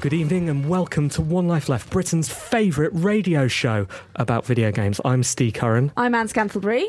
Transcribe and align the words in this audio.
Good 0.00 0.12
evening, 0.12 0.50
and 0.50 0.68
welcome 0.68 1.08
to 1.08 1.22
One 1.22 1.48
Life 1.48 1.68
Left, 1.68 1.88
Britain's 1.90 2.28
favourite 2.28 2.90
radio 2.92 3.48
show 3.48 3.86
about 4.16 4.44
video 4.44 4.70
games. 4.70 5.00
I'm 5.04 5.22
Steve 5.22 5.54
Curran. 5.54 5.90
I'm 5.96 6.14
Anne 6.14 6.28
Scantlebury. 6.28 6.84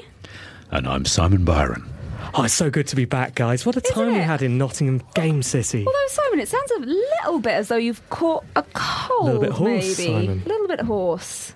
And 0.71 0.87
I'm 0.87 1.05
Simon 1.05 1.45
Byron. 1.45 1.89
Oh, 2.33 2.43
it's 2.43 2.53
so 2.53 2.69
good 2.69 2.87
to 2.87 2.95
be 2.95 3.05
back, 3.05 3.35
guys. 3.35 3.65
What 3.65 3.77
a 3.77 3.81
time 3.81 4.13
we 4.13 4.19
had 4.19 4.41
in 4.41 4.57
Nottingham 4.57 5.01
Game 5.15 5.41
City. 5.41 5.79
Although 5.87 6.07
Simon, 6.07 6.39
it 6.39 6.47
sounds 6.47 6.71
a 6.71 6.79
little 6.79 7.39
bit 7.39 7.53
as 7.53 7.67
though 7.69 7.77
you've 7.77 8.07
caught 8.09 8.43
a 8.55 8.63
cold. 8.73 9.21
A 9.21 9.25
little 9.33 9.41
bit 9.41 9.51
hoarse, 9.51 9.97
maybe. 9.97 10.11
Simon. 10.27 10.43
A 10.45 10.49
little 10.49 10.67
bit 10.67 10.81
hoarse. 10.81 11.53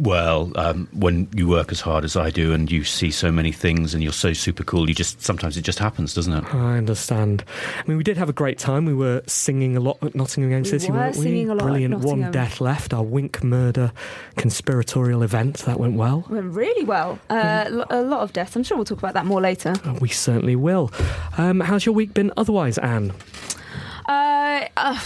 Well, 0.00 0.50
um, 0.56 0.88
when 0.92 1.28
you 1.34 1.46
work 1.48 1.70
as 1.70 1.80
hard 1.80 2.04
as 2.04 2.16
I 2.16 2.30
do 2.30 2.52
and 2.52 2.70
you 2.72 2.82
see 2.82 3.10
so 3.10 3.30
many 3.30 3.52
things 3.52 3.94
and 3.94 4.02
you're 4.02 4.12
so 4.12 4.32
super 4.32 4.64
cool, 4.64 4.88
you 4.88 4.94
just 4.94 5.22
sometimes 5.22 5.56
it 5.56 5.62
just 5.62 5.78
happens, 5.78 6.14
doesn't 6.14 6.32
it? 6.32 6.54
I 6.54 6.76
understand. 6.78 7.44
I 7.78 7.82
mean, 7.86 7.96
we 7.96 8.02
did 8.04 8.16
have 8.16 8.28
a 8.28 8.32
great 8.34 8.58
time. 8.58 8.84
We 8.84 8.94
were 8.94 9.22
singing 9.26 9.76
a 9.76 9.80
lot 9.80 9.98
at 10.02 10.14
Nottingham 10.14 10.50
Game 10.50 10.62
We 10.62 10.68
City, 10.68 10.90
were 10.90 10.98
weren't 10.98 11.16
we? 11.16 11.22
singing 11.22 11.50
a 11.50 11.54
lot 11.54 11.62
at 11.64 11.66
Brilliant. 11.70 11.94
One 11.98 12.30
death 12.32 12.60
left. 12.60 12.92
Our 12.92 13.02
Wink 13.04 13.44
murder 13.44 13.92
conspiratorial 14.36 15.22
event 15.22 15.58
that 15.58 15.78
went 15.78 15.94
well. 15.94 16.24
Went 16.28 16.52
really 16.52 16.84
well. 16.84 17.18
Uh, 17.30 17.66
lo- 17.70 17.84
a 17.90 18.02
lot 18.02 18.20
of 18.22 18.32
deaths. 18.32 18.56
I'm 18.56 18.62
sure 18.64 18.76
we'll 18.76 18.84
talk 18.84 18.98
about 18.98 19.14
that 19.14 19.26
more 19.26 19.40
later. 19.40 19.74
We 20.00 20.08
certainly 20.16 20.56
will. 20.56 20.90
Um, 21.38 21.60
how's 21.60 21.86
your 21.86 21.94
week 21.94 22.14
been 22.14 22.32
otherwise, 22.36 22.78
Anne? 22.78 23.12
Uh, 24.08 24.66
uh, 24.76 25.00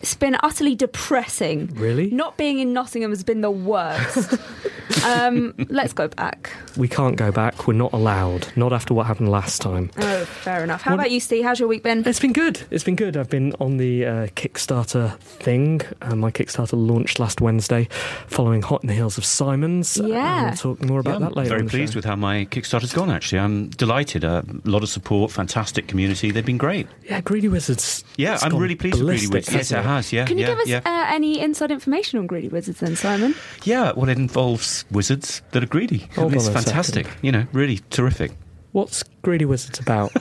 it's 0.00 0.14
been 0.14 0.36
utterly 0.42 0.74
depressing. 0.74 1.66
Really? 1.74 2.10
Not 2.10 2.36
being 2.36 2.58
in 2.58 2.72
Nottingham 2.72 3.10
has 3.10 3.22
been 3.24 3.40
the 3.40 3.50
worst. 3.50 4.34
um, 5.04 5.54
let's 5.68 5.92
go 5.92 6.08
back. 6.08 6.50
We 6.76 6.88
can't 6.88 7.16
go 7.16 7.30
back. 7.32 7.66
We're 7.66 7.74
not 7.74 7.92
allowed. 7.92 8.48
Not 8.56 8.72
after 8.72 8.94
what 8.94 9.06
happened 9.06 9.30
last 9.30 9.60
time. 9.60 9.90
Oh, 9.98 10.24
fair 10.24 10.62
enough. 10.64 10.82
How 10.82 10.92
What- 10.92 11.00
about 11.00 11.10
you, 11.10 11.20
Steve? 11.20 11.44
How's 11.44 11.58
your 11.60 11.68
week 11.68 11.82
been? 11.82 12.06
It's 12.06 12.20
been 12.20 12.32
good. 12.32 12.60
It's 12.70 12.84
been 12.84 12.96
good. 12.96 13.16
I've 13.16 13.30
been 13.30 13.52
on 13.60 13.76
the 13.76 14.04
uh, 14.06 14.26
Kickstarter 14.28 15.18
thing. 15.18 15.80
Uh, 16.02 16.14
my 16.16 16.30
Kickstarter 16.30 16.74
launched 16.74 17.18
last 17.18 17.40
Wednesday, 17.40 17.88
following 18.28 18.62
Hot 18.62 18.82
in 18.82 18.88
the 18.88 18.94
Heels 18.94 19.18
of 19.18 19.24
Simon's. 19.24 20.00
Uh, 20.00 20.06
Yeah. 20.06 20.44
we'll 20.46 20.54
talk 20.56 20.82
more 20.84 21.00
about 21.00 21.20
Yeah, 21.20 21.28
that 21.28 21.36
later. 21.36 21.48
Very 21.50 21.60
on 21.60 21.66
the 21.66 21.70
pleased 21.70 21.92
show. 21.92 21.98
with 21.98 22.04
how 22.04 22.16
my 22.16 22.44
Kickstarter's 22.46 22.92
gone, 22.92 23.10
actually. 23.10 23.38
I'm 23.40 23.68
delighted. 23.70 24.24
A 24.24 24.44
lot 24.64 24.82
of 24.82 24.88
support, 24.88 25.30
fantastic 25.30 25.86
community. 25.88 26.30
They've 26.30 26.44
been 26.44 26.58
great. 26.58 26.86
Yeah, 27.04 27.20
Greedy 27.20 27.48
Wizards. 27.48 28.04
Yeah, 28.16 28.38
I'm 28.42 28.56
really 28.56 28.74
pleased 28.74 28.98
with 28.98 29.06
Greedy 29.08 29.26
Wizards. 29.26 29.54
Yes, 29.54 29.70
it 29.72 29.76
hasn't 29.76 29.87
has. 29.88 30.12
Yeah, 30.12 30.24
Can 30.26 30.38
you 30.38 30.42
yeah, 30.42 30.50
give 30.50 30.58
us 30.60 30.68
yeah. 30.68 30.80
uh, 30.84 31.06
any 31.12 31.40
inside 31.40 31.70
information 31.70 32.18
on 32.18 32.26
Greedy 32.26 32.48
Wizards 32.48 32.80
then, 32.80 32.94
Simon? 32.96 33.34
yeah, 33.64 33.92
well, 33.92 34.08
it 34.08 34.16
involves 34.18 34.84
wizards 34.90 35.42
that 35.50 35.62
are 35.62 35.66
greedy. 35.66 36.08
Hold 36.14 36.34
it's 36.34 36.46
on 36.46 36.52
a 36.52 36.54
fantastic. 36.62 37.06
second. 37.06 37.24
You 37.24 37.32
know, 37.32 37.46
really 37.52 37.80
terrific. 37.90 38.32
What's 38.72 39.02
Greedy 39.22 39.44
Wizards 39.46 39.78
about? 39.80 40.12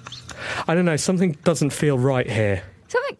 I 0.68 0.74
don't 0.74 0.84
know. 0.84 0.96
Something 0.96 1.32
doesn't 1.44 1.70
feel 1.70 1.98
right 1.98 2.28
here. 2.30 2.62
Something, 2.88 3.16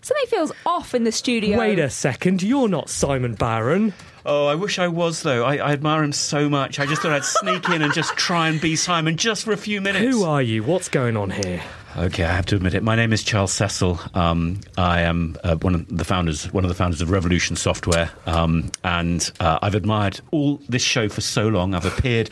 something 0.00 0.26
feels 0.28 0.52
off 0.64 0.94
in 0.94 1.04
the 1.04 1.12
studio. 1.12 1.58
Wait 1.58 1.78
a 1.78 1.90
second. 1.90 2.42
You're 2.42 2.68
not 2.68 2.88
Simon 2.88 3.34
Byron. 3.34 3.92
Oh, 4.24 4.46
I 4.46 4.54
wish 4.54 4.78
I 4.78 4.88
was, 4.88 5.22
though. 5.22 5.44
I, 5.44 5.56
I 5.56 5.72
admire 5.72 6.02
him 6.04 6.12
so 6.12 6.48
much. 6.48 6.78
I 6.78 6.86
just 6.86 7.02
thought 7.02 7.12
I'd 7.12 7.24
sneak 7.24 7.68
in 7.70 7.82
and 7.82 7.92
just 7.92 8.16
try 8.16 8.48
and 8.48 8.60
be 8.60 8.76
Simon 8.76 9.16
just 9.16 9.44
for 9.44 9.52
a 9.52 9.56
few 9.56 9.80
minutes. 9.80 10.04
Who 10.04 10.24
are 10.24 10.42
you? 10.42 10.62
What's 10.62 10.88
going 10.88 11.16
on 11.16 11.30
here? 11.30 11.62
Okay, 11.96 12.22
I 12.24 12.32
have 12.32 12.46
to 12.46 12.56
admit 12.56 12.74
it. 12.74 12.82
My 12.84 12.94
name 12.94 13.12
is 13.12 13.22
Charles 13.24 13.52
Cecil. 13.52 13.98
Um, 14.14 14.60
I 14.78 15.00
am 15.02 15.36
uh, 15.42 15.56
one 15.56 15.74
of 15.74 15.88
the 15.88 16.04
founders, 16.04 16.50
one 16.52 16.64
of 16.64 16.68
the 16.68 16.74
founders 16.74 17.00
of 17.02 17.10
Revolution 17.10 17.56
Software, 17.56 18.10
um, 18.26 18.70
and 18.84 19.30
uh, 19.40 19.58
I've 19.60 19.74
admired 19.74 20.20
all 20.30 20.60
this 20.68 20.82
show 20.82 21.08
for 21.08 21.20
so 21.20 21.48
long. 21.48 21.74
I've 21.74 21.84
appeared 21.84 22.30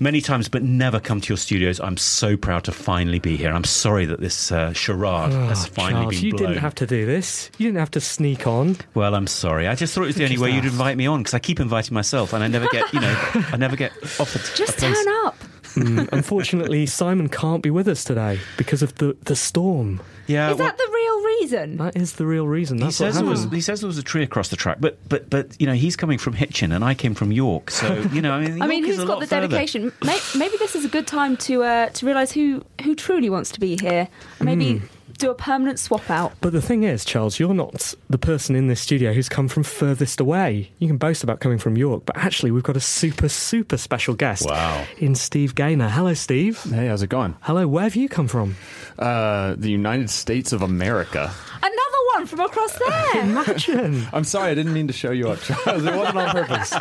many 0.00 0.20
times, 0.20 0.48
but 0.48 0.64
never 0.64 0.98
come 0.98 1.20
to 1.20 1.28
your 1.28 1.36
studios. 1.38 1.78
I'm 1.80 1.96
so 1.96 2.36
proud 2.36 2.64
to 2.64 2.72
finally 2.72 3.20
be 3.20 3.36
here. 3.36 3.50
I'm 3.52 3.64
sorry 3.64 4.06
that 4.06 4.20
this 4.20 4.50
uh, 4.50 4.72
charade 4.72 5.32
has 5.32 5.66
Oh, 5.66 5.68
finally 5.72 6.00
Charles, 6.02 6.14
been 6.16 6.24
you 6.24 6.30
blown. 6.32 6.48
didn't 6.50 6.62
have 6.62 6.74
to 6.74 6.86
do 6.86 7.06
this. 7.06 7.50
You 7.58 7.68
didn't 7.68 7.78
have 7.78 7.92
to 7.92 8.00
sneak 8.00 8.46
on. 8.46 8.76
Well, 8.94 9.14
I'm 9.14 9.28
sorry. 9.28 9.68
I 9.68 9.76
just 9.76 9.94
thought 9.94 10.02
it 10.02 10.06
was 10.08 10.16
the 10.16 10.24
only 10.24 10.34
Just 10.34 10.42
way 10.42 10.50
you'd 10.50 10.64
invite 10.64 10.96
me 10.96 11.06
on 11.06 11.20
because 11.20 11.32
I 11.34 11.38
keep 11.38 11.60
inviting 11.60 11.94
myself, 11.94 12.32
and 12.32 12.42
I 12.42 12.48
never 12.48 12.66
get, 12.68 12.92
you 12.92 13.00
know, 13.00 13.16
I 13.34 13.56
never 13.56 13.76
get 13.76 13.92
offered. 14.20 14.42
Just 14.56 14.78
a 14.78 14.80
place. 14.80 15.04
turn 15.04 15.14
up. 15.26 15.36
Mm, 15.76 16.08
unfortunately, 16.12 16.86
Simon 16.86 17.28
can't 17.28 17.62
be 17.62 17.70
with 17.70 17.86
us 17.88 18.02
today 18.04 18.38
because 18.56 18.82
of 18.82 18.94
the, 18.96 19.16
the 19.22 19.36
storm. 19.36 20.00
Yeah, 20.26 20.50
Is 20.50 20.58
well- 20.58 20.66
that 20.68 20.76
the 20.76 20.90
real 20.92 21.22
reason? 21.24 21.76
That 21.76 21.96
is 21.96 22.14
the 22.14 22.26
real 22.26 22.48
reason. 22.48 22.78
He 22.78 22.84
That's 22.84 22.98
what 22.98 23.06
says, 23.06 23.16
there 23.16 23.24
was, 23.24 23.44
he 23.44 23.60
says 23.60 23.80
there 23.80 23.86
was 23.86 23.98
a 23.98 24.02
tree 24.02 24.22
across 24.24 24.48
the 24.48 24.56
track, 24.56 24.78
but 24.80 24.98
but 25.08 25.30
but 25.30 25.58
you 25.60 25.66
know 25.66 25.74
he's 25.74 25.94
coming 25.96 26.18
from 26.18 26.32
Hitchin 26.32 26.72
and 26.72 26.82
I 26.84 26.94
came 26.94 27.14
from 27.14 27.30
York, 27.30 27.70
so 27.70 27.94
you 28.12 28.20
know 28.22 28.32
I 28.32 28.40
mean, 28.40 28.62
I 28.62 28.66
mean, 28.66 28.80
York 28.80 28.90
is 28.90 28.96
who's 28.96 29.04
a 29.04 29.06
got 29.06 29.20
the 29.20 29.26
further. 29.26 29.46
dedication? 29.46 29.92
May- 30.04 30.18
Maybe 30.36 30.56
this 30.58 30.74
is 30.74 30.84
a 30.84 30.88
good 30.88 31.06
time 31.06 31.36
to 31.38 31.62
uh, 31.62 31.88
to 31.90 32.06
realise 32.06 32.32
who 32.32 32.64
who 32.82 32.94
truly 32.96 33.30
wants 33.30 33.50
to 33.52 33.60
be 33.60 33.76
here. 33.80 34.08
Maybe 34.40 34.78
Hmm. 34.78 34.86
Do 35.18 35.30
a 35.30 35.34
permanent 35.34 35.78
swap 35.78 36.08
out. 36.10 36.32
But 36.40 36.52
the 36.52 36.62
thing 36.62 36.82
is, 36.82 37.04
Charles, 37.04 37.38
you're 37.38 37.54
not 37.54 37.94
the 38.10 38.18
person 38.18 38.54
in 38.56 38.66
this 38.66 38.80
studio 38.80 39.12
who's 39.12 39.28
come 39.28 39.48
from 39.48 39.62
furthest 39.62 40.20
away. 40.20 40.70
You 40.78 40.88
can 40.88 40.96
boast 40.98 41.22
about 41.24 41.40
coming 41.40 41.58
from 41.58 41.76
York, 41.76 42.04
but 42.06 42.16
actually, 42.16 42.50
we've 42.50 42.62
got 42.62 42.76
a 42.76 42.80
super, 42.80 43.28
super 43.28 43.76
special 43.76 44.14
guest 44.14 44.46
Wow. 44.46 44.84
in 44.98 45.14
Steve 45.14 45.54
Gaynor. 45.54 45.88
Hello, 45.88 46.14
Steve. 46.14 46.62
Hey, 46.64 46.86
how's 46.88 47.02
it 47.02 47.08
going? 47.08 47.36
Hello, 47.42 47.66
where 47.66 47.84
have 47.84 47.96
you 47.96 48.08
come 48.08 48.28
from? 48.28 48.56
Uh, 48.98 49.54
the 49.56 49.70
United 49.70 50.10
States 50.10 50.52
of 50.52 50.62
America. 50.62 51.32
Another 51.62 51.72
one 52.16 52.26
from 52.26 52.40
across 52.40 52.78
there. 52.78 53.22
Imagine. 53.22 54.06
I'm 54.12 54.24
sorry, 54.24 54.50
I 54.50 54.54
didn't 54.54 54.72
mean 54.72 54.86
to 54.86 54.92
show 54.92 55.10
you 55.10 55.28
up, 55.30 55.40
Charles. 55.40 55.84
It 55.84 55.94
wasn't 55.94 56.16
on 56.18 56.30
purpose. 56.30 56.74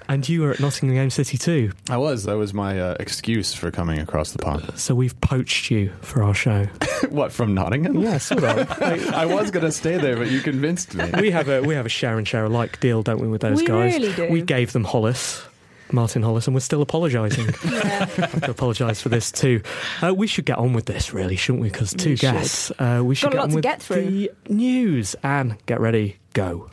and 0.08 0.28
you 0.28 0.42
were 0.42 0.50
at 0.50 0.60
Nottingham 0.60 0.96
Game 0.96 1.10
City 1.10 1.38
too. 1.38 1.72
I 1.88 1.96
was. 1.96 2.24
That 2.24 2.36
was 2.36 2.52
my 2.52 2.80
uh, 2.80 2.96
excuse 3.00 3.54
for 3.54 3.70
coming 3.70 3.98
across 4.00 4.32
the 4.32 4.38
pond. 4.38 4.70
So 4.78 4.94
we've 4.94 5.18
poached 5.20 5.70
you 5.70 5.92
for 6.00 6.22
our 6.22 6.34
show. 6.34 6.64
what 7.10 7.32
from 7.32 7.54
Nottingham? 7.54 7.98
Yeah, 7.98 8.18
sort 8.18 8.44
of. 8.44 8.82
I 8.82 9.26
was 9.26 9.50
going 9.50 9.64
to 9.64 9.72
stay 9.72 9.96
there, 9.98 10.16
but 10.16 10.30
you 10.30 10.40
convinced 10.40 10.94
me. 10.94 11.10
we 11.20 11.30
have 11.30 11.48
a 11.48 11.62
we 11.62 11.74
have 11.74 11.86
a 11.86 11.90
share 11.90 12.18
and 12.18 12.26
share 12.26 12.44
alike 12.44 12.80
deal, 12.80 13.02
don't 13.02 13.20
we, 13.20 13.28
with 13.28 13.42
those 13.42 13.60
We 13.60 13.66
guys? 13.66 13.94
really 13.94 14.12
do. 14.14 14.28
We 14.30 14.42
gave 14.42 14.72
them 14.72 14.84
Hollis. 14.84 15.44
Martin 15.92 16.22
Hollis, 16.22 16.46
and 16.46 16.54
we're 16.54 16.60
still 16.60 16.82
apologising. 16.82 17.48
I 17.64 17.68
have 17.78 18.42
to 18.42 18.50
apologise 18.50 19.00
for 19.00 19.08
this 19.08 19.30
too. 19.32 19.62
Uh, 20.02 20.14
we 20.14 20.26
should 20.26 20.44
get 20.44 20.58
on 20.58 20.72
with 20.72 20.86
this, 20.86 21.12
really, 21.12 21.36
shouldn't 21.36 21.62
we? 21.62 21.68
Because 21.70 21.92
two 21.94 22.10
We 22.10 22.16
should. 22.16 22.32
guests. 22.32 22.70
Uh, 22.78 23.02
we 23.04 23.14
should 23.14 23.26
Got 23.26 23.32
a 23.32 23.36
get 23.36 23.38
lot 23.38 23.44
on 23.44 23.48
to 23.50 23.54
with 23.56 23.62
get 23.62 23.82
through. 23.82 24.04
the 24.10 24.30
news. 24.48 25.16
And 25.22 25.56
get 25.66 25.80
ready, 25.80 26.16
go. 26.34 26.68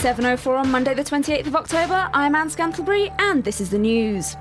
7.04 0.00 0.60
on 0.60 0.70
Monday, 0.70 0.94
the 0.94 1.04
28th 1.04 1.46
of 1.46 1.54
October. 1.54 2.08
I'm 2.14 2.34
Anne 2.34 2.48
Scantlebury, 2.48 3.12
and 3.18 3.44
this 3.44 3.60
is 3.60 3.68
the 3.68 3.78
news. 3.78 4.34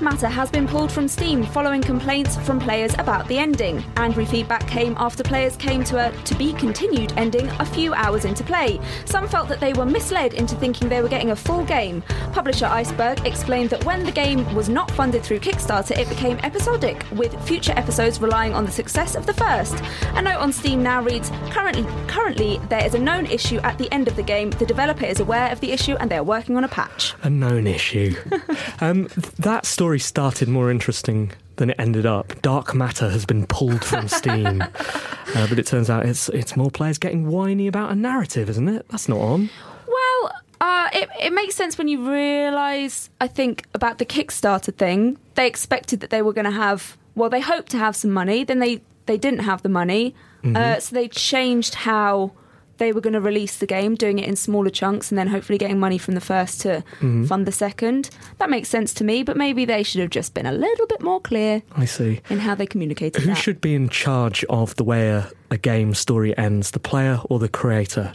Matter 0.00 0.28
has 0.28 0.50
been 0.50 0.66
pulled 0.66 0.90
from 0.90 1.06
Steam 1.06 1.44
following 1.44 1.80
complaints 1.80 2.36
from 2.38 2.58
players 2.58 2.94
about 2.94 3.28
the 3.28 3.38
ending. 3.38 3.84
Angry 3.96 4.24
feedback 4.24 4.66
came 4.66 4.94
after 4.98 5.22
players 5.22 5.56
came 5.56 5.84
to 5.84 6.08
a 6.08 6.24
to 6.24 6.34
be 6.34 6.52
continued 6.54 7.12
ending 7.16 7.46
a 7.60 7.64
few 7.64 7.94
hours 7.94 8.24
into 8.24 8.42
play. 8.42 8.80
Some 9.04 9.28
felt 9.28 9.48
that 9.48 9.60
they 9.60 9.72
were 9.72 9.86
misled 9.86 10.34
into 10.34 10.56
thinking 10.56 10.88
they 10.88 11.00
were 11.00 11.08
getting 11.08 11.30
a 11.30 11.36
full 11.36 11.64
game. 11.64 12.02
Publisher 12.32 12.66
Iceberg 12.66 13.24
explained 13.24 13.70
that 13.70 13.84
when 13.84 14.04
the 14.04 14.10
game 14.10 14.52
was 14.54 14.68
not 14.68 14.90
funded 14.90 15.22
through 15.22 15.38
Kickstarter, 15.40 15.96
it 15.96 16.08
became 16.08 16.38
episodic, 16.38 17.04
with 17.12 17.40
future 17.46 17.72
episodes 17.76 18.20
relying 18.20 18.52
on 18.52 18.64
the 18.64 18.72
success 18.72 19.14
of 19.14 19.26
the 19.26 19.34
first. 19.34 19.76
A 20.14 20.22
note 20.22 20.38
on 20.38 20.52
Steam 20.52 20.82
now 20.82 21.02
reads 21.02 21.30
Currently, 21.50 21.84
currently 22.08 22.60
there 22.68 22.84
is 22.84 22.94
a 22.94 22.98
known 22.98 23.26
issue 23.26 23.58
at 23.58 23.78
the 23.78 23.92
end 23.92 24.08
of 24.08 24.16
the 24.16 24.22
game. 24.22 24.50
The 24.50 24.66
developer 24.66 25.04
is 25.04 25.20
aware 25.20 25.52
of 25.52 25.60
the 25.60 25.70
issue 25.70 25.94
and 26.00 26.10
they 26.10 26.16
are 26.16 26.24
working 26.24 26.56
on 26.56 26.64
a 26.64 26.68
patch. 26.68 27.14
A 27.22 27.30
known 27.30 27.66
issue. 27.66 28.16
um, 28.80 29.08
that 29.38 29.66
story 29.66 29.83
started 29.98 30.48
more 30.48 30.70
interesting 30.70 31.32
than 31.56 31.70
it 31.70 31.76
ended 31.78 32.06
up. 32.06 32.40
Dark 32.42 32.74
Matter 32.74 33.10
has 33.10 33.24
been 33.24 33.46
pulled 33.46 33.84
from 33.84 34.08
Steam, 34.08 34.62
uh, 35.34 35.46
but 35.48 35.58
it 35.58 35.66
turns 35.66 35.90
out 35.90 36.06
it's 36.06 36.28
it's 36.30 36.56
more 36.56 36.70
players 36.70 36.98
getting 36.98 37.26
whiny 37.26 37.66
about 37.66 37.90
a 37.90 37.94
narrative, 37.94 38.48
isn't 38.50 38.68
it? 38.68 38.86
That's 38.88 39.08
not 39.08 39.20
on. 39.20 39.50
Well, 39.86 40.32
uh, 40.60 40.88
it, 40.92 41.08
it 41.20 41.32
makes 41.32 41.54
sense 41.54 41.76
when 41.78 41.88
you 41.88 42.10
realise, 42.10 43.10
I 43.20 43.28
think, 43.28 43.66
about 43.74 43.98
the 43.98 44.06
Kickstarter 44.06 44.74
thing. 44.74 45.18
They 45.34 45.46
expected 45.46 46.00
that 46.00 46.10
they 46.10 46.22
were 46.22 46.32
going 46.32 46.46
to 46.46 46.50
have, 46.50 46.96
well, 47.14 47.30
they 47.30 47.40
hoped 47.40 47.70
to 47.72 47.78
have 47.78 47.94
some 47.94 48.10
money, 48.10 48.44
then 48.44 48.60
they, 48.60 48.80
they 49.06 49.18
didn't 49.18 49.40
have 49.40 49.62
the 49.62 49.68
money. 49.68 50.14
Uh, 50.44 50.78
so 50.78 50.94
they 50.94 51.08
changed 51.08 51.74
how 51.74 52.30
they 52.78 52.92
were 52.92 53.00
going 53.00 53.14
to 53.14 53.20
release 53.20 53.56
the 53.58 53.66
game, 53.66 53.94
doing 53.94 54.18
it 54.18 54.28
in 54.28 54.36
smaller 54.36 54.70
chunks 54.70 55.10
and 55.10 55.18
then 55.18 55.28
hopefully 55.28 55.58
getting 55.58 55.78
money 55.78 55.98
from 55.98 56.14
the 56.14 56.20
first 56.20 56.60
to 56.62 56.82
fund 57.00 57.46
the 57.46 57.52
second. 57.52 58.10
That 58.38 58.50
makes 58.50 58.68
sense 58.68 58.92
to 58.94 59.04
me, 59.04 59.22
but 59.22 59.36
maybe 59.36 59.64
they 59.64 59.82
should 59.82 60.00
have 60.00 60.10
just 60.10 60.34
been 60.34 60.46
a 60.46 60.52
little 60.52 60.86
bit 60.86 61.02
more 61.02 61.20
clear 61.20 61.62
I 61.76 61.84
see. 61.84 62.20
in 62.30 62.38
how 62.38 62.54
they 62.54 62.66
communicated 62.66 63.22
Who 63.22 63.28
that. 63.28 63.36
should 63.38 63.60
be 63.60 63.74
in 63.74 63.88
charge 63.88 64.44
of 64.44 64.74
the 64.76 64.84
way 64.84 65.10
a, 65.10 65.30
a 65.50 65.58
game 65.58 65.94
story 65.94 66.36
ends, 66.36 66.72
the 66.72 66.80
player 66.80 67.20
or 67.30 67.38
the 67.38 67.48
creator? 67.48 68.12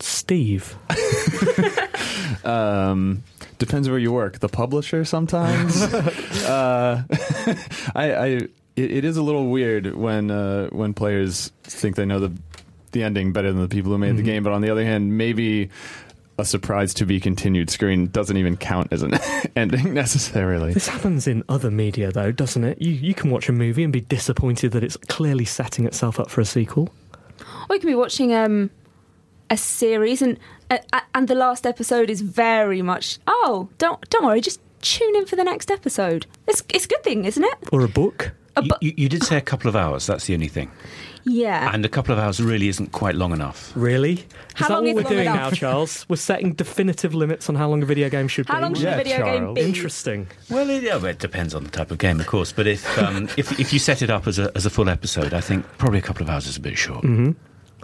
Steve. 0.00 0.76
Um, 2.44 3.24
depends 3.58 3.88
where 3.88 3.98
you 3.98 4.12
work. 4.12 4.38
The 4.38 4.48
publisher 4.48 5.04
sometimes. 5.04 5.82
uh, 5.82 7.02
I, 7.94 8.12
I 8.12 8.26
it, 8.26 8.50
it 8.76 9.04
is 9.04 9.16
a 9.16 9.22
little 9.22 9.48
weird 9.48 9.94
when 9.94 10.30
uh, 10.30 10.68
when 10.68 10.94
players 10.94 11.52
think 11.64 11.96
they 11.96 12.06
know 12.06 12.20
the 12.20 12.32
the 12.92 13.02
ending 13.02 13.32
better 13.32 13.52
than 13.52 13.60
the 13.62 13.68
people 13.68 13.92
who 13.92 13.98
made 13.98 14.16
the 14.16 14.22
game. 14.22 14.42
But 14.42 14.52
on 14.52 14.60
the 14.60 14.70
other 14.70 14.84
hand, 14.84 15.16
maybe 15.16 15.70
a 16.38 16.44
surprise 16.44 16.94
to 16.94 17.04
be 17.04 17.18
continued 17.18 17.68
screen 17.68 18.06
doesn't 18.06 18.36
even 18.36 18.56
count 18.56 18.92
as 18.92 19.02
an 19.02 19.14
ending 19.56 19.92
necessarily. 19.92 20.72
This 20.72 20.88
happens 20.88 21.26
in 21.26 21.42
other 21.48 21.70
media, 21.70 22.12
though, 22.12 22.30
doesn't 22.30 22.62
it? 22.64 22.80
You, 22.80 22.92
you 22.92 23.14
can 23.14 23.30
watch 23.30 23.48
a 23.48 23.52
movie 23.52 23.82
and 23.82 23.92
be 23.92 24.00
disappointed 24.02 24.72
that 24.72 24.84
it's 24.84 24.96
clearly 24.96 25.44
setting 25.44 25.84
itself 25.84 26.20
up 26.20 26.30
for 26.30 26.40
a 26.40 26.44
sequel. 26.44 26.90
Or 27.68 27.74
you 27.76 27.80
can 27.80 27.90
be 27.90 27.94
watching 27.96 28.32
um, 28.34 28.70
a 29.50 29.56
series, 29.56 30.22
and 30.22 30.38
uh, 30.70 30.78
and 31.14 31.28
the 31.28 31.34
last 31.34 31.66
episode 31.66 32.08
is 32.10 32.20
very 32.20 32.82
much. 32.82 33.18
Oh, 33.26 33.68
don't 33.78 34.08
don't 34.10 34.24
worry, 34.24 34.40
just 34.40 34.60
tune 34.80 35.16
in 35.16 35.26
for 35.26 35.36
the 35.36 35.44
next 35.44 35.70
episode. 35.70 36.26
It's 36.46 36.62
it's 36.72 36.84
a 36.84 36.88
good 36.88 37.02
thing, 37.02 37.24
isn't 37.24 37.42
it? 37.44 37.54
Or 37.72 37.82
a 37.84 37.88
book. 37.88 38.32
A 38.56 38.62
bu- 38.62 38.74
you, 38.80 38.92
you 38.96 39.08
did 39.08 39.22
say 39.24 39.36
a 39.36 39.40
couple 39.40 39.68
of 39.68 39.76
hours. 39.76 40.06
That's 40.06 40.26
the 40.26 40.34
only 40.34 40.48
thing. 40.48 40.70
Yeah. 41.28 41.70
And 41.72 41.84
a 41.84 41.88
couple 41.88 42.12
of 42.12 42.18
hours 42.18 42.40
really 42.40 42.68
isn't 42.68 42.92
quite 42.92 43.14
long 43.14 43.32
enough. 43.32 43.72
Really? 43.76 44.12
Is 44.14 44.24
How 44.54 44.68
that 44.68 44.74
long 44.74 44.82
what 44.84 44.88
is 44.90 44.94
we're 45.04 45.10
doing 45.10 45.26
enough? 45.26 45.36
now, 45.36 45.50
Charles? 45.50 46.06
We're 46.08 46.16
setting 46.16 46.52
definitive 46.54 47.14
limits 47.14 47.48
on 47.48 47.54
how 47.54 47.68
long 47.68 47.82
a 47.82 47.86
video 47.86 48.08
game 48.08 48.26
should 48.28 48.48
How 48.48 48.56
be. 48.56 48.62
long 48.62 48.74
should 48.74 48.84
Yeah, 48.84 48.94
a 48.94 49.04
video 49.04 49.24
game 49.24 49.54
be? 49.54 49.60
Interesting. 49.60 50.26
Well, 50.50 50.68
it, 50.70 50.82
yeah, 50.82 50.96
well, 50.96 51.06
it 51.06 51.18
depends 51.18 51.54
on 51.54 51.64
the 51.64 51.70
type 51.70 51.90
of 51.90 51.98
game, 51.98 52.18
of 52.18 52.26
course. 52.26 52.50
But 52.52 52.66
if 52.66 52.98
um, 52.98 53.28
if, 53.36 53.58
if 53.60 53.72
you 53.72 53.78
set 53.78 54.02
it 54.02 54.10
up 54.10 54.26
as 54.26 54.38
a, 54.38 54.50
as 54.56 54.66
a 54.66 54.70
full 54.70 54.88
episode, 54.88 55.32
I 55.34 55.40
think 55.40 55.64
probably 55.78 55.98
a 55.98 56.02
couple 56.02 56.22
of 56.22 56.30
hours 56.30 56.46
is 56.46 56.56
a 56.56 56.60
bit 56.60 56.76
short. 56.76 57.04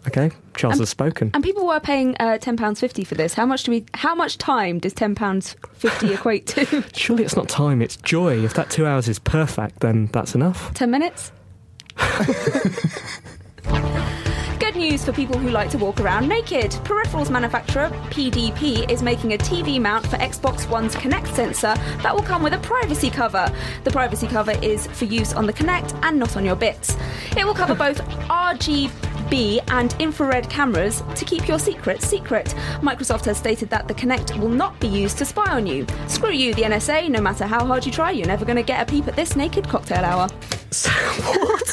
Okay, 0.06 0.30
Charles 0.54 0.78
has 0.80 0.90
spoken. 0.90 1.30
And 1.32 1.42
people 1.42 1.66
were 1.66 1.80
paying 1.80 2.14
uh, 2.20 2.36
ten 2.38 2.56
pounds 2.58 2.78
fifty 2.78 3.04
for 3.04 3.14
this. 3.14 3.32
How 3.34 3.46
much 3.46 3.62
do 3.64 3.70
we? 3.70 3.86
How 3.94 4.14
much 4.14 4.36
time 4.36 4.78
does 4.78 4.92
ten 4.92 5.14
pounds 5.14 5.56
fifty 5.72 6.12
equate 6.12 6.46
to? 6.48 6.84
Surely 6.94 7.24
it's 7.24 7.36
not 7.36 7.48
time, 7.48 7.80
it's 7.80 7.96
joy. 7.96 8.44
If 8.44 8.52
that 8.54 8.68
two 8.70 8.84
hours 8.86 9.08
is 9.08 9.18
perfect, 9.18 9.80
then 9.80 10.10
that's 10.12 10.34
enough. 10.34 10.74
Ten 10.74 10.90
minutes. 10.90 11.32
Good 14.58 14.76
news 14.76 15.04
for 15.04 15.12
people 15.12 15.38
who 15.38 15.50
like 15.50 15.70
to 15.70 15.78
walk 15.78 16.00
around 16.00 16.28
naked. 16.28 16.72
Peripherals 16.84 17.30
manufacturer 17.30 17.90
PDP 18.10 18.90
is 18.90 19.02
making 19.02 19.34
a 19.34 19.38
TV 19.38 19.80
mount 19.80 20.06
for 20.06 20.16
Xbox 20.16 20.68
One's 20.68 20.94
Kinect 20.94 21.34
sensor 21.34 21.74
that 22.02 22.14
will 22.14 22.22
come 22.22 22.42
with 22.42 22.54
a 22.54 22.58
privacy 22.58 23.10
cover. 23.10 23.50
The 23.84 23.90
privacy 23.90 24.26
cover 24.26 24.52
is 24.62 24.86
for 24.88 25.04
use 25.04 25.32
on 25.32 25.46
the 25.46 25.52
Kinect 25.52 25.98
and 26.02 26.18
not 26.18 26.36
on 26.36 26.44
your 26.44 26.56
bits. 26.56 26.96
It 27.36 27.44
will 27.44 27.54
cover 27.54 27.74
both 27.74 28.00
RGB 28.28 29.13
and 29.32 29.94
infrared 29.98 30.48
cameras 30.50 31.02
to 31.16 31.24
keep 31.24 31.48
your 31.48 31.58
secrets 31.58 32.06
secret. 32.06 32.46
Microsoft 32.80 33.24
has 33.24 33.36
stated 33.38 33.70
that 33.70 33.88
the 33.88 33.94
Kinect 33.94 34.38
will 34.38 34.48
not 34.48 34.78
be 34.80 34.86
used 34.86 35.18
to 35.18 35.24
spy 35.24 35.50
on 35.52 35.66
you. 35.66 35.86
Screw 36.08 36.30
you, 36.30 36.54
the 36.54 36.62
NSA, 36.62 37.08
no 37.08 37.20
matter 37.20 37.46
how 37.46 37.64
hard 37.66 37.84
you 37.86 37.92
try, 37.92 38.10
you're 38.10 38.26
never 38.26 38.44
going 38.44 38.56
to 38.56 38.62
get 38.62 38.86
a 38.86 38.90
peep 38.90 39.08
at 39.08 39.16
this 39.16 39.34
naked 39.36 39.68
cocktail 39.68 40.04
hour. 40.04 40.28
So, 40.70 40.90
what? 41.20 41.68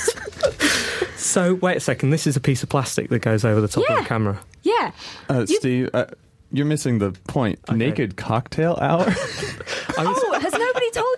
so, 1.17 1.55
wait 1.55 1.77
a 1.77 1.81
second. 1.81 2.09
This 2.11 2.25
is 2.25 2.35
a 2.35 2.41
piece 2.41 2.63
of 2.63 2.69
plastic 2.69 3.09
that 3.09 3.19
goes 3.19 3.43
over 3.45 3.61
the 3.61 3.67
top 3.67 3.87
of 3.89 3.97
the 3.97 4.03
camera. 4.05 4.39
Yeah. 4.63 4.91
Uh, 5.29 5.45
You- 5.47 5.57
Steve, 5.57 5.89
uh, 5.93 6.05
you're 6.51 6.65
missing 6.65 6.99
the 6.99 7.11
point. 7.27 7.59
Naked 7.71 8.17
cocktail 8.17 8.77
hour. 8.81 9.03
I 9.97 10.03
was, 10.05 10.30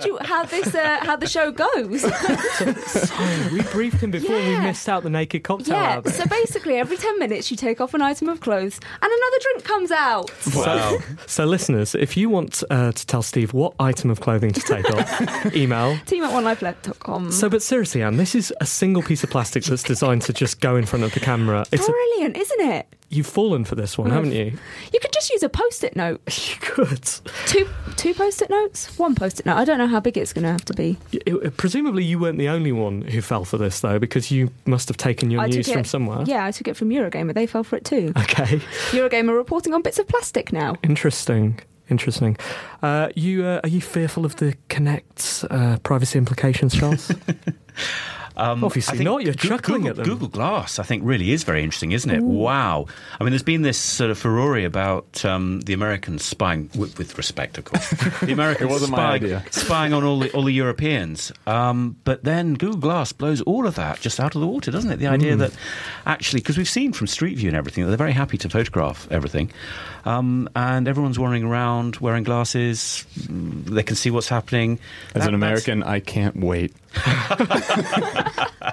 Has 0.04 0.12
nobody 0.12 0.20
told 0.20 0.22
you 0.22 0.28
how 0.28 0.46
this 0.46 0.76
uh, 0.76 0.98
how 1.02 1.16
the 1.16 1.28
show 1.28 1.52
goes? 1.52 2.02
sorry, 2.92 3.54
we 3.54 3.62
briefed 3.72 4.02
him 4.02 4.12
before 4.12 4.36
we 4.36 4.60
missed 4.60 4.88
out 4.90 5.04
the 5.04 5.10
naked 5.10 5.44
cocktail 5.44 5.76
yeah. 5.76 5.96
hour. 5.96 6.10
So 6.10 6.26
basically, 6.26 6.76
every 6.76 6.98
ten 6.98 7.18
minutes 7.20 7.52
you 7.52 7.58
take 7.58 7.82
off 7.82 7.94
an 7.94 8.02
item 8.02 8.30
of 8.30 8.42
clothes 8.42 8.80
and 9.02 9.12
another 9.12 9.38
drink 9.42 9.64
comes 9.64 9.92
out. 9.92 10.32
Wow. 10.56 11.00
So, 11.28 11.46
listeners, 11.46 11.96
if 11.96 12.16
you 12.18 12.30
want 12.30 12.64
uh, 12.70 12.92
to 12.92 13.08
tell 13.08 13.22
Steve 13.22 13.54
what 13.54 13.74
item 13.80 14.10
of 14.10 14.22
clothing 14.22 14.52
to 14.52 14.62
take 14.62 14.90
off, 14.92 15.56
email. 15.56 15.98
Team 16.06 16.24
at 16.24 16.32
onelifeleft.com. 16.32 17.32
So, 17.32 17.50
but 17.50 17.62
seriously, 17.62 18.04
Anne, 18.04 18.18
this 18.18 18.36
is 18.36 18.54
a 18.62 18.66
single 18.66 19.02
piece 19.02 19.24
of 19.24 19.30
plastic 19.30 19.64
that's 19.64 19.84
designed 19.84 20.22
to 20.24 20.34
just 20.34 20.60
go 20.60 20.76
in 20.76 20.86
front 20.86 21.06
of 21.06 21.14
the 21.14 21.20
camera. 21.20 21.66
It's 21.72 21.88
a, 21.88 21.92
Brilliant, 21.92 22.38
isn't 22.38 22.62
it? 22.62 22.88
You've 23.14 23.28
fallen 23.28 23.64
for 23.66 23.76
this 23.76 23.98
one, 23.98 24.10
haven't 24.10 24.32
you? 24.32 24.58
You 24.92 25.00
could 25.00 25.12
just 25.14 25.30
use 25.30 25.44
a 25.44 25.50
post-it 25.50 25.96
note. 25.96 26.22
You 26.54 26.60
could. 26.86 27.04
Two 27.46 27.68
two 27.96 28.14
post-it 28.14 28.50
notes, 28.50 28.98
one 28.98 29.14
post-it 29.16 29.46
note. 29.46 29.58
I 29.58 29.66
don't 29.66 29.78
know 29.78 29.88
how 29.88 30.00
big 30.00 30.18
it's 30.18 30.34
going 30.34 30.44
to 30.44 30.52
have 30.52 30.66
to 30.66 30.74
be. 30.74 30.98
It- 31.12 31.24
it- 31.28 31.58
presumably, 31.58 32.04
you 32.04 32.18
weren't 32.20 32.40
the 32.40 32.50
only 32.50 32.72
one 32.72 33.02
who 33.04 33.22
fell 33.22 33.46
for 33.46 33.58
this, 33.58 33.80
though, 33.82 34.00
because 34.00 34.32
you 34.32 34.50
must 34.66 34.88
have 34.88 34.98
taken 34.98 35.30
your 35.30 35.42
I 35.42 35.48
news 35.48 35.66
took 35.68 35.76
from 35.76 35.84
somewhere. 35.86 36.24
Yeah, 36.26 36.46
I 36.46 36.52
took 36.52 36.68
it 36.68 36.76
from 36.76 36.90
Eurogamer. 36.90 37.34
They 37.34 37.46
fell 37.48 37.64
for 37.64 37.76
it 37.76 37.86
too. 37.86 38.12
Okay. 38.18 38.58
Eurogamer 38.92 39.36
reporting 39.36 39.74
on 39.74 39.82
bits 39.84 40.00
of 40.00 40.08
plastic 40.08 40.52
now. 40.52 40.76
Interesting. 40.84 41.60
Interesting. 41.90 42.38
Uh, 42.82 43.10
you 43.16 43.46
uh, 43.46 43.60
are 43.64 43.70
you 43.70 43.82
fearful 43.82 44.26
of 44.26 44.38
the 44.38 44.56
Kinect's 44.70 45.44
uh, 45.46 45.78
privacy 45.84 46.18
implications, 46.18 46.74
Charles? 46.74 47.12
Um, 48.36 48.64
Obviously 48.64 48.94
I 48.94 48.98
think 48.98 49.06
not, 49.10 49.24
you're 49.24 49.34
Goo- 49.34 49.50
chuckling 49.50 49.88
at 49.88 49.96
them. 49.96 50.06
Google 50.06 50.28
Glass, 50.28 50.80
I 50.80 50.84
think, 50.84 51.04
really 51.06 51.32
is 51.32 51.44
very 51.44 51.64
interesting, 51.64 51.92
isn't 51.92 52.10
it? 52.10 52.22
Wow. 52.22 52.88
I 53.20 53.24
mean, 53.24 53.32
there's 53.32 53.44
been 53.44 53.62
this 53.62 53.78
sort 53.78 54.10
of 54.12 54.18
furore 54.18 54.58
about 54.58 55.24
um, 55.26 55.62
the 55.62 55.74
Americans 55.74 56.24
spying, 56.26 56.70
with, 56.76 56.98
with 56.98 57.18
respect, 57.18 57.58
of 57.58 57.66
course, 57.66 57.90
the 58.22 58.32
Americans 58.34 58.70
It 58.70 58.74
wasn't 58.74 58.92
my 58.92 58.98
spying, 58.98 59.24
idea. 59.24 59.44
spying 59.52 59.94
on 59.94 60.04
all 60.04 60.20
the, 60.20 60.32
all 60.32 60.44
the 60.44 60.52
Europeans. 60.54 61.32
Um, 61.48 61.96
but 62.04 62.24
then 62.24 62.56
Google 62.56 62.80
Glass 62.80 63.12
blows 63.14 63.42
all 63.42 63.68
of 63.68 63.76
that 63.76 64.00
just 64.02 64.20
out 64.20 64.36
of 64.36 64.42
the 64.42 64.48
water, 64.48 64.72
doesn't 64.72 64.92
it? 64.92 64.98
The 64.98 65.08
idea 65.08 65.36
that 65.36 65.52
actually, 66.06 66.42
because 66.42 66.58
we've 66.58 66.68
seen 66.70 66.94
from 66.94 67.08
Street 67.08 67.38
View 67.38 67.50
and 67.50 67.58
everything, 67.58 67.84
that 67.84 67.90
they're 67.90 67.98
very 67.98 68.12
happy 68.14 68.38
to 68.40 68.50
photograph 68.50 69.08
everything. 69.12 69.52
Um, 70.06 70.50
and 70.56 70.88
everyone's 70.88 71.18
wandering 71.18 71.44
around 71.46 71.96
wearing 71.98 72.24
glasses. 72.24 73.06
Mm, 73.20 73.66
They 73.66 73.84
can 73.84 73.96
see 73.96 74.10
what's 74.12 74.28
happening. 74.28 74.80
As 75.16 75.22
That- 75.22 75.30
an 75.30 75.36
American, 75.36 75.82
I 75.84 76.00
can't 76.02 76.36
wait. 76.38 76.74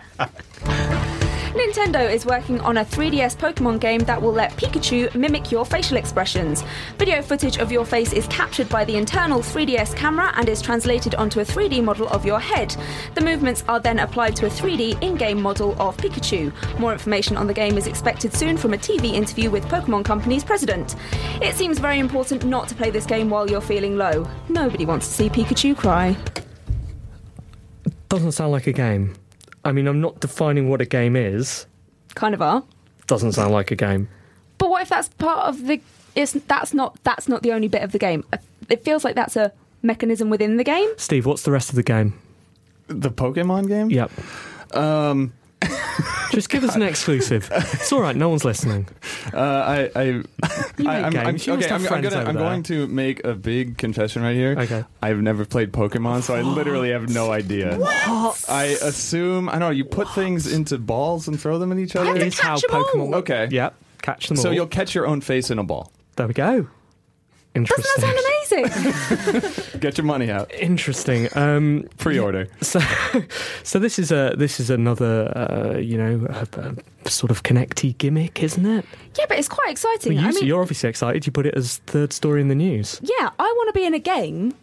Nintendo 1.60 2.10
is 2.10 2.24
working 2.24 2.60
on 2.60 2.78
a 2.78 2.84
3DS 2.84 3.36
Pokemon 3.36 3.80
game 3.80 4.00
that 4.00 4.20
will 4.20 4.32
let 4.32 4.52
Pikachu 4.52 5.14
mimic 5.14 5.50
your 5.50 5.64
facial 5.64 5.96
expressions. 5.98 6.64
Video 6.96 7.20
footage 7.20 7.58
of 7.58 7.70
your 7.70 7.84
face 7.84 8.12
is 8.12 8.26
captured 8.28 8.68
by 8.68 8.84
the 8.84 8.96
internal 8.96 9.40
3DS 9.40 9.94
camera 9.94 10.32
and 10.36 10.48
is 10.48 10.62
translated 10.62 11.14
onto 11.16 11.40
a 11.40 11.44
3D 11.44 11.82
model 11.84 12.08
of 12.08 12.24
your 12.24 12.40
head. 12.40 12.74
The 13.14 13.20
movements 13.20 13.62
are 13.68 13.78
then 13.78 13.98
applied 13.98 14.36
to 14.36 14.46
a 14.46 14.48
3D 14.48 15.02
in 15.02 15.16
game 15.16 15.40
model 15.40 15.72
of 15.80 15.96
Pikachu. 15.96 16.52
More 16.78 16.92
information 16.92 17.36
on 17.36 17.46
the 17.46 17.54
game 17.54 17.76
is 17.76 17.86
expected 17.86 18.32
soon 18.32 18.56
from 18.56 18.72
a 18.72 18.78
TV 18.78 19.12
interview 19.12 19.50
with 19.50 19.64
Pokemon 19.66 20.04
Company's 20.04 20.44
president. 20.44 20.96
It 21.42 21.54
seems 21.56 21.78
very 21.78 21.98
important 21.98 22.44
not 22.44 22.68
to 22.68 22.74
play 22.74 22.90
this 22.90 23.06
game 23.06 23.28
while 23.28 23.50
you're 23.50 23.60
feeling 23.60 23.96
low. 23.96 24.26
Nobody 24.48 24.86
wants 24.86 25.08
to 25.08 25.12
see 25.14 25.28
Pikachu 25.28 25.76
cry. 25.76 26.16
Doesn't 28.08 28.32
sound 28.32 28.52
like 28.52 28.66
a 28.66 28.72
game. 28.72 29.14
I 29.64 29.72
mean, 29.72 29.86
I'm 29.86 30.00
not 30.00 30.20
defining 30.20 30.68
what 30.68 30.80
a 30.80 30.86
game 30.86 31.16
is. 31.16 31.66
Kind 32.14 32.34
of 32.34 32.42
are. 32.42 32.62
Doesn't 33.06 33.32
sound 33.32 33.52
like 33.52 33.70
a 33.70 33.76
game. 33.76 34.08
But 34.58 34.70
what 34.70 34.82
if 34.82 34.88
that's 34.88 35.08
part 35.08 35.48
of 35.48 35.66
the 35.66 35.80
it's 36.14 36.32
that's 36.32 36.74
not 36.74 36.98
that's 37.04 37.28
not 37.28 37.42
the 37.42 37.52
only 37.52 37.68
bit 37.68 37.82
of 37.82 37.92
the 37.92 37.98
game. 37.98 38.24
It 38.68 38.84
feels 38.84 39.04
like 39.04 39.14
that's 39.14 39.36
a 39.36 39.52
mechanism 39.82 40.30
within 40.30 40.56
the 40.56 40.64
game. 40.64 40.88
Steve, 40.96 41.26
what's 41.26 41.42
the 41.42 41.50
rest 41.50 41.70
of 41.70 41.76
the 41.76 41.82
game? 41.82 42.18
The 42.88 43.10
Pokemon 43.10 43.68
game? 43.68 43.90
Yep. 43.90 44.10
Um, 44.76 45.32
Just 46.34 46.48
give 46.50 46.64
us 46.64 46.74
an 46.76 46.82
exclusive. 46.82 47.48
It's 47.52 47.92
all 47.92 48.00
right. 48.00 48.14
No 48.16 48.28
one's 48.28 48.44
listening. 48.44 48.86
uh, 49.32 49.38
I, 49.38 49.90
I, 49.96 50.02
You 50.04 50.24
make 50.78 50.86
I, 50.88 50.98
I'm, 50.98 51.04
I'm, 51.04 51.12
games. 51.12 51.46
You 51.46 51.54
must 51.54 51.66
okay, 51.66 51.72
have 51.72 51.80
I'm, 51.80 51.82
I'm, 51.82 51.88
friends 51.88 52.02
gonna, 52.08 52.16
over 52.22 52.28
I'm 52.30 52.34
there. 52.36 52.44
going 52.44 52.62
to 52.64 52.86
make 52.88 53.24
a 53.24 53.34
big 53.34 53.78
confession 53.78 54.22
right 54.22 54.34
here. 54.34 54.54
Okay. 54.58 54.84
I've 55.02 55.18
never 55.18 55.44
played 55.44 55.72
Pokemon, 55.72 56.22
so 56.22 56.34
I 56.34 56.42
literally 56.42 56.90
have 56.90 57.08
no 57.08 57.32
idea. 57.32 57.76
What? 57.76 58.44
I 58.48 58.64
assume 58.82 59.48
I 59.48 59.52
don't 59.52 59.60
know. 59.60 59.70
You 59.70 59.84
put 59.84 60.08
things 60.10 60.52
into 60.52 60.78
balls 60.78 61.28
and 61.28 61.40
throw 61.40 61.58
them 61.58 61.72
at 61.72 61.78
each 61.78 61.96
other. 61.96 62.14
to 62.14 62.24
Is 62.26 62.38
how 62.38 62.56
catch 62.58 62.64
'em 62.70 62.76
all. 62.76 62.84
Pokemon. 62.84 63.14
Okay. 63.16 63.48
Yep. 63.50 63.74
Catch 64.02 64.28
them 64.28 64.36
all. 64.38 64.42
So 64.42 64.50
you'll 64.50 64.66
catch 64.66 64.94
your 64.94 65.06
own 65.06 65.20
face 65.20 65.50
in 65.50 65.58
a 65.58 65.64
ball. 65.64 65.92
There 66.16 66.26
we 66.26 66.34
go. 66.34 66.68
Doesn't 67.54 67.66
that 67.68 68.00
sound 68.00 68.62
amazing? 69.42 69.80
Get 69.80 69.98
your 69.98 70.04
money 70.04 70.30
out. 70.30 70.52
Interesting. 70.54 71.28
Um, 71.36 71.88
Pre-order. 71.98 72.48
so, 72.60 72.80
so 73.64 73.78
this 73.78 73.98
is 73.98 74.12
a 74.12 74.34
this 74.36 74.60
is 74.60 74.70
another 74.70 75.32
uh, 75.36 75.78
you 75.78 75.98
know 75.98 76.26
a, 76.30 76.46
a 77.04 77.10
sort 77.10 77.30
of 77.30 77.42
connecty 77.42 77.96
gimmick, 77.98 78.42
isn't 78.42 78.64
it? 78.64 78.84
yeah, 79.18 79.24
but 79.28 79.38
it's 79.38 79.48
quite 79.48 79.70
exciting. 79.70 80.14
Well, 80.14 80.22
you, 80.22 80.28
I 80.28 80.32
mean, 80.32 80.46
you're 80.46 80.62
obviously 80.62 80.88
excited. 80.88 81.26
You 81.26 81.32
put 81.32 81.46
it 81.46 81.54
as 81.56 81.78
third 81.86 82.12
story 82.12 82.40
in 82.40 82.48
the 82.48 82.54
news. 82.54 83.00
yeah, 83.02 83.30
I 83.38 83.42
want 83.56 83.68
to 83.74 83.78
be 83.78 83.84
in 83.84 83.94
a 83.94 83.98
game. 83.98 84.54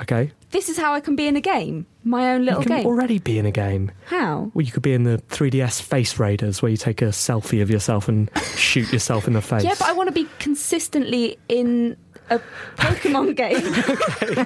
Okay. 0.00 0.30
This 0.50 0.68
is 0.68 0.76
how 0.76 0.92
I 0.92 1.00
can 1.00 1.16
be 1.16 1.26
in 1.26 1.36
a 1.36 1.40
game. 1.40 1.86
My 2.04 2.34
own 2.34 2.44
little 2.44 2.60
game. 2.60 2.68
you 2.70 2.76
can 2.76 2.82
game. 2.82 2.86
already 2.86 3.18
be 3.18 3.38
in 3.38 3.46
a 3.46 3.50
game. 3.50 3.90
how? 4.06 4.50
Well, 4.54 4.64
you 4.64 4.70
could 4.72 4.82
be 4.82 4.92
in 4.92 5.04
the 5.04 5.18
3DS 5.28 5.80
Face 5.82 6.18
Raiders, 6.18 6.60
where 6.62 6.70
you 6.70 6.76
take 6.76 7.02
a 7.02 7.06
selfie 7.06 7.62
of 7.62 7.70
yourself 7.70 8.08
and 8.08 8.30
shoot 8.56 8.92
yourself 8.92 9.26
in 9.26 9.32
the 9.32 9.42
face. 9.42 9.64
Yeah, 9.64 9.74
but 9.78 9.88
I 9.88 9.92
want 9.92 10.08
to 10.08 10.12
be 10.12 10.28
consistently 10.38 11.38
in 11.48 11.96
a 12.30 12.40
Pokemon 12.76 13.36
game. 14.28 14.34
Okay. 14.36 14.44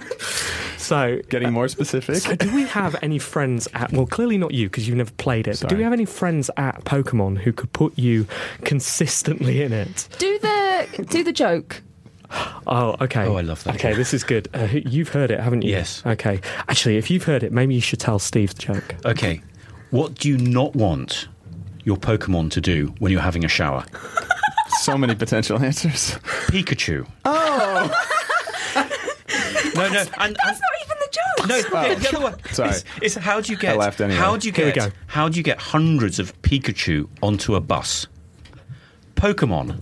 So, 0.76 1.20
Getting 1.28 1.52
more 1.52 1.64
uh, 1.64 1.68
specific. 1.68 2.16
so 2.16 2.34
do 2.34 2.54
we 2.54 2.62
have 2.64 2.96
any 3.02 3.18
friends 3.18 3.68
at? 3.74 3.92
Well, 3.92 4.06
clearly 4.06 4.38
not 4.38 4.52
you 4.52 4.68
because 4.68 4.88
you've 4.88 4.96
never 4.96 5.12
played 5.12 5.46
it. 5.46 5.60
But 5.60 5.68
do 5.68 5.76
we 5.76 5.82
have 5.82 5.92
any 5.92 6.04
friends 6.06 6.50
at 6.56 6.84
Pokemon 6.84 7.38
who 7.38 7.52
could 7.52 7.72
put 7.72 7.98
you 7.98 8.26
consistently 8.64 9.62
in 9.62 9.72
it? 9.72 10.08
do 10.18 10.38
the 10.38 11.06
do 11.10 11.22
the 11.22 11.32
joke. 11.32 11.82
Oh, 12.66 12.96
okay. 13.00 13.24
Oh, 13.24 13.36
I 13.36 13.40
love 13.40 13.64
that. 13.64 13.74
Okay, 13.76 13.94
this 13.94 14.14
is 14.14 14.22
good. 14.22 14.48
Uh, 14.54 14.68
you've 14.72 15.08
heard 15.08 15.30
it, 15.30 15.40
haven't 15.40 15.62
you? 15.62 15.70
Yes. 15.70 16.02
Okay. 16.06 16.40
Actually, 16.68 16.96
if 16.96 17.10
you've 17.10 17.24
heard 17.24 17.42
it, 17.42 17.52
maybe 17.52 17.74
you 17.74 17.80
should 17.80 17.98
tell 18.00 18.18
Steve 18.18 18.54
the 18.54 18.62
joke. 18.62 18.94
Okay, 19.04 19.42
what 19.90 20.14
do 20.14 20.28
you 20.28 20.38
not 20.38 20.76
want 20.76 21.26
your 21.84 21.96
Pokemon 21.96 22.50
to 22.52 22.60
do 22.60 22.94
when 22.98 23.10
you're 23.10 23.20
having 23.20 23.44
a 23.44 23.48
shower? 23.48 23.84
so 24.80 24.96
many 24.96 25.14
potential 25.14 25.58
answers. 25.60 26.12
Pikachu. 26.48 27.06
Oh. 27.24 27.90
no, 29.74 29.88
no, 29.88 29.88
and, 29.88 29.94
That's 29.94 30.10
and 30.18 30.36
not 30.36 30.60
even 30.84 30.96
the 31.00 31.08
joke. 31.12 31.48
no, 31.48 31.62
the, 31.62 32.00
the 32.00 32.08
other 32.08 32.20
one. 32.20 32.44
Sorry. 32.52 32.70
It's, 32.70 32.84
is 33.02 33.14
how 33.16 33.40
do 33.40 33.52
you 33.52 33.58
get? 33.58 33.74
I 33.74 33.76
laughed 33.78 34.00
anyway. 34.00 34.18
How 34.18 34.36
do 34.36 34.46
you 34.46 34.52
Here 34.54 34.66
we 34.66 34.72
get? 34.72 34.90
go. 34.90 34.96
How 35.06 35.28
do 35.28 35.36
you 35.38 35.42
get 35.42 35.58
hundreds 35.58 36.18
of 36.18 36.40
Pikachu 36.42 37.08
onto 37.22 37.54
a 37.56 37.60
bus? 37.60 38.06
Pokemon. 39.20 39.76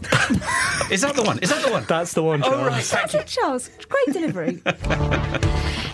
is 0.91 1.03
that 1.03 1.15
the 1.15 1.23
one? 1.23 1.39
Is 1.39 1.51
that 1.51 1.65
the 1.65 1.71
one? 1.71 1.85
That's 1.87 2.13
the 2.13 2.25
one. 2.25 2.43
Oh 2.43 2.51
Charles. 2.51 2.67
right, 2.67 2.85
thank 2.85 3.15
you. 3.15 3.23
Charles. 3.23 3.71
Great 3.89 4.13
delivery. 4.13 4.61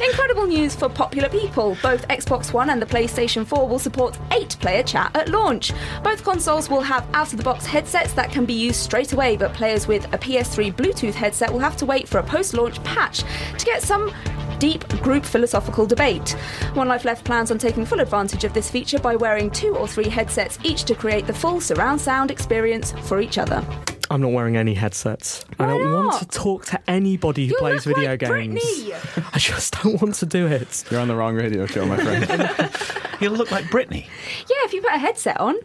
Incredible 0.02 0.46
news 0.46 0.74
for 0.74 0.88
popular 0.88 1.28
people. 1.28 1.76
Both 1.82 2.08
Xbox 2.08 2.54
One 2.54 2.70
and 2.70 2.80
the 2.80 2.86
PlayStation 2.86 3.46
4 3.46 3.68
will 3.68 3.78
support 3.78 4.18
eight 4.32 4.56
player 4.60 4.82
chat 4.82 5.14
at 5.14 5.28
launch. 5.28 5.72
Both 6.02 6.24
consoles 6.24 6.70
will 6.70 6.80
have 6.80 7.06
out 7.14 7.32
of 7.32 7.36
the 7.36 7.44
box 7.44 7.66
headsets 7.66 8.14
that 8.14 8.32
can 8.32 8.46
be 8.46 8.54
used 8.54 8.80
straight 8.80 9.12
away, 9.12 9.36
but 9.36 9.52
players 9.52 9.86
with 9.86 10.06
a 10.14 10.18
PS3 10.18 10.74
Bluetooth 10.74 11.14
headset 11.14 11.52
will 11.52 11.60
have 11.60 11.76
to 11.76 11.86
wait 11.86 12.08
for 12.08 12.18
a 12.18 12.22
post 12.22 12.54
launch 12.54 12.82
patch 12.82 13.24
to 13.58 13.66
get 13.66 13.82
some 13.82 14.10
deep 14.58 14.86
group 15.02 15.24
philosophical 15.24 15.86
debate. 15.86 16.30
One 16.74 16.88
Life 16.88 17.04
Left 17.04 17.24
plans 17.24 17.50
on 17.50 17.58
taking 17.58 17.84
full 17.84 18.00
advantage 18.00 18.44
of 18.44 18.52
this 18.54 18.70
feature 18.70 18.98
by 18.98 19.16
wearing 19.16 19.50
two 19.50 19.76
or 19.76 19.86
three 19.88 20.08
headsets 20.08 20.58
each 20.64 20.84
to 20.84 20.94
create 20.94 21.26
the 21.26 21.34
full 21.34 21.60
surround 21.60 22.00
sound 22.00 22.30
experience 22.30 22.92
for 23.02 23.20
each 23.20 23.38
other. 23.38 23.64
I'm 24.10 24.20
not 24.20 24.32
wearing 24.32 24.56
any 24.56 24.74
headsets. 24.74 25.44
I 25.58 25.66
don't 25.66 25.92
want 25.92 26.18
to 26.20 26.26
talk 26.26 26.66
to 26.66 26.80
anybody 26.90 27.46
who 27.46 27.54
You 27.54 27.58
plays 27.58 27.86
look 27.86 27.96
video 27.96 28.10
like 28.10 28.20
games. 28.20 28.62
Britney. 28.62 29.34
I 29.34 29.38
just 29.38 29.82
don't 29.82 30.00
want 30.00 30.14
to 30.16 30.26
do 30.26 30.46
it. 30.46 30.84
You're 30.90 31.00
on 31.00 31.08
the 31.08 31.16
wrong 31.16 31.34
radio 31.34 31.64
show, 31.66 31.86
my 31.86 31.96
friend. 31.96 32.70
You'll 33.20 33.32
look 33.32 33.50
like 33.50 33.64
Britney. 33.66 34.02
Yeah, 34.02 34.56
if 34.64 34.72
you 34.74 34.82
put 34.82 34.92
a 34.92 34.98
headset 34.98 35.40
on. 35.40 35.56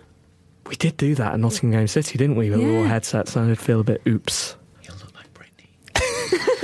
We 0.67 0.75
did 0.75 0.95
do 0.97 1.15
that 1.15 1.33
at 1.33 1.39
Nottingham 1.39 1.87
City, 1.87 2.17
didn't 2.17 2.37
we? 2.37 2.49
With 2.49 2.61
Yeah. 2.61 2.77
all 2.77 2.83
headsets, 2.85 3.35
and 3.35 3.45
I 3.45 3.47
did 3.49 3.59
feel 3.59 3.81
a 3.81 3.83
bit 3.83 4.01
oops. 4.07 4.55
You'll 4.83 4.95
look 4.97 5.13
like 5.15 5.33
Britney. 5.33 5.67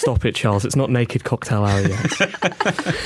Stop 0.00 0.24
it, 0.24 0.34
Charles. 0.34 0.64
It's 0.64 0.76
not 0.76 0.90
naked 0.90 1.24
cocktail 1.24 1.64
hour 1.64 1.80
yet. 1.80 2.96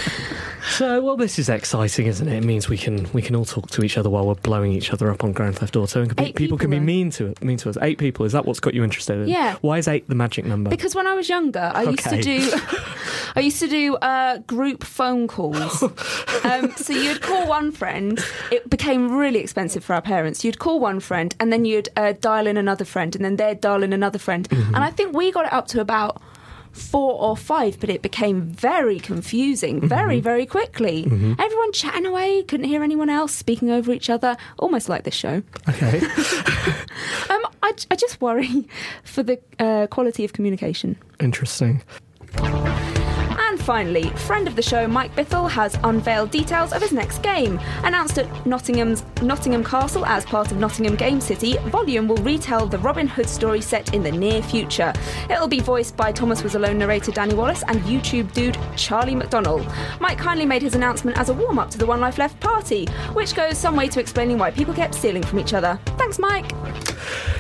so, 0.71 1.03
well, 1.03 1.17
this 1.17 1.39
is 1.39 1.49
exciting, 1.49 2.07
isn't 2.07 2.29
it? 2.29 2.37
It 2.37 2.45
means 2.45 2.69
we 2.69 2.79
can 2.79 3.11
we 3.13 3.21
can 3.21 3.35
all 3.35 3.45
talk 3.45 3.71
to 3.71 3.83
each 3.83 3.99
other 3.99 4.09
while 4.09 4.27
we're 4.27 4.35
blowing 4.37 4.73
each 4.73 4.93
other 4.93 5.11
up 5.11 5.25
on 5.25 5.33
Grand 5.33 5.59
Theft 5.59 5.75
Auto, 5.75 6.03
and 6.03 6.21
Eight 6.21 6.37
people, 6.37 6.57
can 6.57 6.71
be 6.71 6.77
people, 6.77 6.87
mean 6.87 7.11
to 7.11 7.35
mean 7.41 7.57
to 7.59 7.69
us. 7.69 7.77
Eight 7.83 7.99
people. 7.99 8.25
Is 8.27 8.33
that 8.33 8.47
what's 8.47 8.61
got 8.61 8.75
you 8.75 8.85
interested 8.85 9.19
in? 9.19 9.29
Yeah. 9.29 9.57
Why 9.61 9.79
is 9.79 9.89
eight 9.89 10.09
the 10.09 10.15
magic 10.15 10.45
number? 10.45 10.71
Because 10.71 10.95
when 10.95 11.07
I 11.07 11.15
was 11.15 11.29
younger, 11.29 11.73
I 11.75 11.83
used 11.83 12.09
to 12.09 12.23
do, 12.23 12.53
I 13.37 13.41
used 13.41 13.59
to 13.59 13.69
do 13.69 13.97
uh, 13.97 14.39
group 14.39 14.85
phone 14.85 15.27
calls. 15.27 15.83
um, 16.45 16.71
so 16.77 16.93
you'd 16.93 17.23
call 17.23 17.49
one 17.49 17.73
friend. 17.73 18.25
It 18.53 18.71
became 18.71 19.17
really 19.17 19.41
expensive 19.41 19.85
for 19.85 19.95
our 19.95 20.03
parents. 20.03 20.45
You'd 20.45 20.61
call 20.61 20.79
one 20.79 21.01
friend, 21.01 21.35
and 21.41 21.53
then 21.53 21.65
you'd 21.65 21.89
uh, 21.97 22.13
dial 22.21 22.47
in 22.47 22.57
another 22.57 22.85
friend, 22.85 23.17
and 23.17 23.25
then 23.25 23.37
they'd 23.37 23.61
dial 23.61 23.83
in 23.83 23.93
another 23.93 24.19
friend. 24.19 24.49
Mm-hmm. 24.49 24.75
And 24.75 24.85
I 24.85 24.91
think 24.91 25.17
we 25.17 25.33
got 25.33 25.47
it 25.47 25.53
up 25.53 25.67
to 25.69 25.81
about 25.81 26.23
four 26.75 27.15
or 27.21 27.37
five, 27.37 27.81
but 27.81 27.89
it 27.89 28.03
became 28.03 28.43
very 28.43 29.01
confusing 29.01 29.77
Mm-hmm. 29.79 29.87
very, 29.89 30.21
very 30.21 30.45
quickly. 30.45 31.05
Everyone 31.07 31.73
chatting 31.73 32.05
away, 32.05 32.43
couldn't 32.43 32.67
hear 32.67 32.83
anyone 32.83 33.09
else, 33.09 33.33
speaking 33.33 33.71
over 33.71 33.93
each 33.93 34.11
other, 34.11 34.37
almost 34.59 34.89
like 34.91 35.05
this 35.05 35.15
show. 35.15 35.43
okay. 35.69 36.01
Um, 37.31 37.41
I, 37.63 37.73
I 37.91 37.97
just 37.97 38.21
worry 38.21 38.69
for 39.05 39.23
the 39.23 39.41
uh, 39.59 39.87
quality 39.89 40.25
of 40.25 40.33
communication. 40.35 40.97
Interesting. 41.21 41.83
Finally, 43.65 44.11
friend 44.11 44.47
of 44.47 44.57
the 44.57 44.63
show 44.63 44.87
Mike 44.87 45.17
Bithell 45.17 45.49
has 45.51 45.79
unveiled 45.85 46.31
details 46.31 46.75
of 46.75 46.83
his 46.83 46.93
next 46.93 47.23
game. 47.23 47.59
Announced 47.83 48.19
at 48.19 48.47
Nottingham's 48.47 49.03
Nottingham 49.23 49.65
Castle 49.65 50.05
as 50.05 50.27
part 50.27 50.53
of 50.53 50.59
Nottingham 50.59 50.97
Game 50.97 51.19
City, 51.19 51.57
Volume 51.69 52.07
will 52.07 52.19
retell 52.19 52.67
the 52.67 52.77
Robin 52.77 53.07
Hood 53.09 53.27
story 53.27 53.63
set 53.63 53.95
in 53.95 54.03
the 54.03 54.13
near 54.13 54.43
future. 54.43 54.93
It'll 55.31 55.49
be 55.49 55.61
voiced 55.61 55.97
by 55.97 56.13
Thomas 56.13 56.43
Was 56.43 56.57
Alone 56.57 56.77
narrator 56.77 57.11
Danny 57.11 57.33
Wallace 57.33 57.65
and 57.67 57.81
YouTube 57.85 58.31
dude 58.35 58.59
Charlie 58.77 59.15
McDonnell. 59.15 59.65
Mike 59.99 60.19
kindly 60.19 60.45
made 60.45 60.61
his 60.61 60.75
announcement 60.75 61.17
as 61.17 61.31
a 61.31 61.33
warm 61.33 61.59
up 61.59 61.71
to 61.71 61.79
the 61.79 61.87
One 61.87 62.01
Life 62.01 62.19
Left 62.19 62.39
party, 62.41 62.85
which 63.15 63.35
goes 63.35 63.57
some 63.57 63.77
way 63.77 63.89
to 63.89 63.99
explaining 63.99 64.37
why 64.37 64.51
people 64.51 64.75
kept 64.75 64.95
stealing 64.95 65.23
from 65.23 65.39
each 65.39 65.55
other. 65.55 65.81
Thanks, 65.97 66.19
Mike. 66.19 66.53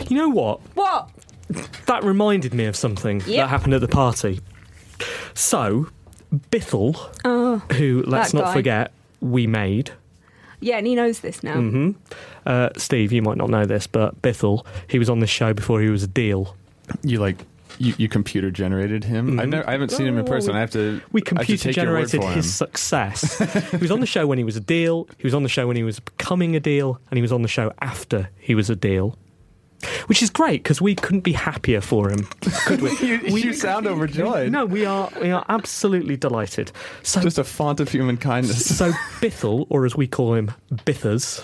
You 0.09 0.17
know 0.17 0.31
what? 0.31 0.63
What? 0.73 1.11
That 1.85 2.03
reminded 2.03 2.55
me 2.55 2.65
of 2.65 2.77
something 2.77 3.19
that 3.19 3.51
happened 3.51 3.75
at 3.75 3.83
the 3.83 3.89
party. 3.89 4.41
So, 5.35 5.89
Bithell, 6.51 6.95
who 7.73 8.03
let's 8.07 8.33
not 8.35 8.45
guy. 8.47 8.53
forget, 8.55 8.93
we 9.21 9.47
made. 9.47 9.91
Yeah, 10.61 10.79
and 10.79 10.87
he 10.87 10.95
knows 10.95 11.21
this 11.21 11.43
now. 11.43 11.57
Mm-hmm. 11.57 11.91
Uh, 12.47 12.71
Steve, 12.77 13.13
you 13.13 13.21
might 13.23 13.37
not 13.37 13.51
know 13.51 13.67
this, 13.67 13.87
but 13.87 14.21
Bithell, 14.23 14.65
he 14.89 14.99
was 14.99 15.11
on 15.11 15.21
this 15.21 15.31
show 15.31 15.53
before 15.53 15.81
he 15.81 15.89
was 15.89 16.03
a 16.03 16.07
deal. 16.09 16.57
you 17.03 17.19
like 17.19 17.45
you, 17.79 17.93
you 17.99 18.09
computer 18.09 18.51
generated 18.53 19.03
him. 19.05 19.41
I 19.41 19.47
never, 19.47 19.69
I 19.69 19.73
haven't 19.73 19.91
seen 19.91 20.07
him 20.07 20.17
in 20.17 20.25
Oh, 20.25 20.29
person. 20.29 20.55
I 20.55 20.61
have 20.61 20.71
to. 20.73 21.01
We 21.13 21.21
I 21.23 21.25
have 21.25 21.25
to 21.25 21.35
computer 21.35 21.65
take 21.73 21.77
your 21.77 21.87
word 21.93 22.09
generated 22.09 22.21
for 22.23 22.29
his 22.31 22.47
him. 22.47 22.51
success. 22.69 23.71
he 23.73 23.77
was 23.79 23.91
on 23.91 24.01
the 24.01 24.07
show 24.07 24.27
when 24.27 24.39
he 24.39 24.45
was 24.45 24.57
a 24.57 24.61
deal, 24.61 25.09
he 25.19 25.27
was 25.27 25.35
on 25.35 25.43
the 25.43 25.49
show 25.49 25.67
when 25.67 25.77
he 25.77 25.83
was 25.83 25.99
becoming 26.01 26.55
a 26.57 26.61
deal, 26.61 27.01
and 27.11 27.19
he 27.19 27.23
was 27.23 27.33
on 27.33 27.43
the 27.43 27.49
show 27.49 27.73
after 27.83 28.31
he 28.39 28.55
was 28.55 28.71
a 28.71 28.77
deal. 28.77 29.19
Which 30.07 30.23
is 30.23 30.31
great 30.31 30.63
because 30.63 30.81
we 30.81 30.95
couldn't 30.95 31.21
be 31.21 31.33
happier 31.33 31.81
for 31.81 32.11
him, 32.11 32.25
could 32.67 32.81
we? 32.81 32.97
you, 32.99 33.19
you 33.37 33.53
sound 33.53 33.87
overjoyed. 33.87 34.51
No, 34.53 34.65
we 34.67 34.85
are 34.85 35.11
we 35.21 35.31
are 35.31 35.45
absolutely 35.49 36.17
delighted. 36.17 36.73
So 37.03 37.21
Just 37.21 37.39
a 37.39 37.45
font 37.45 37.81
of 37.81 37.89
human 37.89 38.17
kindness. 38.17 38.65
So 38.85 38.91
Bithell, 39.21 39.67
or 39.71 39.85
as 39.87 39.95
we 39.95 40.07
call 40.09 40.35
him, 40.35 40.51
Bithers. 40.73 41.43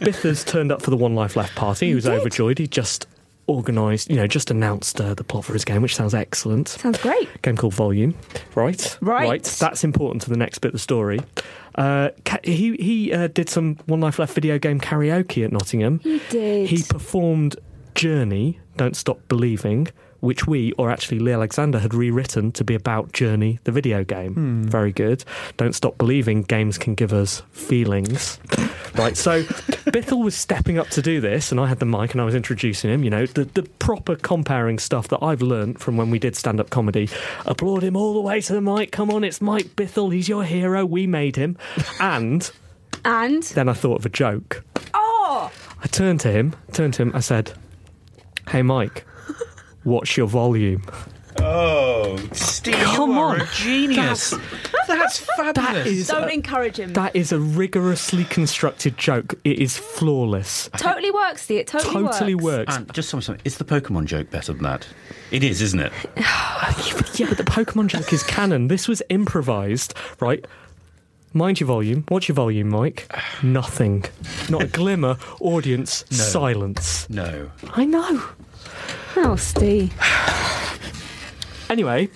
Bithers 0.00 0.46
turned 0.46 0.70
up 0.70 0.82
for 0.82 0.90
the 0.90 0.96
One 0.96 1.14
Life 1.14 1.36
Left 1.36 1.54
party. 1.56 1.88
He 1.88 1.94
was 1.94 2.06
overjoyed. 2.06 2.58
He 2.58 2.66
just 2.66 3.06
organised, 3.48 4.10
you 4.10 4.16
know, 4.16 4.26
just 4.26 4.50
announced 4.50 5.00
uh, 5.00 5.14
the 5.14 5.24
plot 5.24 5.44
for 5.44 5.52
his 5.52 5.64
game, 5.64 5.82
which 5.82 5.94
sounds 5.94 6.14
excellent. 6.14 6.68
Sounds 6.68 6.98
great. 6.98 7.28
Game 7.42 7.56
called 7.56 7.74
Volume. 7.74 8.14
Right. 8.54 8.98
Right. 9.00 9.28
Right. 9.28 9.44
That's 9.44 9.84
important 9.84 10.22
to 10.22 10.30
the 10.30 10.36
next 10.36 10.58
bit 10.58 10.68
of 10.68 10.72
the 10.72 10.78
story. 10.78 11.20
Uh, 11.74 12.10
ca- 12.24 12.38
he 12.42 12.76
he 12.76 13.12
uh, 13.12 13.28
did 13.28 13.48
some 13.48 13.76
One 13.86 14.00
Life 14.00 14.18
Left 14.18 14.34
video 14.34 14.58
game 14.58 14.80
karaoke 14.80 15.44
at 15.44 15.52
Nottingham. 15.52 16.00
He 16.00 16.20
did. 16.30 16.68
He 16.68 16.82
performed 16.82 17.56
Journey, 17.94 18.60
Don't 18.76 18.96
Stop 18.96 19.20
Believing, 19.28 19.88
which 20.20 20.46
we, 20.46 20.72
or 20.72 20.90
actually 20.90 21.18
Lee 21.18 21.32
Alexander, 21.32 21.78
had 21.78 21.94
rewritten 21.94 22.52
to 22.52 22.64
be 22.64 22.74
about 22.74 23.12
Journey, 23.12 23.58
the 23.64 23.72
video 23.72 24.04
game. 24.04 24.34
Hmm. 24.34 24.62
Very 24.64 24.92
good. 24.92 25.24
Don't 25.56 25.74
Stop 25.74 25.98
Believing, 25.98 26.42
games 26.42 26.78
can 26.78 26.94
give 26.94 27.12
us 27.12 27.42
feelings. 27.52 28.38
right, 28.94 29.16
so 29.16 29.42
Bithell 29.42 30.22
was 30.24 30.34
stepping 30.34 30.78
up 30.78 30.88
to 30.90 31.02
do 31.02 31.20
this, 31.20 31.50
and 31.50 31.60
I 31.60 31.66
had 31.66 31.78
the 31.78 31.86
mic 31.86 32.12
and 32.12 32.20
I 32.20 32.24
was 32.24 32.34
introducing 32.34 32.90
him. 32.90 33.04
You 33.04 33.10
know, 33.10 33.26
the, 33.26 33.44
the 33.44 33.62
proper 33.64 34.16
comparing 34.16 34.78
stuff 34.78 35.08
that 35.08 35.22
I've 35.22 35.42
learnt 35.42 35.78
from 35.80 35.96
when 35.96 36.10
we 36.10 36.18
did 36.18 36.36
stand 36.36 36.60
up 36.60 36.70
comedy. 36.70 37.08
Applaud 37.44 37.82
him 37.82 37.96
all 37.96 38.14
the 38.14 38.20
way 38.20 38.40
to 38.40 38.52
the 38.52 38.60
mic. 38.60 38.92
Come 38.92 39.10
on, 39.10 39.24
it's 39.24 39.40
Mike 39.40 39.76
Bithell. 39.76 40.12
He's 40.12 40.28
your 40.28 40.44
hero. 40.44 40.84
We 40.86 41.06
made 41.06 41.36
him. 41.36 41.56
And 42.00 42.50
And 43.04 43.42
then 43.42 43.68
I 43.68 43.72
thought 43.72 44.00
of 44.00 44.06
a 44.06 44.10
joke. 44.10 44.64
oh, 44.94 45.50
I 45.82 45.86
turned 45.88 46.20
to 46.20 46.30
him, 46.32 46.54
turned 46.72 46.94
to 46.94 47.02
him, 47.02 47.12
I 47.14 47.20
said, 47.20 47.52
Hey 48.50 48.62
Mike, 48.62 49.04
what's 49.86 50.16
your 50.16 50.26
volume? 50.26 50.82
Oh, 51.38 52.16
Steve, 52.32 52.74
Come 52.76 53.10
you 53.10 53.18
are 53.18 53.34
on. 53.34 53.40
a 53.42 53.46
genius. 53.52 54.34
That's, 54.88 55.20
fabulous. 55.20 55.54
That 55.54 55.86
is 55.86 56.08
don't 56.08 56.24
a, 56.30 56.32
encourage 56.32 56.78
him. 56.78 56.94
that 56.94 57.14
is 57.14 57.30
a 57.30 57.38
rigorously 57.38 58.24
constructed 58.24 58.96
joke. 58.96 59.34
It 59.44 59.58
is 59.58 59.76
flawless. 59.76 60.70
totally 60.78 61.10
works, 61.10 61.42
Steve. 61.42 61.60
It 61.60 61.66
totally, 61.66 62.04
Totally 62.06 62.34
works. 62.34 62.44
works. 62.68 62.76
And 62.76 62.92
just 62.94 63.10
something, 63.10 63.24
something. 63.24 63.42
Is 63.44 63.58
the 63.58 63.64
Pokemon 63.64 64.06
joke 64.06 64.30
better 64.30 64.54
than 64.54 64.62
that? 64.62 64.86
It 65.30 65.42
is, 65.44 65.60
isn't 65.62 65.80
it? 65.80 65.92
Yeah, 67.18 67.28
but 67.28 67.38
the 67.38 67.44
Pokemon 67.44 67.88
joke 67.88 68.12
is 68.12 68.22
canon. 68.22 68.68
This 68.68 68.88
was 68.88 69.02
improvised, 69.08 69.94
right? 70.20 70.44
Mind 71.32 71.60
your 71.60 71.66
volume. 71.66 72.04
What's 72.08 72.28
your 72.28 72.34
volume, 72.34 72.68
Mike? 72.68 73.10
Nothing. 73.42 74.04
Not 74.48 74.62
a 74.64 74.66
glimmer. 74.66 75.16
Audience, 75.40 76.04
silence. 76.10 77.08
No. 77.10 77.50
I 77.74 77.84
know. 77.84 78.22
Oh, 79.16 79.36
Steve. 79.36 79.92
Anyway, 81.68 82.08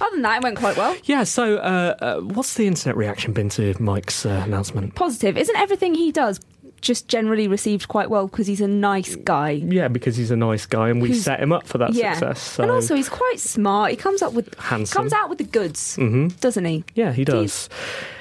Other 0.00 0.12
than 0.16 0.22
that, 0.22 0.38
it 0.38 0.42
went 0.42 0.56
quite 0.56 0.78
well. 0.78 0.96
yeah, 1.04 1.24
so 1.24 1.58
uh, 1.58 1.94
uh, 2.00 2.20
what's 2.20 2.54
the 2.54 2.66
internet 2.66 2.96
reaction 2.96 3.34
been 3.34 3.50
to 3.50 3.74
Mike's 3.78 4.24
uh, 4.24 4.42
announcement? 4.46 4.94
Positive. 4.94 5.36
Isn't 5.36 5.56
everything 5.56 5.94
he 5.94 6.10
does 6.10 6.40
just 6.80 7.06
generally 7.06 7.46
received 7.46 7.88
quite 7.88 8.08
well 8.08 8.28
because 8.28 8.46
he's 8.46 8.62
a 8.62 8.66
nice 8.66 9.14
guy? 9.16 9.50
Yeah, 9.50 9.88
because 9.88 10.16
he's 10.16 10.30
a 10.30 10.36
nice 10.36 10.64
guy 10.64 10.88
and 10.88 11.02
we 11.02 11.08
Who's- 11.08 11.22
set 11.22 11.38
him 11.38 11.52
up 11.52 11.66
for 11.66 11.76
that 11.78 11.92
yeah. 11.92 12.14
success. 12.14 12.40
So. 12.40 12.62
And 12.62 12.72
also, 12.72 12.94
he's 12.94 13.10
quite 13.10 13.38
smart. 13.38 13.90
He 13.90 13.96
comes 13.98 14.22
up 14.22 14.32
with 14.32 14.54
Handsome. 14.58 14.96
comes 14.96 15.12
out 15.12 15.28
with 15.28 15.36
the 15.36 15.44
goods, 15.44 15.96
hmm 15.96 16.28
doesn't 16.40 16.64
he? 16.64 16.84
Yeah, 16.94 17.12
he 17.12 17.24
does. 17.26 17.68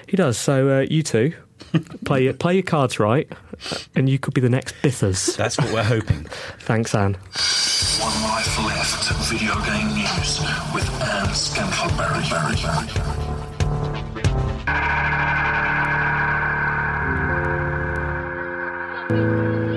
He 0.07 0.17
does. 0.17 0.37
So 0.37 0.79
uh, 0.79 0.85
you 0.89 1.01
two 1.01 1.33
play 2.05 2.23
your, 2.23 2.33
play 2.33 2.55
your 2.55 2.63
cards 2.63 2.99
right, 2.99 3.31
and 3.95 4.09
you 4.09 4.19
could 4.19 4.33
be 4.33 4.41
the 4.41 4.49
next 4.49 4.75
Bithers. 4.81 5.35
That's 5.35 5.57
what 5.57 5.71
we're 5.73 5.83
hoping. 5.83 6.23
Thanks, 6.59 6.93
Anne. 6.95 7.13
One 7.99 8.23
Life 8.23 8.57
Left 8.65 9.11
video 9.29 9.53
game 9.65 9.87
news 9.95 10.39
with 10.73 10.89
Anne 11.01 11.33
Scantlebury. 11.33 12.23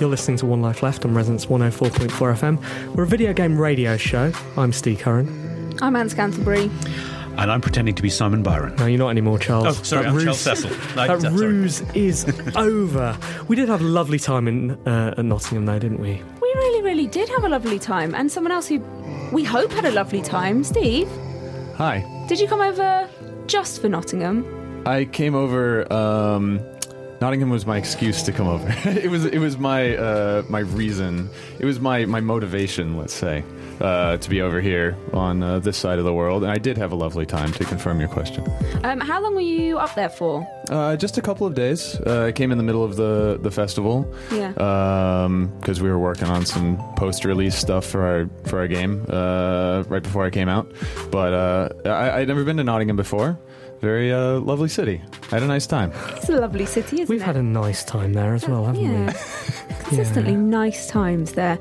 You're 0.00 0.08
listening 0.08 0.38
to 0.38 0.46
One 0.46 0.62
Life 0.62 0.82
Left 0.82 1.04
on 1.04 1.12
Resonance 1.14 1.46
104.4 1.46 2.08
FM. 2.08 2.94
We're 2.94 3.02
a 3.02 3.06
video 3.06 3.34
game 3.34 3.58
radio 3.60 3.98
show. 3.98 4.32
I'm 4.56 4.72
Steve 4.72 4.98
Curran. 5.00 5.78
I'm 5.82 5.94
Anne 5.94 6.08
Scantlebury. 6.08 6.70
And 7.38 7.50
I'm 7.52 7.60
pretending 7.60 7.94
to 7.94 8.02
be 8.02 8.08
Simon 8.08 8.42
Byron. 8.42 8.74
No, 8.76 8.86
you're 8.86 8.98
not 8.98 9.10
anymore, 9.10 9.38
Charles. 9.38 9.66
Oh, 9.78 9.82
sorry, 9.82 10.02
That 10.04 10.08
I'm 10.08 10.14
ruse- 10.16 10.24
Charles 10.24 10.40
Cecil. 10.60 10.70
No, 10.96 11.06
that 11.06 11.20
sorry. 11.20 11.34
ruse 11.46 11.80
is 11.94 12.24
over. 12.56 13.16
We 13.46 13.56
did 13.56 13.68
have 13.68 13.82
a 13.82 13.84
lovely 13.84 14.18
time 14.18 14.48
in 14.48 14.70
uh, 14.88 15.14
at 15.18 15.24
Nottingham, 15.24 15.66
though, 15.66 15.78
didn't 15.78 16.00
we? 16.00 16.22
We 16.40 16.48
really, 16.54 16.82
really 16.82 17.06
did 17.06 17.28
have 17.28 17.44
a 17.44 17.48
lovely 17.50 17.78
time, 17.78 18.14
and 18.14 18.32
someone 18.32 18.52
else 18.52 18.66
who 18.68 18.78
we 19.32 19.44
hope 19.44 19.70
had 19.70 19.84
a 19.84 19.90
lovely 19.92 20.22
time. 20.22 20.64
Steve, 20.64 21.08
Hi. 21.76 22.04
did 22.26 22.40
you 22.40 22.48
come 22.48 22.60
over 22.62 23.08
just 23.46 23.80
for 23.82 23.88
Nottingham? 23.90 24.82
I 24.86 25.04
came 25.04 25.34
over. 25.34 25.90
Um, 25.92 26.58
Nottingham 27.20 27.50
was 27.50 27.66
my 27.66 27.76
excuse 27.76 28.22
to 28.22 28.32
come 28.32 28.48
over. 28.48 28.66
it 28.88 29.10
was. 29.10 29.26
It 29.26 29.38
was 29.38 29.58
my 29.58 29.94
uh, 29.96 30.42
my 30.48 30.60
reason. 30.60 31.28
It 31.58 31.66
was 31.66 31.78
my 31.78 32.06
my 32.06 32.20
motivation. 32.20 32.96
Let's 32.96 33.12
say 33.12 33.44
uh, 33.80 34.16
to 34.16 34.30
be 34.30 34.40
over 34.40 34.60
here 34.60 34.96
on 35.12 35.42
uh, 35.42 35.58
this 35.58 35.76
side 35.76 35.98
of 35.98 36.06
the 36.06 36.14
world, 36.14 36.42
and 36.44 36.50
I 36.50 36.56
did 36.56 36.78
have 36.78 36.92
a 36.92 36.96
lovely 36.96 37.26
time. 37.26 37.52
To 37.52 37.64
confirm 37.64 38.00
your 38.00 38.08
question, 38.08 38.44
Um, 38.84 39.00
how 39.00 39.20
long 39.20 39.34
were 39.34 39.42
you 39.42 39.76
up 39.78 39.94
there 39.94 40.08
for? 40.08 40.46
uh, 40.70 40.96
just 40.96 41.18
a 41.18 41.22
couple 41.22 41.46
of 41.46 41.54
days. 41.54 41.96
Uh, 42.06 42.26
I 42.28 42.32
came 42.32 42.52
in 42.52 42.58
the 42.58 42.64
middle 42.64 42.84
of 42.84 42.96
the 42.96 43.38
the 43.42 43.50
festival. 43.50 44.06
Yeah. 44.32 44.52
because 45.60 45.82
we 45.82 45.90
were 45.90 45.98
working 45.98 46.28
on 46.28 46.46
some 46.46 46.78
post-release 46.96 47.54
stuff 47.54 47.84
for 47.84 48.00
our 48.02 48.30
for 48.48 48.58
our 48.60 48.68
game 48.68 49.04
uh, 49.10 49.84
right 49.88 50.02
before 50.02 50.24
I 50.24 50.30
came 50.30 50.48
out. 50.48 50.72
But 51.10 51.32
uh, 51.34 51.68
I, 51.84 52.20
I'd 52.20 52.28
never 52.28 52.44
been 52.44 52.56
to 52.56 52.64
Nottingham 52.64 52.96
before. 52.96 53.38
Very 53.80 54.12
uh, 54.12 54.40
lovely 54.40 54.68
city. 54.68 55.00
I 55.32 55.36
had 55.36 55.42
a 55.42 55.46
nice 55.46 55.66
time. 55.66 55.92
It's 56.16 56.28
a 56.28 56.36
lovely 56.36 56.66
city, 56.66 57.00
isn't 57.00 57.08
We've 57.08 57.22
it? 57.22 57.24
had 57.24 57.36
a 57.36 57.42
nice 57.42 57.82
time 57.82 58.12
there 58.12 58.34
as 58.34 58.46
well, 58.46 58.66
haven't 58.66 58.82
yeah. 58.82 59.06
we? 59.68 59.74
Consistently 59.84 60.36
nice 60.36 60.86
times 60.86 61.32
there. 61.32 61.58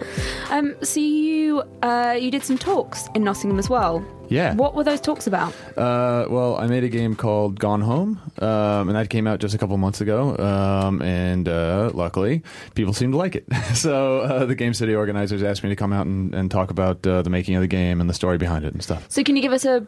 Um, 0.49 0.75
so 0.83 0.99
you 0.99 1.63
uh, 1.81 2.17
you 2.19 2.29
did 2.29 2.43
some 2.43 2.57
talks 2.57 3.07
in 3.15 3.23
Nottingham 3.23 3.57
as 3.57 3.69
well. 3.69 4.05
Yeah. 4.27 4.53
What 4.53 4.75
were 4.75 4.83
those 4.83 5.01
talks 5.01 5.25
about? 5.27 5.53
Uh, 5.77 6.27
well, 6.29 6.57
I 6.57 6.67
made 6.67 6.83
a 6.83 6.89
game 6.89 7.15
called 7.15 7.59
Gone 7.59 7.81
Home, 7.81 8.21
um, 8.39 8.89
and 8.89 8.95
that 8.95 9.09
came 9.09 9.25
out 9.25 9.39
just 9.39 9.55
a 9.55 9.57
couple 9.57 9.75
months 9.77 10.01
ago. 10.01 10.37
Um, 10.37 11.01
and 11.01 11.47
uh, 11.49 11.89
luckily, 11.93 12.43
people 12.75 12.93
seemed 12.93 13.13
to 13.13 13.17
like 13.17 13.35
it. 13.35 13.45
so 13.73 14.19
uh, 14.19 14.45
the 14.45 14.55
Game 14.55 14.73
City 14.73 14.93
organizers 14.93 15.41
asked 15.41 15.63
me 15.63 15.69
to 15.69 15.75
come 15.75 15.91
out 15.93 16.05
and, 16.05 16.35
and 16.35 16.51
talk 16.51 16.69
about 16.69 17.05
uh, 17.07 17.21
the 17.23 17.29
making 17.31 17.55
of 17.55 17.61
the 17.61 17.67
game 17.67 17.99
and 18.01 18.09
the 18.09 18.13
story 18.13 18.37
behind 18.37 18.65
it 18.65 18.73
and 18.73 18.83
stuff. 18.83 19.05
So 19.09 19.23
can 19.23 19.35
you 19.35 19.41
give 19.41 19.53
us 19.53 19.65
a 19.65 19.87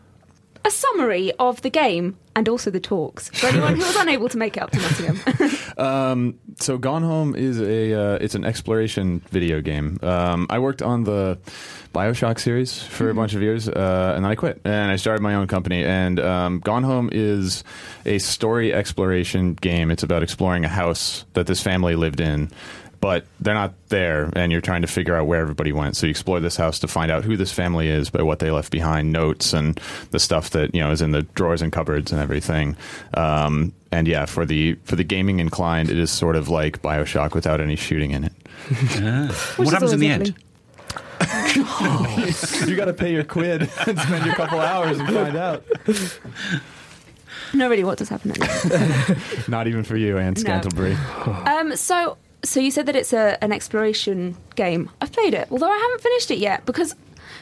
a 0.64 0.72
summary 0.72 1.32
of 1.40 1.62
the 1.62 1.70
game 1.70 2.18
and 2.36 2.48
also 2.48 2.72
the 2.72 2.80
talks 2.80 3.30
for 3.30 3.48
anyone 3.48 3.76
who 3.76 3.82
was 3.82 3.96
unable 3.98 4.30
to 4.30 4.38
make 4.38 4.58
it 4.58 4.64
up 4.64 4.72
to 4.72 4.80
Nottingham? 4.80 5.20
Um, 5.78 6.38
so 6.60 6.78
Gone 6.78 7.02
Home 7.02 7.34
is 7.34 7.60
a 7.60 7.94
uh, 7.94 8.18
it's 8.22 8.36
an 8.36 8.46
exploration 8.46 9.22
video 9.30 9.62
game. 9.62 9.98
Um, 10.04 10.46
I 10.50 10.60
worked 10.60 10.82
on 10.82 11.06
the 11.06 11.40
Bioshock 11.94 12.40
series 12.40 12.82
for 12.84 13.10
a 13.10 13.16
bunch 13.16 13.34
of 13.34 13.42
years, 13.42 13.68
uh, 13.68 14.14
and 14.16 14.24
then 14.24 14.32
I 14.32 14.36
quit 14.36 14.62
and 14.64 14.92
I 14.92 14.98
started 14.98 15.22
my 15.22 15.34
own 15.34 15.48
company. 15.48 15.84
And 15.84 16.20
um, 16.20 16.60
Gone 16.60 16.84
Home 16.84 17.10
is 17.12 17.64
a 18.06 18.20
story 18.20 18.74
exploration 18.74 19.56
game. 19.56 19.90
It's 19.92 20.04
about 20.04 20.24
exploring 20.24 20.66
a 20.66 20.70
house 20.70 21.26
that 21.34 21.48
this 21.48 21.62
family 21.64 21.96
lived 21.96 22.20
in. 22.20 22.52
But 23.02 23.26
they're 23.40 23.54
not 23.56 23.74
there, 23.90 24.30
and 24.34 24.52
you're 24.52 24.62
trying 24.62 24.84
to 24.84 24.88
figure 24.88 25.16
out 25.16 25.28
where 25.28 25.42
everybody 25.42 25.74
went. 25.74 25.98
So 25.98 26.06
you 26.06 26.12
explore 26.12 26.40
this 26.40 26.56
house 26.56 26.80
to 26.80 26.88
find 26.88 27.12
out 27.12 27.24
who 27.26 27.36
this 27.36 27.52
family 27.52 27.90
is 27.90 28.10
by 28.10 28.22
what 28.22 28.40
they 28.40 28.52
left 28.52 28.72
behind, 28.72 29.12
notes 29.12 29.54
and 29.54 29.80
the 30.12 30.20
stuff 30.20 30.52
that 30.52 30.74
you 30.74 30.82
know 30.82 30.92
is 30.92 31.02
in 31.02 31.12
the 31.12 31.24
drawers 31.24 31.62
and 31.62 31.72
cupboards 31.72 32.12
and 32.12 32.22
everything. 32.22 32.78
Um, 33.16 33.74
and 33.92 34.08
yeah, 34.08 34.26
for 34.26 34.46
the 34.46 34.76
for 34.84 34.96
the 34.96 35.04
gaming 35.04 35.40
inclined, 35.40 35.90
it 35.90 35.98
is 35.98 36.12
sort 36.12 36.36
of 36.36 36.48
like 36.48 36.82
Bioshock 36.82 37.34
without 37.34 37.60
any 37.60 37.76
shooting 37.76 38.12
in 38.12 38.24
it. 38.26 38.34
Which 38.70 39.02
what 39.58 39.68
is 39.68 39.72
happens 39.74 39.94
in 39.94 40.00
the 40.00 40.12
always 40.14 40.30
end? 40.30 40.36
you 42.70 42.76
got 42.76 42.86
to 42.86 42.94
pay 42.94 43.12
your 43.12 43.24
quid 43.24 43.62
and 43.88 44.00
spend 44.00 44.26
your 44.26 44.36
couple 44.36 44.60
hours 44.60 45.00
and 45.00 45.08
find 45.10 45.36
out. 45.36 45.64
No, 47.54 47.70
really, 47.70 47.84
what 47.84 47.98
does 47.98 48.10
happen 48.10 48.32
at 48.32 48.38
the 48.38 49.16
end? 49.40 49.48
Not 49.50 49.68
even 49.68 49.84
for 49.84 49.98
you, 49.98 50.18
Anne 50.18 50.34
No. 50.34 50.42
Scantlebury. 50.42 50.96
Um, 51.48 51.76
so, 51.76 52.18
so 52.44 52.60
you 52.60 52.72
said 52.72 52.86
that 52.88 52.96
it's 52.96 53.14
a, 53.14 53.38
an 53.44 53.52
exploration 53.52 54.36
game. 54.56 54.90
I've 55.02 55.12
played 55.12 55.34
it, 55.34 55.48
although 55.52 55.70
I 55.72 55.78
haven't 55.78 56.02
finished 56.02 56.32
it 56.32 56.40
yet 56.40 56.66
because, 56.66 56.96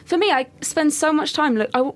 for 0.06 0.18
me, 0.18 0.32
I 0.32 0.48
spend 0.62 0.94
so 0.94 1.14
much 1.14 1.34
time. 1.34 1.56
Look, 1.56 1.70
I, 1.74 1.92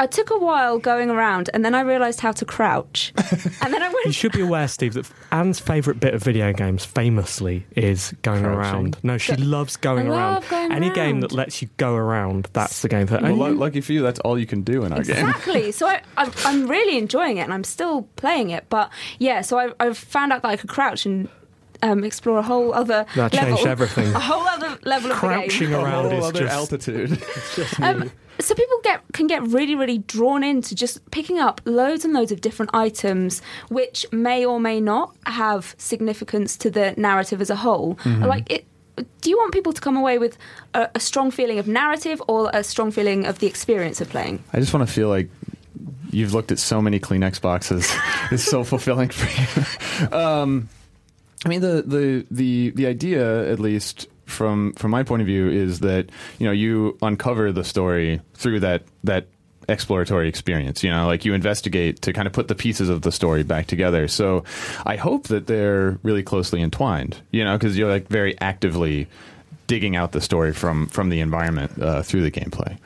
I 0.00 0.06
took 0.06 0.30
a 0.30 0.38
while 0.38 0.78
going 0.78 1.10
around, 1.10 1.50
and 1.52 1.64
then 1.64 1.74
I 1.74 1.80
realised 1.80 2.20
how 2.20 2.30
to 2.30 2.44
crouch, 2.44 3.12
and 3.16 3.74
then 3.74 3.82
I 3.82 3.88
went. 3.88 4.06
You 4.06 4.12
should 4.12 4.30
be 4.30 4.42
aware, 4.42 4.68
Steve, 4.68 4.94
that 4.94 5.10
Anne's 5.32 5.58
favourite 5.58 5.98
bit 5.98 6.14
of 6.14 6.22
video 6.22 6.52
games, 6.52 6.84
famously, 6.84 7.66
is 7.74 8.14
going 8.22 8.44
Crouching. 8.44 8.60
around. 8.60 8.98
No, 9.02 9.18
she 9.18 9.34
loves 9.34 9.76
going 9.76 10.06
I 10.06 10.10
around. 10.14 10.34
love 10.34 10.48
going 10.50 10.70
Any 10.70 10.90
game 10.90 11.20
that 11.22 11.32
lets 11.32 11.60
you 11.62 11.68
go 11.78 11.96
around, 11.96 12.48
that's 12.52 12.82
the 12.82 12.88
game 12.88 13.08
for. 13.08 13.14
Well, 13.16 13.24
And 13.24 13.38
lu- 13.38 13.54
lucky 13.54 13.80
for 13.80 13.92
you, 13.92 14.02
that's 14.02 14.20
all 14.20 14.38
you 14.38 14.46
can 14.46 14.62
do 14.62 14.84
in 14.84 14.92
our 14.92 15.02
game. 15.02 15.16
Exactly. 15.26 15.72
So 15.72 15.88
I, 15.88 16.00
I'm, 16.16 16.30
I'm 16.44 16.68
really 16.68 16.96
enjoying 16.96 17.38
it, 17.38 17.42
and 17.42 17.52
I'm 17.52 17.64
still 17.64 18.02
playing 18.14 18.50
it. 18.50 18.66
But 18.68 18.90
yeah, 19.18 19.40
so 19.40 19.58
I, 19.58 19.72
I've 19.80 19.98
found 19.98 20.32
out 20.32 20.42
that 20.42 20.48
I 20.48 20.56
could 20.56 20.70
crouch 20.70 21.06
and 21.06 21.28
um, 21.82 22.04
explore 22.04 22.38
a 22.38 22.42
whole 22.42 22.72
other 22.74 23.06
That 23.16 23.32
level, 23.32 23.56
changed 23.56 23.66
everything. 23.66 24.06
A 24.14 24.18
whole 24.20 24.46
other 24.46 24.78
level 24.84 25.10
of 25.10 25.16
the 25.16 25.26
Crouching 25.26 25.70
game. 25.70 25.78
A 25.78 25.82
around 25.82 26.04
whole 26.10 26.18
is 26.18 26.24
other 26.26 26.40
just 26.40 26.54
altitude. 26.54 27.22
Um, 27.82 28.10
so 28.40 28.54
people 28.54 28.78
get 28.84 29.02
can 29.12 29.26
get 29.26 29.42
really 29.42 29.74
really 29.74 29.98
drawn 29.98 30.44
into 30.44 30.74
just 30.74 31.08
picking 31.10 31.38
up 31.40 31.60
loads 31.64 32.04
and 32.04 32.14
loads 32.14 32.30
of 32.30 32.40
different 32.40 32.70
items 32.72 33.42
which 33.68 34.06
may 34.12 34.44
or 34.44 34.60
may 34.60 34.80
not 34.80 35.14
have 35.26 35.74
significance 35.78 36.56
to 36.58 36.70
the 36.70 36.94
narrative 36.96 37.40
as 37.40 37.50
a 37.50 37.56
whole 37.56 37.96
Mm-hmm. 37.96 38.24
like 38.24 38.50
it 38.50 38.64
do 39.20 39.30
you 39.30 39.36
want 39.36 39.52
people 39.52 39.72
to 39.72 39.80
come 39.80 39.96
away 39.96 40.18
with 40.18 40.38
a, 40.74 40.88
a 40.94 41.00
strong 41.00 41.30
feeling 41.32 41.58
of 41.58 41.66
narrative 41.66 42.22
or 42.28 42.48
a 42.52 42.62
strong 42.62 42.92
feeling 42.92 43.26
of 43.26 43.40
the 43.40 43.46
experience 43.48 44.00
of 44.00 44.08
playing 44.10 44.42
I 44.52 44.60
just 44.60 44.72
want 44.72 44.86
to 44.88 44.92
feel 44.92 45.08
like 45.08 45.28
you've 46.10 46.32
looked 46.32 46.52
at 46.52 46.58
so 46.60 46.80
many 46.80 46.98
Kleenex 47.00 47.40
boxes. 47.40 47.92
it's 48.30 48.44
so 48.44 48.62
fulfilling 48.64 49.08
for 49.10 49.28
you. 49.28 50.16
Um, 50.16 50.68
I 51.44 51.48
mean, 51.48 51.60
the, 51.60 51.82
the 51.86 52.26
the 52.30 52.70
the 52.70 52.86
idea, 52.86 53.50
at 53.50 53.60
least 53.60 54.08
from 54.26 54.72
from 54.74 54.90
my 54.90 55.02
point 55.02 55.22
of 55.22 55.26
view, 55.26 55.48
is 55.48 55.80
that 55.80 56.10
you 56.38 56.46
know 56.46 56.52
you 56.52 56.98
uncover 57.02 57.52
the 57.52 57.64
story 57.64 58.20
through 58.34 58.60
that 58.60 58.82
that 59.04 59.26
exploratory 59.68 60.28
experience. 60.28 60.82
You 60.82 60.90
know, 60.90 61.06
like 61.06 61.24
you 61.24 61.34
investigate 61.34 62.02
to 62.02 62.12
kind 62.12 62.26
of 62.26 62.32
put 62.32 62.48
the 62.48 62.54
pieces 62.54 62.88
of 62.88 63.02
the 63.02 63.12
story 63.12 63.42
back 63.42 63.66
together. 63.66 64.08
So 64.08 64.44
I 64.84 64.96
hope 64.96 65.28
that 65.28 65.46
they're 65.46 65.98
really 66.02 66.22
closely 66.22 66.60
entwined. 66.60 67.20
You 67.30 67.44
know, 67.44 67.56
because 67.56 67.78
you're 67.78 67.90
like 67.90 68.08
very 68.08 68.38
actively 68.40 69.06
digging 69.66 69.94
out 69.94 70.12
the 70.12 70.20
story 70.20 70.52
from 70.52 70.88
from 70.88 71.08
the 71.10 71.20
environment 71.20 71.80
uh, 71.80 72.02
through 72.02 72.22
the 72.22 72.30
gameplay. 72.30 72.76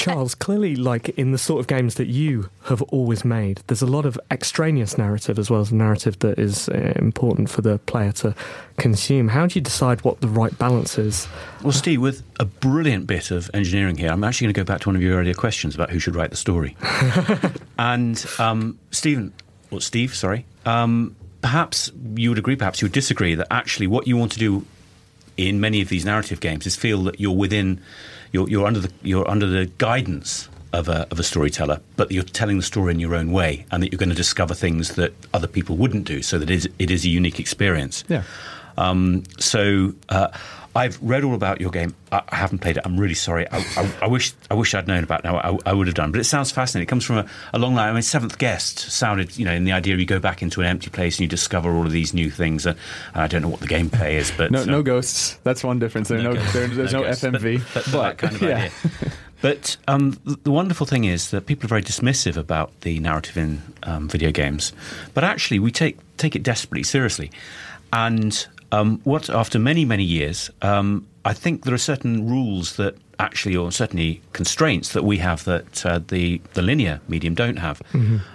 Charles, 0.00 0.34
clearly, 0.34 0.76
like 0.76 1.10
in 1.10 1.32
the 1.32 1.38
sort 1.38 1.60
of 1.60 1.66
games 1.66 1.96
that 1.96 2.08
you 2.08 2.48
have 2.64 2.80
always 2.82 3.22
made, 3.24 3.62
there's 3.66 3.82
a 3.82 3.86
lot 3.86 4.06
of 4.06 4.18
extraneous 4.30 4.96
narrative 4.96 5.38
as 5.38 5.50
well 5.50 5.60
as 5.60 5.72
narrative 5.72 6.18
that 6.20 6.38
is 6.38 6.70
uh, 6.70 6.94
important 6.96 7.50
for 7.50 7.60
the 7.60 7.78
player 7.80 8.10
to 8.12 8.34
consume. 8.78 9.28
How 9.28 9.46
do 9.46 9.58
you 9.58 9.60
decide 9.60 10.02
what 10.02 10.22
the 10.22 10.28
right 10.28 10.56
balance 10.58 10.98
is? 10.98 11.28
Well, 11.62 11.72
Steve, 11.72 12.00
with 12.00 12.22
a 12.40 12.46
brilliant 12.46 13.06
bit 13.06 13.30
of 13.30 13.50
engineering 13.52 13.98
here, 13.98 14.10
I'm 14.10 14.24
actually 14.24 14.46
going 14.46 14.54
to 14.54 14.60
go 14.60 14.64
back 14.64 14.80
to 14.82 14.88
one 14.88 14.96
of 14.96 15.02
your 15.02 15.18
earlier 15.18 15.34
questions 15.34 15.74
about 15.74 15.90
who 15.90 15.98
should 15.98 16.16
write 16.16 16.30
the 16.30 16.36
story. 16.36 16.76
and 17.78 18.24
um, 18.38 18.78
Stephen, 18.90 19.34
well, 19.70 19.80
Steve, 19.80 20.14
sorry, 20.14 20.46
um, 20.64 21.14
perhaps 21.42 21.92
you 22.14 22.30
would 22.30 22.38
agree, 22.38 22.56
perhaps 22.56 22.80
you 22.80 22.86
would 22.86 22.92
disagree 22.92 23.34
that 23.34 23.48
actually 23.50 23.86
what 23.86 24.06
you 24.06 24.16
want 24.16 24.32
to 24.32 24.38
do 24.38 24.64
in 25.36 25.60
many 25.60 25.80
of 25.80 25.88
these 25.88 26.04
narrative 26.04 26.40
games 26.40 26.66
is 26.66 26.76
feel 26.76 27.02
that 27.04 27.20
you're 27.20 27.36
within, 27.36 27.80
you're, 28.32 28.48
you're 28.48 28.66
under 28.66 28.80
the 28.80 28.90
you're 29.02 29.28
under 29.28 29.46
the 29.46 29.66
guidance 29.78 30.48
of 30.72 30.88
a 30.88 31.06
of 31.10 31.18
a 31.18 31.22
storyteller, 31.22 31.80
but 31.96 32.10
you're 32.12 32.22
telling 32.22 32.56
the 32.56 32.62
story 32.62 32.92
in 32.92 33.00
your 33.00 33.14
own 33.14 33.32
way, 33.32 33.66
and 33.70 33.82
that 33.82 33.92
you're 33.92 33.98
going 33.98 34.10
to 34.10 34.14
discover 34.14 34.54
things 34.54 34.94
that 34.94 35.12
other 35.34 35.48
people 35.48 35.76
wouldn't 35.76 36.04
do, 36.04 36.22
so 36.22 36.38
that 36.38 36.50
it 36.50 36.54
is, 36.54 36.68
it 36.78 36.90
is 36.90 37.04
a 37.04 37.08
unique 37.08 37.40
experience. 37.40 38.04
Yeah. 38.08 38.22
Um, 38.76 39.24
so 39.38 39.92
uh, 40.08 40.28
I've 40.74 40.98
read 41.02 41.24
all 41.24 41.34
about 41.34 41.60
your 41.60 41.70
game. 41.70 41.94
I, 42.12 42.22
I 42.28 42.36
haven't 42.36 42.60
played 42.60 42.76
it. 42.76 42.82
I'm 42.84 42.98
really 42.98 43.14
sorry. 43.14 43.48
I, 43.50 43.58
I, 43.58 43.92
I 44.02 44.06
wish 44.06 44.32
I 44.50 44.54
wish 44.54 44.74
I'd 44.74 44.86
known 44.86 45.02
about 45.02 45.20
it. 45.20 45.24
Now 45.24 45.38
I, 45.38 45.58
I 45.66 45.72
would 45.72 45.88
have 45.88 45.96
done. 45.96 46.12
But 46.12 46.20
it 46.20 46.24
sounds 46.24 46.50
fascinating. 46.50 46.86
It 46.86 46.88
comes 46.88 47.04
from 47.04 47.18
a, 47.18 47.26
a 47.52 47.58
long 47.58 47.74
line. 47.74 47.88
I 47.88 47.92
mean, 47.92 48.02
Seventh 48.02 48.38
Guest 48.38 48.78
sounded, 48.78 49.36
you 49.36 49.44
know, 49.44 49.52
in 49.52 49.64
the 49.64 49.72
idea 49.72 49.96
you 49.96 50.06
go 50.06 50.20
back 50.20 50.42
into 50.42 50.60
an 50.60 50.66
empty 50.66 50.90
place 50.90 51.16
and 51.16 51.22
you 51.22 51.28
discover 51.28 51.74
all 51.74 51.86
of 51.86 51.92
these 51.92 52.14
new 52.14 52.30
things. 52.30 52.66
And, 52.66 52.78
I 53.14 53.26
don't 53.26 53.42
know 53.42 53.48
what 53.48 53.60
the 53.60 53.66
gameplay 53.66 54.12
is, 54.12 54.30
but 54.30 54.50
No, 54.50 54.64
no 54.64 54.82
ghosts. 54.82 55.38
That's 55.42 55.64
one 55.64 55.78
difference. 55.78 56.08
There, 56.08 56.22
no, 56.22 56.34
ghosts, 56.34 56.52
there, 56.52 56.68
there's 56.68 56.92
no, 56.92 57.02
ghosts. 57.02 57.24
FMV. 57.24 57.62
But, 57.74 57.84
but, 57.84 57.92
but 57.92 58.02
that 58.02 58.18
kind 58.18 58.34
of 58.36 58.42
yeah. 58.42 58.56
idea. 58.56 59.12
But 59.42 59.76
um, 59.88 60.18
the, 60.24 60.38
the 60.44 60.50
wonderful 60.50 60.86
thing 60.86 61.04
is 61.04 61.30
that 61.30 61.46
people 61.46 61.64
are 61.66 61.68
very 61.68 61.82
dismissive 61.82 62.36
about 62.36 62.78
the 62.82 62.98
narrative 63.00 63.36
in 63.36 63.62
um, 63.82 64.08
video 64.08 64.30
games, 64.30 64.72
but 65.14 65.24
actually 65.24 65.58
we 65.58 65.70
take 65.70 65.98
take 66.18 66.36
it 66.36 66.42
desperately 66.42 66.82
seriously. 66.82 67.30
And 67.92 68.46
um, 68.72 69.00
what 69.04 69.28
after 69.30 69.58
many 69.58 69.84
many 69.84 70.04
years, 70.04 70.50
um, 70.62 71.06
I 71.24 71.34
think 71.34 71.64
there 71.64 71.74
are 71.74 71.78
certain 71.78 72.28
rules 72.28 72.76
that 72.76 72.94
actually, 73.18 73.54
or 73.56 73.70
certainly 73.70 74.20
constraints 74.32 74.92
that 74.92 75.04
we 75.04 75.18
have 75.18 75.44
that 75.44 75.86
uh, 75.86 76.00
the 76.08 76.40
the 76.54 76.62
linear 76.62 77.00
medium 77.08 77.34
don't 77.34 77.58
have. 77.58 77.82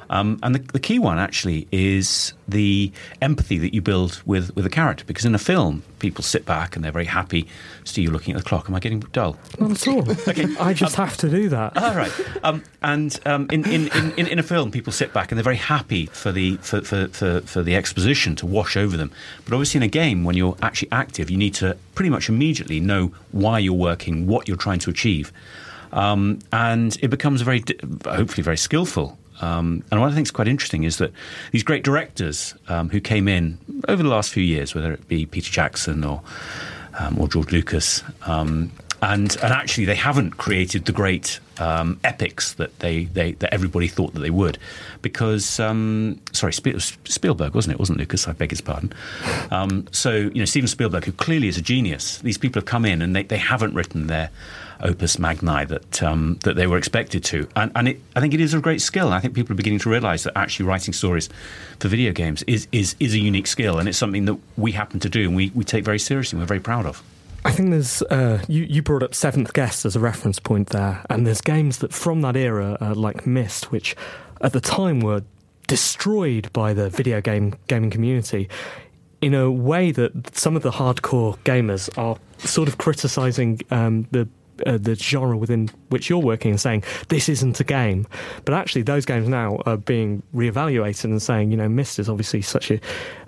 Um, 0.10 0.40
and 0.44 0.54
the, 0.56 0.60
the 0.60 0.80
key 0.80 1.00
one 1.00 1.18
actually 1.18 1.68
is 1.72 2.34
the 2.48 2.92
empathy 3.22 3.58
that 3.58 3.74
you 3.74 3.82
build 3.82 4.22
with 4.26 4.56
with 4.56 4.66
a 4.66 4.70
character, 4.70 5.04
because 5.06 5.26
in 5.26 5.34
a 5.34 5.40
film, 5.40 5.84
people 6.00 6.24
sit 6.24 6.46
back 6.46 6.76
and 6.76 6.86
they're 6.86 6.92
very 6.92 7.06
happy. 7.06 7.48
Steve, 7.84 8.04
you're 8.06 8.14
looking 8.14 8.36
at 8.36 8.44
the 8.44 8.48
clock. 8.48 8.70
Am 8.70 8.76
I 8.76 8.80
getting 8.80 9.00
dull? 9.00 9.38
Not 9.60 9.72
at 9.72 9.88
all. 9.88 10.10
okay, 10.30 10.48
I 10.60 10.74
just 10.74 10.96
have 10.96 11.18
to 11.18 11.30
do 11.30 11.50
that. 11.50 11.76
All 11.82 11.96
right. 11.96 12.12
Um, 12.44 12.64
and 12.82 13.20
um, 13.26 13.48
in, 13.52 13.68
in, 13.70 13.88
in, 13.90 14.12
in- 14.18 14.28
in 14.28 14.40
a 14.40 14.44
film, 14.44 14.72
people 14.72 14.92
sit 14.94 15.14
back 15.14 15.32
and 15.32 15.38
they're 15.38 15.44
very 15.44 15.56
happy 15.56 16.06
for 16.08 16.32
the 16.32 16.58
for, 16.58 16.82
for, 16.82 17.08
for, 17.08 17.42
for 17.42 17.64
the 17.64 17.76
exposition 17.76 18.36
to 18.38 18.46
wash 18.46 18.76
over 18.78 18.98
them. 18.98 19.12
But 19.46 19.54
obviously, 19.54 19.80
in 19.80 19.84
a 19.84 19.88
game, 19.88 20.24
when 20.24 20.36
you're 20.36 20.58
actually 20.62 20.92
active, 20.92 21.30
you 21.30 21.38
need 21.38 21.54
to 21.56 21.78
pretty 21.96 22.10
much 22.10 22.30
immediately 22.30 22.80
know 22.80 23.12
why 23.32 23.60
you're 23.60 23.74
working, 23.74 24.28
what 24.28 24.48
you're 24.48 24.58
trying 24.58 24.80
to 24.80 24.90
achieve, 24.90 25.32
um, 25.94 26.40
and 26.52 26.98
it 27.02 27.08
becomes 27.10 27.42
a 27.42 27.44
very, 27.46 27.64
hopefully, 28.06 28.44
very 28.44 28.58
skillful. 28.58 29.18
Um, 29.42 29.84
and 29.92 30.00
what 30.00 30.12
I 30.12 30.16
think 30.16 30.28
is 30.28 30.32
quite 30.32 30.48
interesting 30.48 30.84
is 30.84 30.98
that 30.98 31.12
these 31.52 31.64
great 31.64 31.84
directors 31.84 32.56
um, 32.68 32.90
who 32.90 33.02
came 33.02 33.28
in 33.28 33.58
over 33.88 34.02
the 34.02 34.10
last 34.10 34.32
few 34.32 34.44
years, 34.44 34.74
whether 34.74 34.92
it 34.92 35.08
be 35.08 35.26
Peter 35.26 35.52
Jackson 35.52 36.04
or 36.04 36.22
um, 37.00 37.20
or 37.20 37.28
George 37.28 37.52
Lucas, 37.52 38.04
um, 38.26 38.72
and 39.02 39.36
and 39.44 39.54
actually 39.54 39.86
they 39.86 39.96
haven't 39.96 40.38
created 40.38 40.86
the 40.86 40.92
great 40.92 41.40
um, 41.60 42.00
epics 42.04 42.54
that 42.54 42.80
they, 42.80 43.06
they 43.06 43.34
that 43.34 43.54
everybody 43.54 43.88
thought 43.88 44.14
that 44.14 44.22
they 44.22 44.30
would, 44.30 44.58
because 45.02 45.60
um, 45.60 46.20
sorry 46.32 46.54
Spielberg 46.54 47.54
wasn't 47.56 47.74
it? 47.74 47.80
Wasn't 47.80 47.98
Lucas? 47.98 48.28
I 48.28 48.34
beg 48.34 48.52
his 48.52 48.62
pardon. 48.62 48.94
Um, 49.52 49.88
so 49.92 50.12
you 50.14 50.40
know 50.40 50.46
Steven 50.46 50.68
Spielberg, 50.68 51.06
who 51.06 51.12
clearly 51.12 51.48
is 51.48 51.58
a 51.58 51.62
genius, 51.62 52.20
these 52.20 52.38
people 52.38 52.60
have 52.60 52.68
come 52.68 52.86
in 52.86 53.02
and 53.02 53.16
they, 53.16 53.24
they 53.24 53.38
haven't 53.38 53.74
written 53.74 54.08
their 54.08 54.30
opus 54.82 55.18
magni 55.18 55.66
that 55.66 56.04
um, 56.04 56.38
that 56.44 56.56
they 56.56 56.68
were 56.68 56.78
expected 56.78 57.24
to, 57.26 57.48
and, 57.56 57.72
and 57.76 57.88
it, 57.88 58.02
I 58.16 58.20
think 58.20 58.34
it 58.34 58.42
is 58.42 58.54
a 58.54 58.60
great 58.60 58.82
skill. 58.82 59.14
I 59.14 59.20
think 59.20 59.34
people 59.34 59.54
are 59.54 59.56
beginning 59.56 59.80
to 59.80 59.90
realise 59.90 60.24
that 60.24 60.38
actually 60.38 60.66
writing 60.66 60.94
stories 60.94 61.30
for 61.80 61.88
video 61.88 62.12
games 62.12 62.44
is, 62.44 62.68
is 62.72 62.96
is 63.00 63.14
a 63.14 63.20
unique 63.20 63.48
skill, 63.48 63.80
and 63.80 63.88
it's 63.88 63.98
something 63.98 64.26
that 64.26 64.38
we 64.58 64.74
happen 64.74 65.00
to 65.00 65.10
do 65.10 65.28
and 65.28 65.36
we, 65.36 65.52
we 65.56 65.64
take 65.64 65.84
very 65.84 66.00
seriously. 66.00 66.38
and 66.38 66.44
We're 66.44 66.48
very 66.48 66.60
proud 66.60 66.86
of. 66.86 67.02
I 67.46 67.52
think 67.52 67.70
there's 67.70 68.02
uh, 68.02 68.44
you. 68.48 68.64
You 68.64 68.82
brought 68.82 69.04
up 69.04 69.14
Seventh 69.14 69.54
Guest 69.54 69.86
as 69.86 69.96
a 69.96 70.00
reference 70.00 70.40
point 70.40 70.70
there, 70.70 71.06
and 71.12 71.28
there's 71.28 71.42
games 71.42 71.78
that 71.78 71.94
from 71.94 72.22
that 72.22 72.36
era, 72.36 72.76
uh, 72.82 72.96
like 72.96 73.28
Myst, 73.28 73.72
which 73.72 73.96
at 74.42 74.52
the 74.52 74.60
time 74.60 75.00
were 75.00 75.22
destroyed 75.68 76.52
by 76.54 76.74
the 76.74 76.90
video 76.90 77.22
game 77.22 77.54
gaming 77.68 77.92
community 77.92 78.50
in 79.22 79.36
a 79.36 79.52
way 79.52 79.92
that 79.92 80.36
some 80.36 80.56
of 80.56 80.64
the 80.64 80.72
hardcore 80.72 81.38
gamers 81.40 81.96
are 81.98 82.18
sort 82.40 82.68
of 82.68 82.80
criticizing 82.80 83.62
um, 83.70 84.08
the. 84.10 84.28
Uh, 84.66 84.78
the 84.78 84.96
genre 84.96 85.36
within 85.36 85.70
which 85.90 86.10
you're 86.10 86.18
working 86.20 86.52
and 86.52 86.62
saying 86.62 86.82
this 87.10 87.28
isn't 87.28 87.60
a 87.60 87.64
game, 87.64 88.08
but 88.46 88.54
actually 88.54 88.84
those 88.84 89.06
games 89.06 89.28
now 89.28 89.58
are 89.66 89.76
being 89.76 90.24
reevaluated 90.34 91.04
and 91.04 91.22
saying 91.22 91.52
you 91.52 91.58
know 91.58 91.68
Myst 91.68 92.00
is 92.00 92.08
obviously 92.08 92.42
such 92.42 92.72
a 92.72 92.80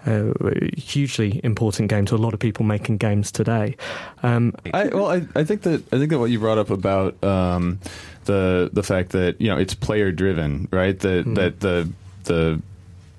uh, 0.06 0.32
hugely 0.78 1.42
important 1.44 1.90
game 1.90 2.06
to 2.06 2.16
a 2.16 2.18
lot 2.18 2.34
of 2.34 2.40
people 2.40 2.64
making 2.66 2.98
games 2.98 3.32
today. 3.32 3.76
Um, 4.24 4.54
I, 4.74 4.86
well, 4.88 5.12
I, 5.12 5.28
I 5.36 5.44
think 5.44 5.64
that 5.64 5.84
I 5.94 5.98
think 5.98 6.12
that 6.12 6.20
what 6.20 6.30
you 6.30 6.40
brought 6.40 6.58
up 6.58 6.70
about 6.70 7.22
um, 7.24 7.80
the 8.26 8.70
the 8.72 8.84
fact 8.84 9.10
that 9.12 9.40
you 9.42 9.50
know 9.50 9.58
it's 9.58 9.74
player 9.74 10.12
driven, 10.12 10.68
right? 10.72 10.98
That 11.00 11.26
that 11.36 11.60
the 11.60 11.92
the 12.24 12.62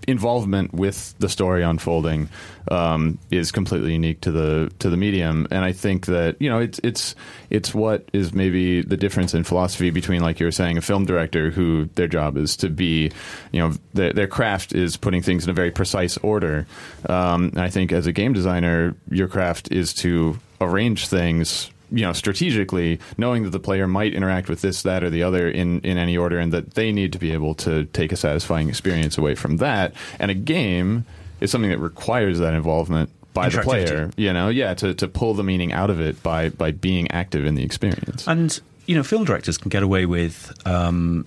involvement 0.08 0.72
with 0.72 1.14
the 1.18 1.28
story 1.28 1.62
unfolding 1.62 2.30
um, 2.70 3.18
is 3.30 3.52
completely 3.52 3.92
unique 3.92 4.22
to 4.22 4.32
the 4.32 4.72
to 4.78 4.88
the 4.88 4.96
medium, 4.96 5.46
and 5.50 5.64
I 5.64 5.72
think 5.72 6.06
that 6.06 6.40
you 6.40 6.48
know 6.48 6.58
it's 6.58 6.80
it's 6.82 7.14
it's 7.50 7.74
what 7.74 8.08
is 8.12 8.32
maybe 8.32 8.82
the 8.82 8.96
difference 8.96 9.34
in 9.34 9.44
philosophy 9.44 9.90
between, 9.90 10.22
like 10.22 10.40
you 10.40 10.46
were 10.46 10.52
saying, 10.52 10.78
a 10.78 10.80
film 10.80 11.04
director 11.04 11.50
who 11.50 11.88
their 11.94 12.08
job 12.08 12.36
is 12.36 12.56
to 12.56 12.70
be, 12.70 13.12
you 13.52 13.60
know, 13.60 13.74
their, 13.92 14.12
their 14.12 14.26
craft 14.26 14.74
is 14.74 14.96
putting 14.96 15.22
things 15.22 15.44
in 15.44 15.50
a 15.50 15.54
very 15.54 15.70
precise 15.70 16.16
order. 16.18 16.66
Um, 17.08 17.52
I 17.56 17.68
think 17.68 17.92
as 17.92 18.06
a 18.06 18.12
game 18.12 18.32
designer, 18.32 18.96
your 19.10 19.28
craft 19.28 19.70
is 19.70 19.92
to 19.94 20.38
arrange 20.60 21.06
things 21.06 21.70
you 21.90 22.02
know 22.02 22.12
strategically 22.12 22.98
knowing 23.16 23.44
that 23.44 23.50
the 23.50 23.60
player 23.60 23.86
might 23.86 24.14
interact 24.14 24.48
with 24.48 24.60
this 24.60 24.82
that 24.82 25.02
or 25.02 25.10
the 25.10 25.22
other 25.22 25.48
in 25.48 25.80
in 25.80 25.98
any 25.98 26.16
order 26.16 26.38
and 26.38 26.52
that 26.52 26.74
they 26.74 26.92
need 26.92 27.12
to 27.12 27.18
be 27.18 27.32
able 27.32 27.54
to 27.54 27.84
take 27.86 28.12
a 28.12 28.16
satisfying 28.16 28.68
experience 28.68 29.18
away 29.18 29.34
from 29.34 29.58
that 29.58 29.92
and 30.18 30.30
a 30.30 30.34
game 30.34 31.04
is 31.40 31.50
something 31.50 31.70
that 31.70 31.78
requires 31.78 32.38
that 32.38 32.54
involvement 32.54 33.10
by 33.34 33.48
the 33.48 33.58
player 33.62 34.10
you 34.16 34.32
know 34.32 34.48
yeah 34.48 34.74
to 34.74 34.94
to 34.94 35.06
pull 35.06 35.34
the 35.34 35.44
meaning 35.44 35.72
out 35.72 35.90
of 35.90 36.00
it 36.00 36.22
by 36.22 36.48
by 36.50 36.70
being 36.70 37.10
active 37.10 37.46
in 37.46 37.54
the 37.54 37.62
experience 37.62 38.26
And 38.26 38.60
you 38.88 38.94
know, 38.94 39.02
film 39.02 39.24
directors 39.24 39.58
can 39.58 39.68
get 39.68 39.82
away 39.82 40.06
with 40.06 40.50
um, 40.66 41.26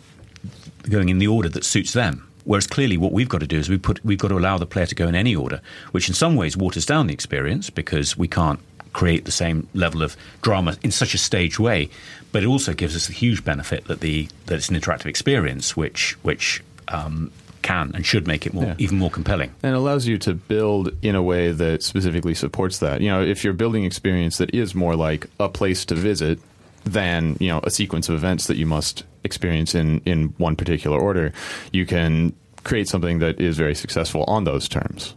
going 0.90 1.10
in 1.10 1.20
the 1.20 1.28
order 1.28 1.48
that 1.48 1.64
suits 1.64 1.94
them. 1.94 2.28
Whereas 2.44 2.66
clearly, 2.66 2.98
what 2.98 3.12
we've 3.12 3.30
got 3.30 3.42
to 3.42 3.48
do 3.48 3.60
is 3.60 3.70
we 3.70 3.78
put 3.78 4.04
we've 4.04 4.18
got 4.18 4.30
to 4.30 4.38
allow 4.38 4.58
the 4.58 4.66
player 4.66 4.88
to 4.88 4.96
go 4.96 5.08
in 5.08 5.14
any 5.14 5.36
order, 5.36 5.62
which 5.92 6.08
in 6.10 6.16
some 6.16 6.36
ways 6.36 6.58
waters 6.58 6.88
down 6.88 7.06
the 7.06 7.14
experience 7.14 7.70
because 7.70 8.18
we 8.18 8.28
can't 8.28 8.60
create 8.94 9.26
the 9.26 9.32
same 9.32 9.68
level 9.74 10.02
of 10.04 10.16
drama 10.42 10.76
in 10.84 10.92
such 10.92 11.14
a 11.14 11.18
staged 11.18 11.60
way. 11.60 11.90
But 12.32 12.44
it 12.44 12.48
also 12.48 12.74
gives 12.74 12.96
us 12.96 13.08
the 13.08 13.14
huge 13.14 13.44
benefit 13.44 13.86
that 13.86 14.00
the 14.02 14.28
that 14.46 14.56
it's 14.56 14.70
an 14.70 14.76
interactive 14.76 15.06
experience, 15.08 15.76
which 15.78 16.14
which 16.24 16.64
um, 16.88 17.32
can 17.62 17.92
and 17.94 18.06
should 18.06 18.26
make 18.28 18.46
it 18.48 18.54
more 18.54 18.64
Yeah. 18.66 18.76
even 18.80 18.98
more 18.98 19.10
compelling. 19.12 19.52
and 19.64 19.76
allows 19.76 20.08
you 20.08 20.18
to 20.20 20.34
build 20.34 20.92
in 21.02 21.16
a 21.16 21.22
way 21.22 21.52
that 21.52 21.84
specifically 21.84 22.34
supports 22.34 22.80
that. 22.80 23.02
You 23.02 23.10
know, 23.10 23.22
if 23.22 23.44
you're 23.44 23.54
building 23.54 23.84
experience 23.86 24.38
that 24.40 24.54
is 24.56 24.74
more 24.74 24.96
like 24.96 25.28
a 25.40 25.48
place 25.50 25.86
to 25.86 25.96
visit 25.96 26.40
than 26.86 27.38
you 27.40 27.50
know 27.50 27.60
a 27.64 27.70
sequence 27.70 28.10
of 28.10 28.16
events 28.16 28.48
that 28.48 28.58
you 28.58 28.66
must 28.66 29.04
experience 29.24 29.76
in 29.76 30.02
in 30.06 30.34
one 30.38 30.56
particular 30.56 30.98
order, 31.00 31.32
you 31.72 31.86
can 31.86 32.34
create 32.64 32.88
something 32.88 33.20
that 33.20 33.40
is 33.40 33.58
very 33.58 33.76
successful 33.76 34.24
on 34.28 34.44
those 34.46 34.68
terms. 34.68 35.14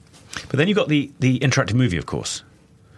But 0.49 0.57
then 0.59 0.67
you've 0.69 0.77
got 0.77 0.89
the, 0.89 1.11
the 1.21 1.39
interactive 1.41 1.75
movie, 1.75 1.97
of 1.99 2.07
course, 2.07 2.43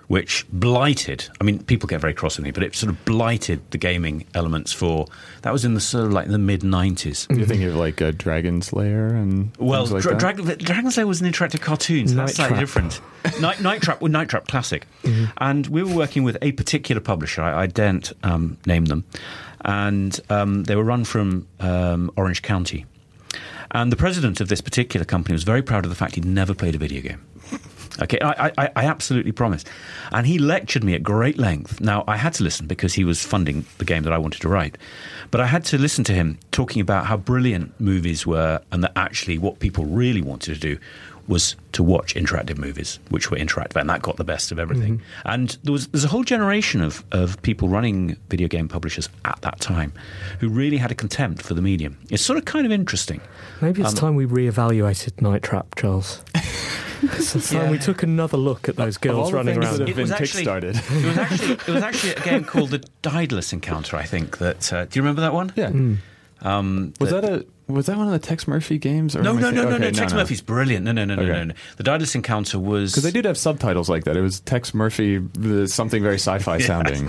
which 0.08 0.46
blighted. 0.50 1.28
I 1.40 1.44
mean, 1.44 1.62
people 1.64 1.86
get 1.88 2.00
very 2.00 2.14
cross 2.14 2.36
with 2.36 2.44
me, 2.44 2.50
but 2.52 2.62
it 2.62 2.74
sort 2.74 2.90
of 2.90 3.04
blighted 3.04 3.60
the 3.70 3.78
gaming 3.78 4.24
elements 4.34 4.72
for. 4.72 5.06
That 5.42 5.52
was 5.52 5.64
in 5.64 5.74
the 5.74 5.80
sort 5.80 6.06
of 6.06 6.12
like 6.12 6.28
the 6.28 6.38
mid 6.38 6.60
90s. 6.60 7.26
You're 7.36 7.46
thinking 7.46 7.68
of 7.68 7.76
like 7.76 8.00
a 8.00 8.12
Dragon's 8.12 8.72
Lair 8.72 9.08
and 9.08 9.50
Well, 9.58 9.86
like 9.86 10.02
Dra- 10.02 10.18
Dragon's 10.56 10.96
Lair 10.96 11.06
was 11.06 11.20
an 11.20 11.30
interactive 11.30 11.60
cartoon, 11.60 12.08
so 12.08 12.14
Night 12.14 12.26
that's 12.26 12.36
slightly 12.36 12.58
different. 12.58 13.00
Night, 13.40 13.60
Night 13.60 13.82
Trap, 13.82 14.00
well, 14.00 14.10
Night 14.10 14.28
Trap 14.28 14.46
Classic, 14.46 14.86
and 15.38 15.66
we 15.66 15.82
were 15.82 15.94
working 15.94 16.22
with 16.22 16.36
a 16.42 16.52
particular 16.52 17.00
publisher. 17.00 17.42
I, 17.42 17.62
I 17.62 17.66
daren't 17.66 18.12
um, 18.22 18.58
name 18.66 18.84
them, 18.84 19.04
and 19.64 20.18
um, 20.30 20.64
they 20.64 20.76
were 20.76 20.84
run 20.84 21.04
from 21.04 21.48
um, 21.60 22.10
Orange 22.16 22.42
County. 22.42 22.86
And 23.72 23.90
the 23.90 23.96
president 23.96 24.40
of 24.40 24.48
this 24.48 24.60
particular 24.60 25.04
company 25.04 25.32
was 25.32 25.42
very 25.42 25.60
proud 25.60 25.84
of 25.84 25.90
the 25.90 25.96
fact 25.96 26.14
he'd 26.14 26.24
never 26.24 26.54
played 26.54 26.76
a 26.76 26.78
video 26.78 27.02
game. 27.02 27.20
Okay, 28.02 28.18
I, 28.20 28.52
I, 28.58 28.70
I 28.76 28.84
absolutely 28.84 29.32
promise. 29.32 29.64
And 30.12 30.26
he 30.26 30.38
lectured 30.38 30.84
me 30.84 30.94
at 30.94 31.02
great 31.02 31.38
length. 31.38 31.80
Now, 31.80 32.04
I 32.06 32.16
had 32.16 32.34
to 32.34 32.44
listen 32.44 32.66
because 32.66 32.94
he 32.94 33.04
was 33.04 33.24
funding 33.24 33.64
the 33.78 33.84
game 33.84 34.02
that 34.02 34.12
I 34.12 34.18
wanted 34.18 34.42
to 34.42 34.48
write. 34.48 34.76
But 35.30 35.40
I 35.40 35.46
had 35.46 35.64
to 35.66 35.78
listen 35.78 36.04
to 36.04 36.12
him 36.12 36.38
talking 36.52 36.82
about 36.82 37.06
how 37.06 37.16
brilliant 37.16 37.78
movies 37.80 38.26
were 38.26 38.60
and 38.70 38.84
that 38.84 38.92
actually 38.96 39.38
what 39.38 39.60
people 39.60 39.84
really 39.86 40.22
wanted 40.22 40.54
to 40.54 40.60
do 40.60 40.78
was 41.28 41.56
to 41.72 41.82
watch 41.82 42.14
interactive 42.14 42.56
movies, 42.58 42.98
which 43.10 43.30
were 43.30 43.36
interactive, 43.36 43.80
and 43.80 43.88
that 43.90 44.00
got 44.02 44.16
the 44.16 44.24
best 44.24 44.52
of 44.52 44.58
everything. 44.58 45.02
And 45.24 45.56
there 45.64 45.72
was 45.72 45.88
there's 45.88 46.04
a 46.04 46.08
whole 46.08 46.24
generation 46.24 46.80
of, 46.82 47.04
of 47.12 47.40
people 47.42 47.68
running 47.68 48.16
video 48.28 48.48
game 48.48 48.68
publishers 48.68 49.08
at 49.24 49.40
that 49.42 49.60
time 49.60 49.92
who 50.40 50.48
really 50.48 50.76
had 50.76 50.90
a 50.90 50.94
contempt 50.94 51.42
for 51.42 51.54
the 51.54 51.62
medium. 51.62 51.98
It's 52.10 52.24
sort 52.24 52.38
of 52.38 52.44
kind 52.44 52.64
of 52.66 52.72
interesting. 52.72 53.20
Maybe 53.60 53.82
it's 53.82 53.90
Um, 53.90 53.96
time 53.96 54.14
we 54.16 54.24
re-evaluated 54.24 55.20
Night 55.20 55.42
Trap, 55.42 55.74
Charles. 55.76 56.22
it's 57.02 57.50
time 57.50 57.70
we 57.70 57.78
took 57.78 58.02
another 58.02 58.36
look 58.36 58.68
at 58.68 58.76
those 58.76 58.96
girls 58.96 59.32
running 59.32 59.58
around. 59.58 59.78
that 59.78 59.80
have 59.80 59.88
It 59.88 59.96
been 59.96 60.02
was 60.04 60.12
actually- 60.12 60.44
kickstarted. 60.44 61.02
It 61.02 61.06
was 61.06 61.18
actually 61.18 61.52
it 61.52 61.68
was 61.68 61.82
actually 61.82 62.12
a 62.14 62.20
game 62.20 62.44
called 62.44 62.70
the 62.70 62.82
Daedalus 63.02 63.52
Encounter. 63.52 63.96
I 63.96 64.04
think 64.04 64.38
that. 64.38 64.72
Uh, 64.72 64.84
do 64.84 64.98
you 64.98 65.02
remember 65.02 65.20
that 65.22 65.32
one? 65.34 65.52
Yeah. 65.56 65.70
Um, 66.42 66.92
Was 67.00 67.10
that 67.10 67.24
a 67.24 67.46
was 67.68 67.86
that 67.86 67.96
one 67.96 68.06
of 68.06 68.12
the 68.12 68.18
Tex 68.18 68.46
Murphy 68.46 68.78
games? 68.78 69.16
Or 69.16 69.22
no, 69.22 69.32
I 69.36 69.40
no, 69.40 69.50
thi- 69.50 69.56
no, 69.56 69.62
no, 69.62 69.68
okay, 69.76 69.84
no. 69.86 69.90
Tex 69.90 70.12
Murphy's 70.12 70.40
brilliant. 70.40 70.84
No, 70.84 70.92
no, 70.92 71.04
no, 71.04 71.16
no, 71.16 71.22
Okay. 71.22 71.32
no, 71.32 71.44
no. 71.44 71.54
The 71.76 71.82
Daedalus 71.82 72.14
Encounter 72.14 72.58
was 72.60 72.92
Because 72.92 73.02
they 73.02 73.10
did 73.10 73.24
have 73.24 73.36
subtitles 73.36 73.88
like 73.88 74.04
that. 74.04 74.16
It 74.16 74.20
was 74.20 74.40
Tex 74.40 74.72
Murphy, 74.72 75.20
something 75.66 76.02
very 76.02 76.14
sci-fi 76.18 76.58
sounding. 76.60 77.08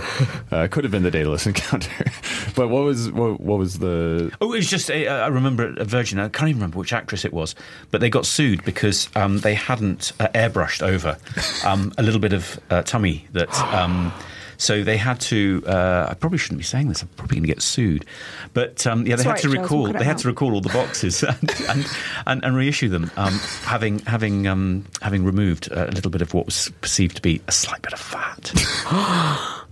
Uh, 0.50 0.66
could 0.70 0.82
have 0.84 0.90
been 0.90 1.04
the 1.04 1.10
Daedalus 1.10 1.46
Encounter. 1.46 1.90
but 2.56 2.68
what 2.68 2.82
was 2.82 3.10
what, 3.12 3.40
what 3.40 3.58
was 3.58 3.78
the? 3.78 4.32
Oh, 4.40 4.52
it 4.52 4.56
was 4.56 4.68
just 4.68 4.90
a, 4.90 5.06
I 5.08 5.28
remember 5.28 5.74
a 5.76 5.84
Virgin. 5.84 6.18
I 6.18 6.28
can't 6.28 6.48
even 6.48 6.60
remember 6.60 6.78
which 6.78 6.92
actress 6.92 7.24
it 7.24 7.32
was, 7.32 7.54
but 7.90 8.00
they 8.00 8.10
got 8.10 8.26
sued 8.26 8.64
because 8.64 9.08
um, 9.14 9.38
they 9.38 9.54
hadn't 9.54 10.12
uh, 10.18 10.28
airbrushed 10.34 10.82
over 10.82 11.16
um, 11.64 11.92
a 11.98 12.02
little 12.02 12.20
bit 12.20 12.32
of 12.32 12.58
uh, 12.70 12.82
tummy 12.82 13.26
that. 13.32 13.54
Um, 13.72 14.12
so 14.58 14.84
they 14.84 14.98
had 14.98 15.18
to. 15.22 15.62
Uh, 15.66 16.08
I 16.10 16.14
probably 16.14 16.36
shouldn't 16.38 16.58
be 16.58 16.64
saying 16.64 16.88
this. 16.88 17.00
I'm 17.02 17.08
probably 17.16 17.36
going 17.36 17.44
to 17.48 17.54
get 17.54 17.62
sued. 17.62 18.04
But 18.52 18.86
um, 18.86 19.06
yeah, 19.06 19.16
they 19.16 19.22
That's 19.22 19.42
had 19.42 19.50
to 19.50 19.54
Charles, 19.54 19.70
we'll 19.70 19.80
recall. 19.80 19.86
cut 19.92 19.98
They 20.00 20.04
had 20.04 20.16
out. 20.16 20.18
to 20.20 20.28
recall 20.28 20.52
all 20.52 20.60
the 20.60 20.68
boxes 20.68 21.22
and, 21.24 21.50
and, 21.70 21.86
and, 22.26 22.44
and 22.44 22.54
reissue 22.56 22.88
them, 22.90 23.10
um, 23.16 23.32
having 23.62 24.00
having 24.00 24.46
um, 24.46 24.84
having 25.00 25.24
removed 25.24 25.70
a 25.72 25.86
little 25.92 26.10
bit 26.10 26.20
of 26.20 26.34
what 26.34 26.44
was 26.46 26.70
perceived 26.82 27.16
to 27.16 27.22
be 27.22 27.40
a 27.48 27.52
slight 27.52 27.80
bit 27.82 27.92
of 27.94 28.00
fat. 28.00 28.52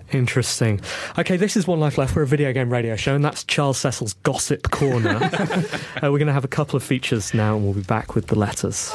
Interesting. 0.13 0.81
Okay, 1.19 1.37
this 1.37 1.57
is 1.57 1.67
One 1.67 1.81
Life 1.81 1.99
Left. 1.99 2.15
We're 2.15 2.23
a 2.23 2.27
video 2.29 2.53
game 2.53 2.71
radio 2.73 2.95
show, 2.95 3.17
and 3.17 3.25
that's 3.25 3.43
Charles 3.43 3.77
Cecil's 3.79 4.15
Gossip 4.23 4.71
Corner. 4.71 5.17
uh, 5.33 5.69
we're 6.03 6.11
going 6.19 6.29
to 6.29 6.33
have 6.33 6.45
a 6.45 6.49
couple 6.49 6.77
of 6.77 6.85
features 6.85 7.35
now, 7.35 7.57
and 7.57 7.65
we'll 7.65 7.75
be 7.75 7.83
back 7.83 8.15
with 8.15 8.29
the 8.29 8.39
letters. 8.39 8.95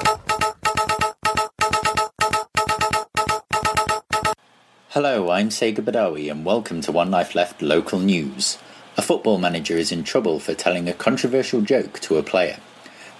Hello, 4.93 5.29
I'm 5.29 5.47
Sega 5.47 5.77
Badawi 5.77 6.29
and 6.29 6.43
welcome 6.43 6.81
to 6.81 6.91
One 6.91 7.09
Life 7.09 7.33
Left 7.33 7.61
local 7.61 7.97
news. 7.97 8.57
A 8.97 9.01
football 9.01 9.37
manager 9.37 9.77
is 9.77 9.89
in 9.89 10.03
trouble 10.03 10.37
for 10.37 10.53
telling 10.53 10.89
a 10.89 10.93
controversial 10.93 11.61
joke 11.61 12.01
to 12.01 12.17
a 12.17 12.23
player. 12.23 12.57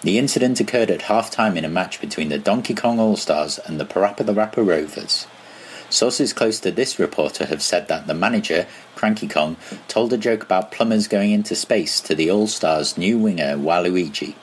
The 0.01 0.17
incident 0.17 0.59
occurred 0.59 0.91
at 0.91 1.03
half 1.03 1.31
time 1.31 1.55
in 1.55 1.63
a 1.63 1.69
match 1.69 2.01
between 2.01 2.27
the 2.27 2.37
Donkey 2.37 2.75
Kong 2.75 2.99
All 2.99 3.15
Stars 3.15 3.57
and 3.57 3.79
the 3.79 3.85
Parappa 3.85 4.25
the 4.25 4.33
Rapper 4.33 4.63
Rovers. 4.63 5.27
Sources 5.89 6.33
close 6.33 6.59
to 6.59 6.71
this 6.71 6.99
reporter 6.99 7.45
have 7.45 7.61
said 7.61 7.87
that 7.87 8.05
the 8.05 8.13
manager, 8.13 8.67
Cranky 8.95 9.29
Kong, 9.29 9.55
told 9.87 10.11
a 10.11 10.17
joke 10.17 10.43
about 10.43 10.73
plumbers 10.73 11.07
going 11.07 11.31
into 11.31 11.55
space 11.55 12.01
to 12.01 12.13
the 12.13 12.29
All 12.29 12.47
Stars' 12.47 12.97
new 12.97 13.17
winger, 13.17 13.55
Waluigi. 13.55 14.35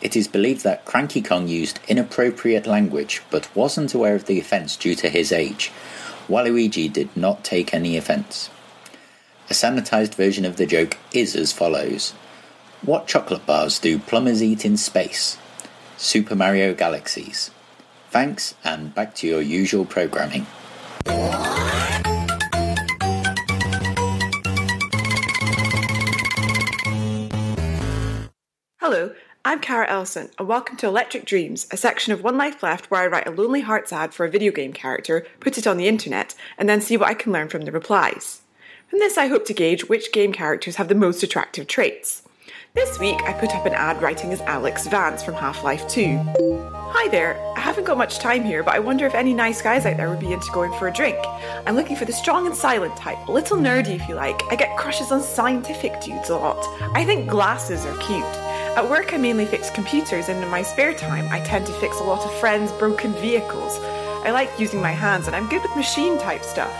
It 0.00 0.16
is 0.16 0.28
believed 0.28 0.64
that 0.64 0.86
Cranky 0.86 1.20
Kong 1.20 1.46
used 1.46 1.80
inappropriate 1.88 2.66
language 2.66 3.22
but 3.30 3.54
wasn't 3.54 3.92
aware 3.92 4.14
of 4.14 4.24
the 4.24 4.40
offence 4.40 4.76
due 4.76 4.94
to 4.94 5.10
his 5.10 5.30
age. 5.30 5.70
Waluigi 6.28 6.90
did 6.92 7.14
not 7.16 7.44
take 7.44 7.74
any 7.74 7.96
offence. 7.96 8.50
A 9.50 9.52
sanitised 9.52 10.14
version 10.14 10.44
of 10.44 10.56
the 10.56 10.64
joke 10.66 10.96
is 11.12 11.36
as 11.36 11.52
follows 11.52 12.12
What 12.82 13.06
chocolate 13.06 13.44
bars 13.44 13.78
do 13.78 13.98
plumbers 13.98 14.42
eat 14.42 14.64
in 14.64 14.76
space? 14.76 15.36
Super 15.96 16.34
Mario 16.34 16.74
Galaxies. 16.74 17.50
Thanks, 18.10 18.54
and 18.64 18.94
back 18.94 19.14
to 19.16 19.26
your 19.26 19.42
usual 19.42 19.84
programming. 19.84 20.46
Hello, 28.80 29.12
I'm 29.46 29.60
Cara 29.60 29.86
Ellison, 29.90 30.30
and 30.38 30.48
welcome 30.48 30.78
to 30.78 30.86
Electric 30.86 31.26
Dreams, 31.26 31.66
a 31.70 31.76
section 31.76 32.14
of 32.14 32.22
One 32.22 32.38
Life 32.38 32.62
Left 32.62 32.90
where 32.90 33.02
I 33.02 33.06
write 33.06 33.26
a 33.26 33.30
Lonely 33.30 33.60
Hearts 33.60 33.92
ad 33.92 34.14
for 34.14 34.24
a 34.24 34.30
video 34.30 34.50
game 34.50 34.72
character, 34.72 35.26
put 35.38 35.58
it 35.58 35.66
on 35.66 35.76
the 35.76 35.86
internet, 35.86 36.34
and 36.56 36.66
then 36.66 36.80
see 36.80 36.96
what 36.96 37.10
I 37.10 37.14
can 37.14 37.30
learn 37.30 37.48
from 37.48 37.66
the 37.66 37.70
replies. 37.70 38.40
From 38.88 39.00
this, 39.00 39.18
I 39.18 39.26
hope 39.26 39.44
to 39.44 39.52
gauge 39.52 39.86
which 39.86 40.12
game 40.12 40.32
characters 40.32 40.76
have 40.76 40.88
the 40.88 40.94
most 40.94 41.22
attractive 41.22 41.66
traits. 41.66 42.22
This 42.72 42.98
week, 42.98 43.20
I 43.24 43.34
put 43.34 43.54
up 43.54 43.66
an 43.66 43.74
ad 43.74 44.00
writing 44.00 44.32
as 44.32 44.40
Alex 44.40 44.86
Vance 44.86 45.22
from 45.22 45.34
Half 45.34 45.62
Life 45.62 45.86
2. 45.88 46.18
Hi 46.96 47.08
there, 47.10 47.38
I 47.54 47.60
haven't 47.60 47.84
got 47.84 47.98
much 47.98 48.20
time 48.20 48.44
here, 48.44 48.62
but 48.62 48.74
I 48.74 48.78
wonder 48.78 49.04
if 49.04 49.14
any 49.14 49.34
nice 49.34 49.60
guys 49.60 49.84
out 49.84 49.98
there 49.98 50.08
would 50.08 50.20
be 50.20 50.32
into 50.32 50.50
going 50.52 50.72
for 50.78 50.88
a 50.88 50.92
drink. 50.92 51.18
I'm 51.66 51.76
looking 51.76 51.96
for 51.96 52.06
the 52.06 52.12
strong 52.14 52.46
and 52.46 52.56
silent 52.56 52.96
type, 52.96 53.28
a 53.28 53.32
little 53.32 53.58
nerdy 53.58 54.00
if 54.00 54.08
you 54.08 54.14
like. 54.14 54.42
I 54.50 54.56
get 54.56 54.74
crushes 54.78 55.12
on 55.12 55.22
scientific 55.22 56.00
dudes 56.00 56.30
a 56.30 56.36
lot. 56.36 56.64
I 56.96 57.04
think 57.04 57.28
glasses 57.28 57.84
are 57.84 57.96
cute. 57.98 58.24
At 58.76 58.90
work, 58.90 59.14
I 59.14 59.18
mainly 59.18 59.46
fix 59.46 59.70
computers, 59.70 60.28
and 60.28 60.42
in 60.42 60.48
my 60.50 60.62
spare 60.62 60.92
time, 60.94 61.28
I 61.30 61.38
tend 61.40 61.64
to 61.66 61.72
fix 61.74 62.00
a 62.00 62.02
lot 62.02 62.24
of 62.24 62.34
friends' 62.40 62.72
broken 62.72 63.12
vehicles. 63.14 63.78
I 64.26 64.32
like 64.32 64.50
using 64.58 64.82
my 64.82 64.90
hands, 64.90 65.28
and 65.28 65.36
I'm 65.36 65.48
good 65.48 65.62
with 65.62 65.76
machine 65.76 66.18
type 66.18 66.42
stuff. 66.42 66.74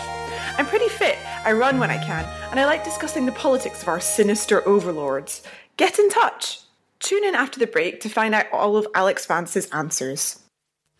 I'm 0.58 0.66
pretty 0.66 0.88
fit, 0.88 1.16
I 1.44 1.52
run 1.52 1.78
when 1.78 1.90
I 1.90 2.04
can, 2.04 2.24
and 2.50 2.58
I 2.58 2.64
like 2.64 2.82
discussing 2.82 3.26
the 3.26 3.32
politics 3.32 3.80
of 3.82 3.86
our 3.86 4.00
sinister 4.00 4.66
overlords. 4.66 5.42
Get 5.76 6.00
in 6.00 6.10
touch. 6.10 6.62
Tune 6.98 7.24
in 7.24 7.36
after 7.36 7.60
the 7.60 7.66
break 7.68 8.00
to 8.00 8.08
find 8.08 8.34
out 8.34 8.46
all 8.52 8.76
of 8.76 8.88
Alex 8.96 9.26
Vance's 9.26 9.66
answers. 9.70 10.40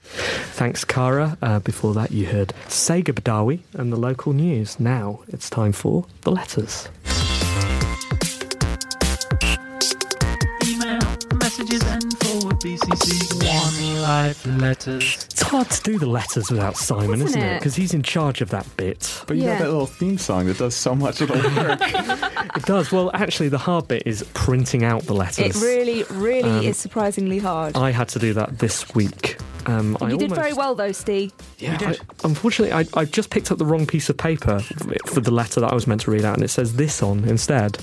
Thanks, 0.01 0.85
Cara. 0.85 1.37
Uh, 1.43 1.59
before 1.59 1.95
that, 1.95 2.13
you 2.13 2.27
heard 2.27 2.53
Sega 2.69 3.13
Badawi 3.13 3.61
and 3.73 3.93
the 3.93 3.97
local 3.97 4.33
news. 4.33 4.79
Now 4.79 5.21
it's 5.27 5.51
time 5.51 5.73
for 5.73 6.07
the 6.21 6.31
letters. 6.31 6.89
Messages 11.59 11.83
and 11.85 12.19
forward 12.19 12.57
BCC 12.59 13.45
one 13.95 14.03
life 14.03 14.45
letters. 14.61 15.15
It's 15.31 15.43
hard 15.43 15.71
to 15.71 15.83
do 15.83 15.99
the 16.01 16.07
letters 16.07 16.51
without 16.51 16.77
Simon, 16.77 17.15
Isn't 17.15 17.29
isn't 17.29 17.43
it? 17.43 17.53
it? 17.57 17.59
Because 17.61 17.77
he's 17.77 17.95
in 17.95 18.03
charge 18.03 18.41
of 18.41 18.51
that 18.51 18.67
bit. 18.77 19.23
But 19.29 19.37
you 19.37 19.45
Yeah. 19.45 19.59
got 19.59 19.65
that 19.65 19.71
little 19.71 19.87
theme 19.87 20.19
song 20.19 20.47
that 20.47 20.59
does 20.59 20.75
so 20.75 20.95
much 20.97 21.21
of 21.21 21.29
the 21.29 21.35
work. 21.35 22.41
It 22.57 22.65
does. 22.67 22.93
Well, 22.93 23.11
actually, 23.15 23.49
the 23.49 23.59
hard 23.59 23.89
bit 23.89 24.05
is 24.07 24.25
printing 24.35 24.85
out 24.85 25.03
the 25.05 25.13
letters. 25.15 25.57
It 25.57 25.65
really, 25.65 26.05
really 26.11 26.49
Um, 26.49 26.65
is 26.65 26.77
surprisingly 26.77 27.39
hard. 27.41 27.77
I 27.77 27.91
had 27.91 28.09
to 28.11 28.19
do 28.21 28.33
that 28.35 28.59
this 28.61 28.95
week. 28.95 29.39
Um, 29.67 29.97
I 30.01 30.11
you 30.11 30.17
did 30.19 30.33
very 30.33 30.53
well, 30.53 30.75
though, 30.77 30.93
Steve. 30.93 31.33
Yeah, 31.59 31.77
I, 31.81 31.97
unfortunately, 32.23 32.73
I, 32.73 32.87
I 33.01 33.07
just 33.07 33.31
picked 33.31 33.51
up 33.51 33.59
the 33.59 33.65
wrong 33.65 33.87
piece 33.87 34.09
of 34.09 34.17
paper 34.17 34.61
for 35.07 35.21
the 35.21 35.33
letter 35.33 35.61
that 35.61 35.73
I 35.73 35.75
was 35.75 35.87
meant 35.89 36.03
to 36.03 36.11
read 36.13 36.25
out, 36.25 36.35
and 36.35 36.45
it 36.45 36.49
says 36.51 36.75
this 36.77 37.03
on 37.03 37.25
instead. 37.25 37.79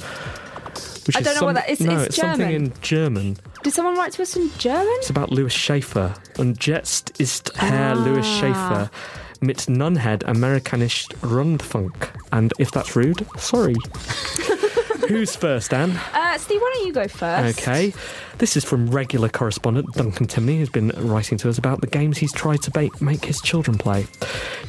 Which 1.07 1.15
I 1.17 1.21
don't 1.21 1.35
know 1.39 1.45
what 1.47 1.55
that 1.55 1.69
is. 1.69 1.79
No, 1.79 1.93
It's 1.99 2.07
it's 2.07 2.15
something 2.17 2.39
German. 2.49 2.65
in 2.65 2.73
German. 2.81 3.37
Did 3.63 3.73
someone 3.73 3.95
write 3.97 4.11
to 4.13 4.21
us 4.21 4.35
in 4.35 4.49
German? 4.57 4.87
It's 4.99 5.09
about 5.09 5.31
Louis 5.31 5.51
Schaefer. 5.53 6.13
Und 6.37 6.65
jetzt 6.65 7.11
ist 7.19 7.51
Herr 7.57 7.95
Louis 7.95 8.25
Ah. 8.25 8.39
Schaefer 8.39 8.91
mit 9.39 9.67
Nunhead 9.69 10.23
Amerikanisch 10.27 11.07
Rundfunk. 11.23 11.93
And 12.31 12.53
if 12.59 12.71
that's 12.71 12.95
rude, 12.95 13.25
sorry. 13.37 13.75
Who's 15.09 15.35
first, 15.35 15.73
Anne? 15.73 15.99
Uh, 16.13 16.37
Steve, 16.37 16.61
why 16.61 16.71
don't 16.73 16.87
you 16.87 16.93
go 16.93 17.07
first? 17.07 17.59
Okay. 17.59 17.93
This 18.37 18.55
is 18.55 18.63
from 18.63 18.87
regular 18.89 19.27
correspondent 19.29 19.87
Duncan 19.93 20.25
Timney, 20.27 20.57
who's 20.59 20.69
been 20.69 20.89
writing 20.95 21.37
to 21.39 21.49
us 21.49 21.57
about 21.57 21.81
the 21.81 21.87
games 21.87 22.17
he's 22.17 22.31
tried 22.31 22.61
to 22.61 22.71
ba- 22.71 22.89
make 23.01 23.25
his 23.25 23.41
children 23.41 23.77
play. 23.77 24.05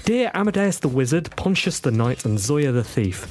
Dear 0.04 0.30
Amadeus 0.34 0.78
the 0.80 0.88
Wizard, 0.88 1.30
Pontius 1.36 1.80
the 1.80 1.92
Knight, 1.92 2.24
and 2.24 2.38
Zoya 2.40 2.72
the 2.72 2.82
Thief. 2.82 3.26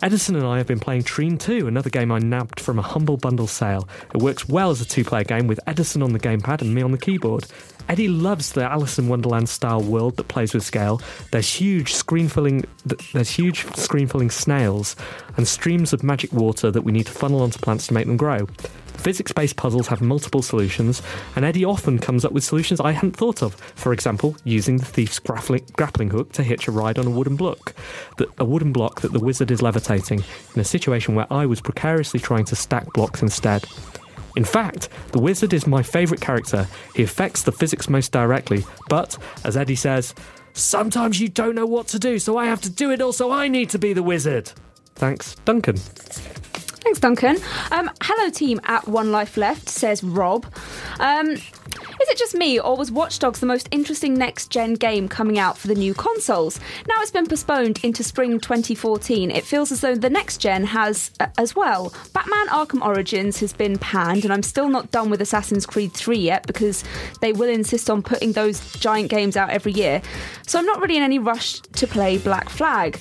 Edison 0.00 0.36
and 0.36 0.46
I 0.46 0.58
have 0.58 0.68
been 0.68 0.78
playing 0.78 1.02
Trine 1.02 1.38
2, 1.38 1.66
another 1.66 1.90
game 1.90 2.12
I 2.12 2.20
nabbed 2.20 2.60
from 2.60 2.78
a 2.78 2.82
humble 2.82 3.16
bundle 3.16 3.48
sale. 3.48 3.88
It 4.14 4.22
works 4.22 4.48
well 4.48 4.70
as 4.70 4.80
a 4.80 4.84
two 4.84 5.04
player 5.04 5.24
game 5.24 5.48
with 5.48 5.58
Edison 5.66 6.02
on 6.02 6.12
the 6.12 6.20
gamepad 6.20 6.62
and 6.62 6.72
me 6.72 6.82
on 6.82 6.92
the 6.92 6.98
keyboard. 6.98 7.46
Eddie 7.88 8.06
loves 8.06 8.52
the 8.52 8.62
Alice 8.62 8.98
in 9.00 9.08
Wonderland 9.08 9.48
style 9.48 9.82
world 9.82 10.16
that 10.16 10.28
plays 10.28 10.54
with 10.54 10.62
scale. 10.62 11.00
There's 11.32 11.52
huge 11.52 11.94
screen 11.94 12.28
filling 12.28 12.64
there's 13.12 13.30
huge 13.30 13.64
screen 13.74 14.06
filling 14.06 14.30
snails 14.30 14.94
and 15.36 15.48
streams 15.48 15.92
of 15.92 16.04
magic 16.04 16.32
water 16.32 16.70
that 16.70 16.82
we 16.82 16.92
need 16.92 17.06
to 17.06 17.12
funnel 17.12 17.42
onto 17.42 17.58
plants 17.58 17.88
to 17.88 17.94
make 17.94 18.06
them 18.06 18.16
grow. 18.16 18.46
Physics 18.98 19.32
based 19.32 19.56
puzzles 19.56 19.86
have 19.88 20.02
multiple 20.02 20.42
solutions, 20.42 21.02
and 21.36 21.44
Eddie 21.44 21.64
often 21.64 21.98
comes 21.98 22.24
up 22.24 22.32
with 22.32 22.44
solutions 22.44 22.80
I 22.80 22.92
hadn't 22.92 23.16
thought 23.16 23.42
of. 23.42 23.54
For 23.54 23.92
example, 23.92 24.36
using 24.44 24.76
the 24.76 24.84
thief's 24.84 25.18
grappling, 25.18 25.64
grappling 25.74 26.10
hook 26.10 26.32
to 26.32 26.42
hitch 26.42 26.68
a 26.68 26.72
ride 26.72 26.98
on 26.98 27.06
a 27.06 27.10
wooden 27.10 27.36
block, 27.36 27.74
that, 28.18 28.28
a 28.38 28.44
wooden 28.44 28.72
block 28.72 29.00
that 29.00 29.12
the 29.12 29.20
wizard 29.20 29.50
is 29.50 29.62
levitating, 29.62 30.22
in 30.54 30.60
a 30.60 30.64
situation 30.64 31.14
where 31.14 31.32
I 31.32 31.46
was 31.46 31.60
precariously 31.60 32.20
trying 32.20 32.44
to 32.46 32.56
stack 32.56 32.92
blocks 32.92 33.22
instead. 33.22 33.64
In 34.36 34.44
fact, 34.44 34.88
the 35.12 35.20
wizard 35.20 35.52
is 35.52 35.66
my 35.66 35.82
favourite 35.82 36.20
character. 36.20 36.66
He 36.94 37.02
affects 37.02 37.42
the 37.42 37.52
physics 37.52 37.88
most 37.88 38.12
directly, 38.12 38.64
but, 38.88 39.16
as 39.44 39.56
Eddie 39.56 39.76
says, 39.76 40.14
sometimes 40.52 41.20
you 41.20 41.28
don't 41.28 41.54
know 41.54 41.66
what 41.66 41.88
to 41.88 41.98
do, 41.98 42.18
so 42.18 42.36
I 42.36 42.46
have 42.46 42.60
to 42.62 42.70
do 42.70 42.90
it 42.90 43.00
all, 43.00 43.12
so 43.12 43.30
I 43.30 43.48
need 43.48 43.70
to 43.70 43.78
be 43.78 43.92
the 43.92 44.02
wizard. 44.02 44.52
Thanks, 44.94 45.36
Duncan. 45.44 45.76
Thanks, 46.88 47.00
Duncan. 47.00 47.36
Um, 47.70 47.90
hello, 48.00 48.30
team 48.30 48.62
at 48.64 48.88
One 48.88 49.12
Life 49.12 49.36
Left, 49.36 49.68
says 49.68 50.02
Rob. 50.02 50.46
Um, 50.98 51.32
is 51.32 52.08
it 52.08 52.16
just 52.16 52.34
me, 52.34 52.58
or 52.58 52.78
was 52.78 52.90
Watch 52.90 53.18
Dogs 53.18 53.40
the 53.40 53.46
most 53.46 53.68
interesting 53.70 54.14
next 54.14 54.50
gen 54.50 54.72
game 54.72 55.06
coming 55.06 55.38
out 55.38 55.58
for 55.58 55.68
the 55.68 55.74
new 55.74 55.92
consoles? 55.92 56.58
Now 56.88 56.94
it's 57.02 57.10
been 57.10 57.26
postponed 57.26 57.84
into 57.84 58.02
spring 58.02 58.40
2014. 58.40 59.30
It 59.30 59.44
feels 59.44 59.70
as 59.70 59.82
though 59.82 59.96
the 59.96 60.08
next 60.08 60.38
gen 60.38 60.64
has 60.64 61.10
uh, 61.20 61.26
as 61.36 61.54
well. 61.54 61.92
Batman 62.14 62.46
Arkham 62.46 62.80
Origins 62.80 63.38
has 63.40 63.52
been 63.52 63.76
panned, 63.76 64.24
and 64.24 64.32
I'm 64.32 64.42
still 64.42 64.70
not 64.70 64.90
done 64.90 65.10
with 65.10 65.20
Assassin's 65.20 65.66
Creed 65.66 65.92
3 65.92 66.16
yet 66.16 66.46
because 66.46 66.84
they 67.20 67.34
will 67.34 67.50
insist 67.50 67.90
on 67.90 68.02
putting 68.02 68.32
those 68.32 68.72
giant 68.80 69.10
games 69.10 69.36
out 69.36 69.50
every 69.50 69.72
year. 69.72 70.00
So 70.46 70.58
I'm 70.58 70.64
not 70.64 70.80
really 70.80 70.96
in 70.96 71.02
any 71.02 71.18
rush 71.18 71.60
to 71.60 71.86
play 71.86 72.16
Black 72.16 72.48
Flag. 72.48 72.98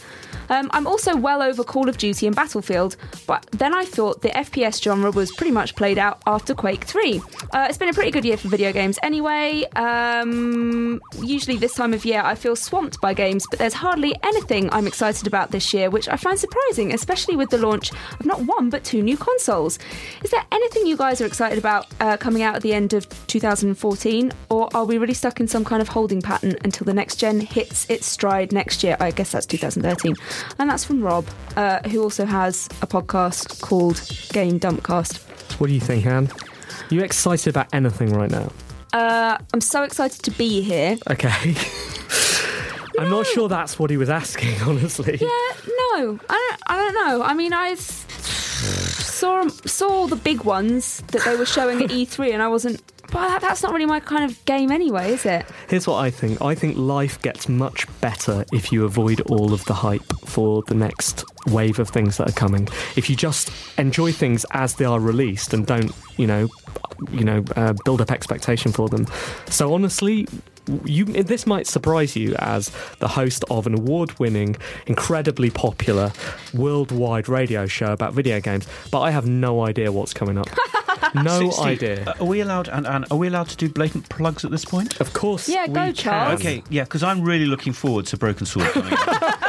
Um, 0.49 0.69
I'm 0.73 0.88
also 0.88 1.15
well 1.15 1.41
over 1.41 1.63
Call 1.63 1.89
of 1.89 1.97
Duty 1.97 2.27
and 2.27 2.36
Battlefield, 2.36 2.95
but 3.25 3.45
then 3.51 3.73
I 3.73 3.86
thought 3.86 4.21
the 4.21 4.29
FPS 4.29 4.81
genre 4.81 5.12
was 5.12 5.31
pretty 5.31 5.51
much 5.51 5.75
played 5.75 5.97
out 5.97 6.21
after 6.25 6.53
Quake 6.53 6.83
3. 6.83 7.21
Uh, 7.53 7.65
it's 7.69 7.77
been 7.77 7.89
a 7.89 7.93
pretty 7.93 8.12
good 8.12 8.25
year 8.25 8.38
for 8.38 8.47
video 8.47 8.71
games 8.71 8.97
anyway. 9.03 9.63
Um, 9.75 11.01
usually, 11.21 11.57
this 11.57 11.75
time 11.75 11.93
of 11.93 12.05
year, 12.05 12.21
I 12.23 12.36
feel 12.36 12.55
swamped 12.55 13.01
by 13.01 13.13
games, 13.13 13.45
but 13.49 13.60
there's 13.60 13.73
hardly 13.73 14.15
anything 14.23 14.69
I'm 14.71 14.88
excited 14.88 15.27
about 15.27 15.51
this 15.51 15.73
year, 15.73 15.89
which 15.89 16.07
I 16.10 16.15
find 16.17 16.39
surprising, 16.39 16.93
especially 16.93 17.36
with 17.36 17.49
the 17.49 17.57
launch 17.57 17.91
of 17.91 18.25
not 18.25 18.41
one 18.41 18.69
but 18.69 18.83
two 18.83 19.01
new 19.01 19.17
consoles. 19.17 19.79
Is 20.23 20.31
there 20.31 20.45
anything 20.51 20.88
you 20.88 20.97
guys 20.97 21.21
are 21.21 21.25
excited 21.25 21.57
about 21.57 21.88
uh, 21.99 22.17
coming 22.17 22.43
out 22.43 22.55
at 22.55 22.62
the 22.62 22.73
end 22.73 22.93
of 22.93 23.07
2014, 23.27 24.31
or 24.49 24.69
are 24.73 24.86
we 24.86 24.97
really 24.97 25.13
stuck 25.13 25.39
in 25.39 25.47
some 25.47 25.65
kind 25.65 25.81
of 25.81 25.88
holding 25.89 26.21
pattern 26.21 26.55
until 26.63 26.86
the 26.86 26.93
next 26.93 27.17
gen 27.17 27.39
hits 27.39 27.89
its 27.89 28.07
stride 28.07 28.51
next 28.51 28.83
year? 28.83 28.97
I 28.99 29.12
guess 29.12 29.31
that's 29.31 29.45
2013. 29.45 30.15
And 30.60 30.69
that's 30.69 30.84
from 30.86 31.02
Rob, 31.02 31.26
uh, 31.56 31.80
who 31.89 32.02
also 32.04 32.26
has 32.26 32.67
a 32.82 32.88
podcast 32.88 33.62
called 33.62 34.02
Game 34.34 34.60
Dumpcast. 34.60 35.19
What 35.60 35.67
do 35.67 35.73
you 35.73 35.80
think, 35.80 36.06
Anne? 36.06 36.30
You 36.89 37.02
excited 37.04 37.50
about 37.50 37.67
anything 37.73 38.13
right 38.13 38.30
now? 38.32 38.52
Uh, 38.93 39.38
I'm 39.54 39.62
so 39.62 39.84
excited 39.84 40.23
to 40.23 40.32
be 40.32 40.62
here. 40.62 40.97
Okay. 41.10 41.56
I'm 43.00 43.10
not 43.12 43.28
sure 43.28 43.47
that's 43.47 43.78
what 43.78 43.89
he 43.91 43.97
was 43.97 44.10
asking, 44.10 44.60
honestly. 44.65 45.17
Yeah, 45.21 45.28
no, 45.28 46.19
I 46.30 46.50
don't. 46.50 46.62
I 46.67 46.78
don't 46.78 46.93
know. 46.93 47.21
I 47.23 47.34
mean, 47.36 47.54
I 47.54 47.69
s- 47.71 48.06
saw 49.17 49.47
saw 49.47 50.08
the 50.08 50.15
big 50.15 50.43
ones 50.43 51.01
that 51.08 51.23
they 51.25 51.36
were 51.36 51.45
showing 51.45 51.82
at 51.82 51.89
E3, 51.89 52.34
and 52.34 52.41
I 52.41 52.47
wasn't. 52.47 52.82
But 53.10 53.27
that, 53.27 53.41
that's 53.41 53.63
not 53.63 53.71
really 53.71 53.86
my 53.86 54.01
kind 54.01 54.30
of 54.30 54.43
game 54.43 54.69
anyway, 54.69 55.13
is 55.13 55.25
it? 55.25 55.45
Here's 55.69 55.88
what 55.88 55.95
I 55.95 56.10
think. 56.12 56.41
I 56.41 56.53
think 56.56 56.75
life 56.75 57.21
gets 57.21 57.47
much 57.47 57.88
better 58.01 58.43
if 58.51 58.71
you 58.71 58.84
avoid 58.84 59.21
all 59.21 59.53
of 59.53 59.63
the 59.63 59.73
hype 59.73 60.03
for 60.25 60.62
the 60.63 60.75
next 60.75 61.23
wave 61.47 61.80
of 61.80 61.88
things 61.88 62.17
that 62.17 62.30
are 62.30 62.34
coming. 62.34 62.67
If 62.97 63.10
you 63.10 63.15
just 63.15 63.49
enjoy 63.77 64.12
things 64.12 64.45
as 64.51 64.75
they 64.75 64.84
are 64.84 64.99
released 64.99 65.53
and 65.53 65.65
don't, 65.65 65.93
you 66.17 66.27
know, 66.27 66.49
you 67.12 67.23
know, 67.23 67.45
uh, 67.56 67.73
build 67.86 68.01
up 68.01 68.12
expectation 68.12 68.73
for 68.73 68.89
them. 68.89 69.08
So 69.45 69.73
honestly, 69.73 70.27
you 70.86 71.06
this 71.06 71.45
might 71.45 71.67
surprise 71.67 72.15
you 72.15 72.36
as 72.39 72.71
the 72.99 73.08
host 73.08 73.43
of 73.49 73.67
an 73.67 73.73
award-winning, 73.73 74.56
incredibly 74.86 75.49
popular, 75.49 76.12
worldwide 76.53 77.30
radio 77.30 77.65
show 77.65 77.91
about 77.91 78.13
video 78.13 78.39
games, 78.39 78.67
but 78.91 79.01
I 79.01 79.12
have 79.12 79.25
no 79.25 79.65
idea 79.65 79.91
what's 79.91 80.13
coming 80.13 80.38
up. 80.38 80.47
no 81.15 81.49
Steve, 81.49 81.65
idea. 81.65 82.15
Are 82.19 82.25
we 82.25 82.41
allowed? 82.41 82.67
And, 82.69 82.86
and 82.88 83.06
are 83.12 83.17
we 83.17 83.27
allowed 83.27 83.49
to 83.49 83.58
do 83.58 83.69
blatant 83.69 84.10
plugs 84.10 84.45
at 84.45 84.51
this 84.51 84.65
point? 84.65 84.99
Of 84.99 85.13
course. 85.13 85.47
Yeah, 85.47 85.67
go, 85.67 85.86
we 85.86 85.93
Charles. 85.93 86.41
can. 86.41 86.51
Okay, 86.51 86.63
yeah, 86.69 86.84
because 86.84 87.03
I'm 87.03 87.21
really 87.21 87.45
looking 87.45 87.73
forward 87.73 88.06
to 88.08 88.17
Broken 88.17 88.45
Sword 88.45 88.67
coming 88.71 88.93
out. 88.93 89.43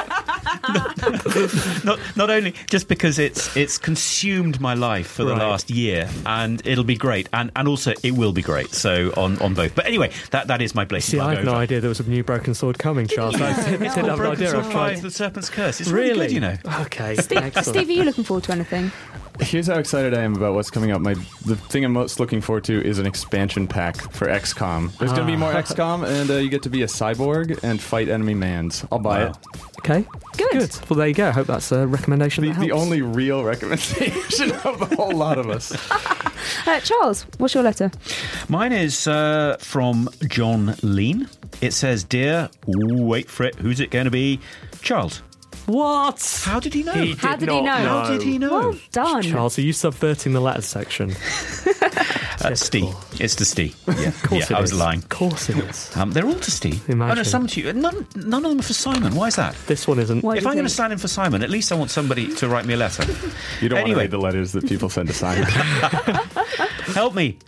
not, 1.84 1.98
not 2.16 2.30
only 2.30 2.54
just 2.70 2.88
because 2.88 3.18
it's 3.18 3.56
it's 3.56 3.78
consumed 3.78 4.60
my 4.60 4.74
life 4.74 5.06
for 5.08 5.24
the 5.24 5.32
Right. 5.32 5.38
last 5.42 5.70
year, 5.70 6.08
and 6.26 6.60
it'll 6.66 6.84
be 6.84 6.96
great, 6.96 7.28
and, 7.32 7.50
and 7.56 7.68
also 7.68 7.92
it 8.02 8.12
will 8.12 8.32
be 8.32 8.42
great. 8.42 8.70
So 8.70 9.12
on, 9.16 9.38
on 9.40 9.54
both. 9.54 9.74
But 9.74 9.86
anyway, 9.86 10.10
that, 10.30 10.46
that 10.48 10.60
is 10.62 10.74
my 10.74 10.84
blatant 10.84 11.10
See, 11.10 11.18
I 11.20 11.34
had 11.36 11.44
no 11.44 11.54
idea 11.54 11.80
there 11.80 11.88
was 11.88 12.00
a 12.00 12.08
new 12.08 12.24
Broken 12.24 12.54
Sword 12.54 12.78
coming, 12.78 13.06
Charles. 13.06 13.34
I 13.40 13.52
didn't 13.70 13.86
It's 13.86 13.94
have 13.94 14.04
called 14.06 14.08
an 14.08 14.16
Broken 14.16 14.32
idea. 14.36 14.50
Sword 14.50 14.64
I've 14.64 14.72
tried. 14.72 14.94
5, 14.94 15.02
The 15.02 15.10
Serpent's 15.10 15.50
Curse. 15.50 15.80
It's 15.80 15.90
really, 15.90 16.26
good, 16.28 16.32
you 16.32 16.40
know. 16.40 16.56
Okay. 16.82 17.14
Steve. 17.16 17.52
Steve, 17.62 17.88
are 17.88 17.92
you 17.92 18.04
looking 18.04 18.24
forward 18.24 18.44
to 18.44 18.52
anything? 18.52 18.90
Here's 19.40 19.68
how 19.68 19.78
excited 19.78 20.14
I 20.14 20.22
am 20.22 20.34
about 20.36 20.54
what's 20.54 20.70
coming 20.70 20.90
up. 20.90 21.00
My 21.00 21.14
the 21.46 21.56
thing 21.56 21.84
I'm 21.84 21.92
most 21.92 22.18
looking 22.20 22.40
forward 22.40 22.64
to 22.64 22.84
is 22.84 22.98
an 22.98 23.06
expansion 23.06 23.66
pack 23.68 23.96
for 24.12 24.26
XCOM. 24.26 24.96
There's 24.98 25.12
going 25.12 25.26
to 25.26 25.32
be 25.32 25.36
more 25.36 25.52
Ah. 25.52 25.62
XCOM, 25.62 26.04
and 26.06 26.30
uh, 26.30 26.34
you 26.34 26.48
get 26.50 26.62
to 26.64 26.70
be 26.70 26.82
a 26.82 26.86
cyborg 26.86 27.62
and 27.62 27.80
fight 27.80 28.08
enemy 28.08 28.34
mans. 28.34 28.84
I'll 28.90 28.98
buy 28.98 29.24
Wow. 29.24 29.30
it. 29.30 29.36
Okay. 29.78 30.04
Good. 30.36 30.50
Good. 30.52 30.78
Well, 30.90 30.98
there 30.98 31.06
you 31.08 31.14
go. 31.14 31.28
I 31.28 31.30
hope 31.30 31.46
that's 31.46 31.70
a 31.72 31.86
recommendation. 31.86 32.42
The, 32.44 32.50
that 32.50 32.60
the 32.60 32.66
helps. 32.68 32.82
only 32.82 33.00
real 33.00 33.44
recommendation 33.52 34.50
of 34.64 34.80
the 34.80 34.94
whole 34.96 35.12
lot 35.14 35.38
of 35.38 35.48
us. 35.48 35.72
Uh, 36.66 36.80
Charles, 36.80 37.26
what's 37.38 37.52
your 37.54 37.62
letter? 37.62 37.90
Mine 38.48 38.72
is 38.72 39.06
uh, 39.06 39.56
from 39.60 40.08
John 40.28 40.74
Lean. 40.82 41.28
It 41.60 41.72
says, 41.72 42.04
"Dear, 42.04 42.48
wait 42.66 43.28
for 43.28 43.44
it. 43.44 43.54
Who's 43.56 43.80
it 43.80 43.90
going 43.90 44.04
to 44.06 44.10
be? 44.10 44.40
Charles." 44.80 45.22
What? 45.68 46.42
How 46.44 46.58
did 46.60 46.72
he 46.74 46.82
know? 46.82 46.92
He 46.92 47.14
How 47.14 47.36
did 47.36 47.40
did 47.40 47.54
he 47.54 47.60
not 47.60 47.82
know? 47.82 47.88
How 47.88 48.10
did 48.10 48.22
he 48.22 48.38
know? 48.38 48.50
Well 48.50 48.74
done. 48.90 49.22
Charles, 49.22 49.58
are 49.58 49.62
you 49.62 49.72
subverting 49.74 50.32
the 50.32 50.40
letters 50.40 50.66
section? 50.66 51.14
Uh, 52.40 52.54
Steve. 52.54 52.94
It's 53.18 53.34
to 53.34 53.44
Steve. 53.44 53.74
Yeah, 53.88 54.08
Of 54.10 54.22
course 54.22 54.48
yeah 54.48 54.56
it 54.56 54.58
I 54.58 54.60
was 54.60 54.70
is. 54.70 54.78
lying. 54.78 54.98
Of 55.00 55.08
course 55.08 55.48
it 55.50 55.56
is. 55.58 55.96
Um, 55.96 56.12
they're 56.12 56.24
all 56.24 56.34
to 56.38 56.50
Steve. 56.52 56.80
Oh, 56.88 56.94
no, 56.94 57.04
Imagine. 57.06 57.24
some 57.24 57.46
to 57.48 57.60
you. 57.60 57.72
None, 57.72 58.06
none 58.14 58.44
of 58.44 58.50
them 58.52 58.60
are 58.60 58.62
for 58.62 58.74
Simon. 58.74 59.12
Why 59.16 59.26
is 59.26 59.34
that? 59.34 59.56
This 59.66 59.88
one 59.88 59.98
isn't. 59.98 60.22
Why 60.22 60.36
if 60.36 60.46
I'm 60.46 60.52
going 60.52 60.58
to 60.58 60.62
think? 60.68 60.70
stand 60.70 60.92
in 60.92 61.00
for 61.00 61.08
Simon, 61.08 61.42
at 61.42 61.50
least 61.50 61.72
I 61.72 61.74
want 61.74 61.90
somebody 61.90 62.32
to 62.36 62.48
write 62.48 62.64
me 62.64 62.74
a 62.74 62.76
letter. 62.76 63.04
You 63.60 63.68
don't 63.68 63.80
want 63.80 63.92
to 63.92 63.98
read 63.98 64.12
the 64.12 64.18
letters 64.18 64.52
that 64.52 64.68
people 64.68 64.88
send 64.88 65.08
to 65.08 65.14
Simon. 65.14 65.42
Help 66.94 67.12
me. 67.16 67.38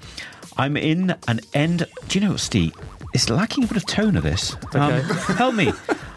I'm 0.57 0.77
in 0.77 1.15
an 1.29 1.39
end. 1.55 1.87
Do 2.09 2.19
you 2.19 2.25
know 2.25 2.33
what, 2.33 2.41
Steve? 2.41 2.75
It's 3.15 3.31
lacking 3.31 3.63
a 3.63 3.67
bit 3.69 3.77
of 3.77 3.87
tone 3.87 4.17
of 4.17 4.25
this. 4.25 4.57
Um, 4.75 4.93
Okay. 4.93 5.35
help 5.35 5.55
me. 5.55 5.73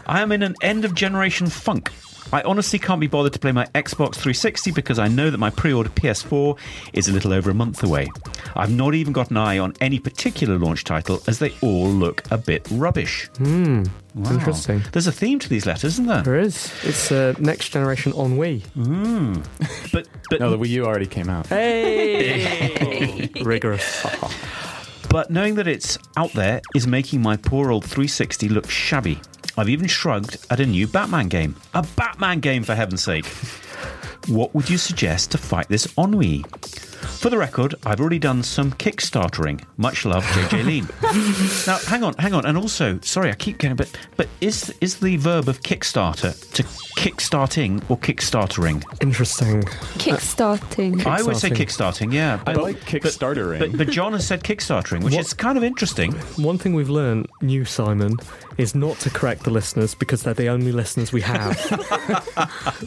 I 0.06 0.20
am 0.20 0.32
in 0.32 0.42
an 0.42 0.54
end 0.62 0.84
of 0.84 0.94
generation 0.94 1.48
funk. 1.48 1.90
I 2.32 2.42
honestly 2.42 2.78
can't 2.78 3.00
be 3.00 3.06
bothered 3.06 3.32
to 3.34 3.38
play 3.38 3.52
my 3.52 3.66
Xbox 3.74 4.14
360 4.14 4.72
because 4.72 4.98
I 4.98 5.08
know 5.08 5.30
that 5.30 5.38
my 5.38 5.50
pre 5.50 5.72
order 5.72 5.90
PS4 5.90 6.58
is 6.92 7.08
a 7.08 7.12
little 7.12 7.32
over 7.32 7.50
a 7.50 7.54
month 7.54 7.82
away. 7.84 8.08
I've 8.56 8.72
not 8.72 8.94
even 8.94 9.12
got 9.12 9.30
an 9.30 9.36
eye 9.36 9.58
on 9.58 9.74
any 9.80 9.98
particular 9.98 10.58
launch 10.58 10.84
title 10.84 11.22
as 11.28 11.38
they 11.38 11.54
all 11.60 11.88
look 11.88 12.22
a 12.32 12.38
bit 12.38 12.66
rubbish. 12.70 13.26
Hmm. 13.36 13.84
Wow. 14.14 14.32
Interesting. 14.32 14.82
There's 14.92 15.06
a 15.06 15.12
theme 15.12 15.38
to 15.40 15.48
these 15.48 15.66
letters, 15.66 15.94
isn't 15.94 16.06
there? 16.06 16.22
There 16.22 16.38
is. 16.38 16.72
It's 16.82 17.12
uh, 17.12 17.34
next 17.38 17.70
generation 17.70 18.12
on 18.12 18.36
Wii. 18.36 18.62
But, 19.92 20.08
but 20.28 20.40
no, 20.40 20.50
the 20.50 20.58
Wii 20.58 20.68
U 20.70 20.86
already 20.86 21.06
came 21.06 21.28
out. 21.30 21.46
Hey! 21.46 23.28
Rigorous. 23.42 24.04
But 25.14 25.30
knowing 25.30 25.54
that 25.54 25.68
it's 25.68 25.96
out 26.16 26.32
there 26.32 26.60
is 26.74 26.88
making 26.88 27.22
my 27.22 27.36
poor 27.36 27.70
old 27.70 27.84
360 27.84 28.48
look 28.48 28.68
shabby. 28.68 29.20
I've 29.56 29.68
even 29.68 29.86
shrugged 29.86 30.44
at 30.50 30.58
a 30.58 30.66
new 30.66 30.88
Batman 30.88 31.28
game. 31.28 31.54
A 31.72 31.86
Batman 31.94 32.40
game, 32.40 32.64
for 32.64 32.74
heaven's 32.74 33.04
sake. 33.04 33.24
What 34.26 34.54
would 34.54 34.68
you 34.68 34.78
suggest 34.78 35.30
to 35.32 35.38
fight 35.38 35.68
this 35.68 35.86
ennui? 35.96 36.44
For 37.04 37.30
the 37.30 37.38
record, 37.38 37.74
I've 37.86 38.00
already 38.00 38.18
done 38.18 38.42
some 38.42 38.72
Kickstartering. 38.72 39.62
Much 39.76 40.04
love, 40.04 40.24
JJ 40.24 40.64
Lean. 40.64 40.88
now, 41.66 41.78
hang 41.88 42.02
on, 42.02 42.14
hang 42.14 42.34
on, 42.34 42.44
and 42.46 42.56
also, 42.58 42.98
sorry, 43.02 43.30
I 43.30 43.34
keep 43.34 43.58
going, 43.58 43.76
but 43.76 43.90
but 44.16 44.28
is 44.40 44.74
is 44.80 44.96
the 44.96 45.16
verb 45.16 45.48
of 45.48 45.62
Kickstarter 45.62 46.32
to 46.52 46.62
kickstarting 46.98 47.82
or 47.90 47.98
Kickstartering? 47.98 48.82
Interesting. 49.02 49.62
Kickstarting. 49.98 51.04
I 51.06 51.22
would 51.22 51.36
say 51.36 51.50
Kickstarting. 51.50 51.64
Kickstarting, 52.08 52.12
yeah. 52.12 52.40
I 52.46 52.54
but- 52.54 52.62
like 52.62 52.80
Kickstartering. 52.80 53.58
But, 53.58 53.76
but 53.76 53.88
John 53.90 54.12
has 54.12 54.26
said 54.26 54.42
Kickstartering, 54.44 55.02
which 55.02 55.14
What- 55.14 55.20
is 55.24 55.32
kind 55.34 55.58
of 55.58 55.64
interesting. 55.64 56.12
One 56.36 56.58
thing 56.58 56.74
we've 56.74 56.90
learned, 56.90 57.28
new 57.40 57.64
Simon, 57.64 58.16
is 58.58 58.74
not 58.74 58.98
to 59.00 59.10
correct 59.10 59.42
the 59.44 59.50
listeners 59.50 59.94
because 59.94 60.22
they're 60.22 60.34
the 60.34 60.48
only 60.48 60.72
listeners 60.72 61.12
we 61.12 61.20
have. 61.22 61.58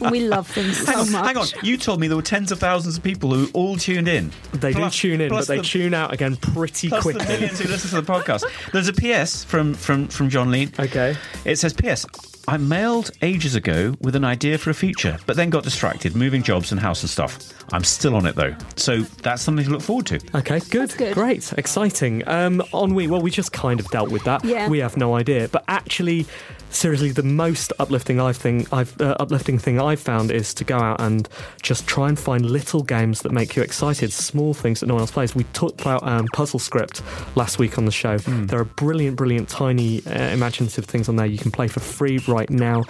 we 0.10 0.20
love 0.20 0.52
them 0.54 0.72
so 0.72 0.86
Hang 0.86 0.96
on, 0.98 1.12
much. 1.12 1.26
hang 1.26 1.36
on. 1.36 1.46
You 1.62 1.76
told 1.76 2.00
me 2.00 2.08
there 2.08 2.16
were 2.16 2.22
tens 2.22 2.50
of 2.52 2.58
thousands 2.58 2.96
of 2.96 3.02
people 3.02 3.34
who 3.34 3.48
all 3.52 3.76
tuned 3.76 4.07
in. 4.08 4.32
They 4.52 4.72
Plus- 4.72 4.94
do 4.94 5.08
tune 5.10 5.20
in, 5.20 5.28
but 5.28 5.46
they 5.46 5.58
the- 5.58 5.62
tune 5.62 5.94
out 5.94 6.12
again 6.12 6.36
pretty 6.36 6.88
Plus 6.88 7.04
the 7.04 7.12
quickly. 7.12 7.26
millions 7.34 7.60
who 7.60 7.68
listen 7.68 7.90
to 7.90 8.00
the 8.00 8.12
podcast. 8.12 8.42
There's 8.72 8.88
a 8.88 8.92
PS 8.92 9.44
from 9.44 9.74
from 9.74 10.08
from 10.08 10.28
John 10.28 10.50
Lean. 10.50 10.72
Okay. 10.78 11.16
It 11.44 11.56
says 11.58 11.72
PS. 11.72 12.06
I 12.48 12.56
mailed 12.56 13.10
ages 13.20 13.54
ago 13.54 13.94
with 14.00 14.16
an 14.16 14.24
idea 14.24 14.56
for 14.56 14.70
a 14.70 14.74
feature, 14.74 15.18
but 15.26 15.36
then 15.36 15.50
got 15.50 15.64
distracted, 15.64 16.16
moving 16.16 16.42
jobs 16.42 16.72
and 16.72 16.80
house 16.80 17.02
and 17.02 17.10
stuff. 17.10 17.36
I'm 17.74 17.84
still 17.84 18.14
on 18.16 18.24
it 18.24 18.36
though, 18.36 18.56
so 18.74 19.00
that's 19.22 19.42
something 19.42 19.66
to 19.66 19.70
look 19.70 19.82
forward 19.82 20.06
to. 20.06 20.18
Okay, 20.34 20.60
good, 20.70 20.94
good. 20.96 21.12
great, 21.12 21.52
exciting. 21.58 22.26
Um, 22.26 22.62
on 22.72 22.94
we 22.94 23.06
well, 23.06 23.20
we 23.20 23.30
just 23.30 23.52
kind 23.52 23.78
of 23.78 23.86
dealt 23.90 24.10
with 24.10 24.24
that. 24.24 24.42
Yeah. 24.46 24.66
we 24.68 24.78
have 24.78 24.96
no 24.96 25.14
idea, 25.14 25.48
but 25.48 25.62
actually, 25.68 26.26
seriously, 26.70 27.10
the 27.10 27.22
most 27.22 27.72
uplifting 27.78 28.20
I 28.20 28.32
think 28.32 28.72
I've 28.72 28.98
uh, 29.00 29.16
uplifting 29.18 29.58
thing 29.58 29.80
I've 29.80 30.00
found 30.00 30.30
is 30.30 30.54
to 30.54 30.64
go 30.64 30.78
out 30.78 31.00
and 31.00 31.28
just 31.62 31.86
try 31.86 32.08
and 32.08 32.18
find 32.18 32.44
little 32.44 32.82
games 32.82 33.22
that 33.22 33.32
make 33.32 33.56
you 33.56 33.62
excited, 33.62 34.12
small 34.12 34.54
things 34.54 34.80
that 34.80 34.86
no 34.86 34.94
one 34.94 35.02
else 35.02 35.10
plays. 35.10 35.34
We 35.34 35.44
talked 35.44 35.80
about 35.80 36.02
um, 36.02 36.26
Puzzle 36.32 36.58
Script 36.58 37.02
last 37.36 37.58
week 37.58 37.78
on 37.78 37.84
the 37.84 37.92
show. 37.92 38.18
There 38.18 38.60
are 38.60 38.64
brilliant, 38.64 39.16
brilliant, 39.16 39.48
tiny, 39.48 40.04
uh, 40.06 40.30
imaginative 40.30 40.84
things 40.84 41.08
on 41.08 41.16
there 41.16 41.26
you 41.26 41.38
can 41.38 41.50
play 41.50 41.68
for 41.68 41.80
free 41.80 42.18
right 42.28 42.50
now. 42.50 42.84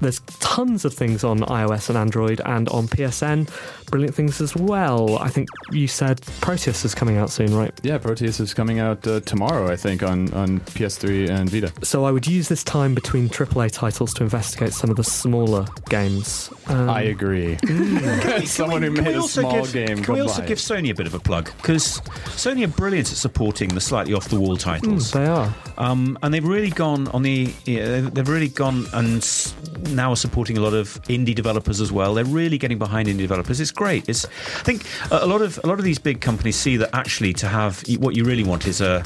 There's 0.00 0.20
tons 0.40 0.84
of 0.84 0.94
things 0.94 1.24
on 1.24 1.40
iOS 1.40 1.88
and 1.88 1.98
Android 1.98 2.40
and 2.44 2.68
on 2.68 2.88
PSN. 2.88 3.48
Brilliant 3.90 4.14
things 4.14 4.40
as 4.40 4.54
well. 4.54 5.18
I 5.18 5.28
think 5.28 5.48
you 5.70 5.88
said 5.88 6.20
Proteus 6.40 6.84
is 6.84 6.94
coming 6.94 7.16
out 7.16 7.30
soon, 7.30 7.54
right? 7.54 7.72
yeah, 7.82 7.96
Proteus 7.98 8.38
is 8.40 8.52
coming 8.54 8.78
out 8.80 9.06
uh, 9.06 9.20
tomorrow, 9.20 9.70
I 9.72 9.76
think, 9.76 10.02
on, 10.02 10.32
on 10.34 10.60
PS3 10.60 11.30
and 11.30 11.48
Vita. 11.50 11.72
So 11.82 12.04
I 12.04 12.10
would 12.10 12.26
use 12.26 12.48
this 12.48 12.62
time 12.62 12.94
between 12.94 13.28
AAA 13.28 13.72
titles 13.72 14.12
to 14.14 14.22
investigate 14.24 14.72
some 14.72 14.90
of 14.90 14.96
the 14.96 15.04
smaller 15.04 15.66
games. 15.88 16.50
Um, 16.66 16.90
I 16.90 17.02
agree. 17.02 17.56
As 17.68 18.50
someone 18.50 18.82
who 18.82 18.92
Can 18.94 19.04
made 19.04 19.10
we 19.10 19.16
a 19.16 19.20
also 19.20 19.40
small 19.40 19.62
give, 19.62 19.72
game, 19.72 19.96
Can 19.96 20.02
go 20.02 20.14
we 20.14 20.20
also 20.20 20.44
give. 20.46 20.58
Sony 20.58 20.90
a 20.90 20.94
bit 20.94 21.06
of 21.06 21.14
a 21.14 21.20
plug? 21.20 21.50
Because 21.56 22.00
Sony 22.36 22.64
are 22.64 22.68
brilliant 22.68 23.10
at 23.10 23.16
supporting 23.16 23.70
the 23.70 23.80
slightly 23.80 24.12
off 24.14 24.28
the 24.28 24.38
wall 24.38 24.56
titles. 24.56 25.12
they 25.12 25.26
are. 25.26 25.54
Um, 25.78 26.18
and 26.22 26.34
they've 26.34 26.44
really 26.44 26.70
gone 26.70 27.08
on 27.08 27.22
the. 27.22 27.52
Yeah, 27.64 27.86
they've- 27.86 28.14
they've 28.18 28.28
really 28.28 28.48
gone 28.48 28.86
and 28.94 29.18
s- 29.18 29.54
now 29.90 30.12
are 30.12 30.16
supporting 30.16 30.56
a 30.58 30.60
lot 30.60 30.74
of 30.74 31.00
indie 31.04 31.34
developers 31.34 31.80
as 31.80 31.90
well. 31.92 32.14
They're 32.14 32.24
really 32.24 32.58
getting 32.58 32.78
behind 32.78 33.08
indie 33.08 33.18
developers. 33.18 33.60
It's 33.60 33.70
great. 33.70 34.08
It's. 34.08 34.24
I 34.24 34.62
think 34.64 34.84
a 35.10 35.24
a 35.24 35.26
lot 35.26 35.42
of 35.42 35.58
a 35.64 35.66
lot 35.66 35.78
of 35.78 35.84
these 35.84 35.98
big 35.98 36.20
companies 36.20 36.56
see 36.56 36.76
that 36.78 36.90
actually 36.94 37.32
to 37.34 37.48
have 37.48 37.82
what 37.98 38.14
you 38.16 38.24
really 38.24 38.44
want 38.44 38.66
is 38.66 38.80
a. 38.80 39.02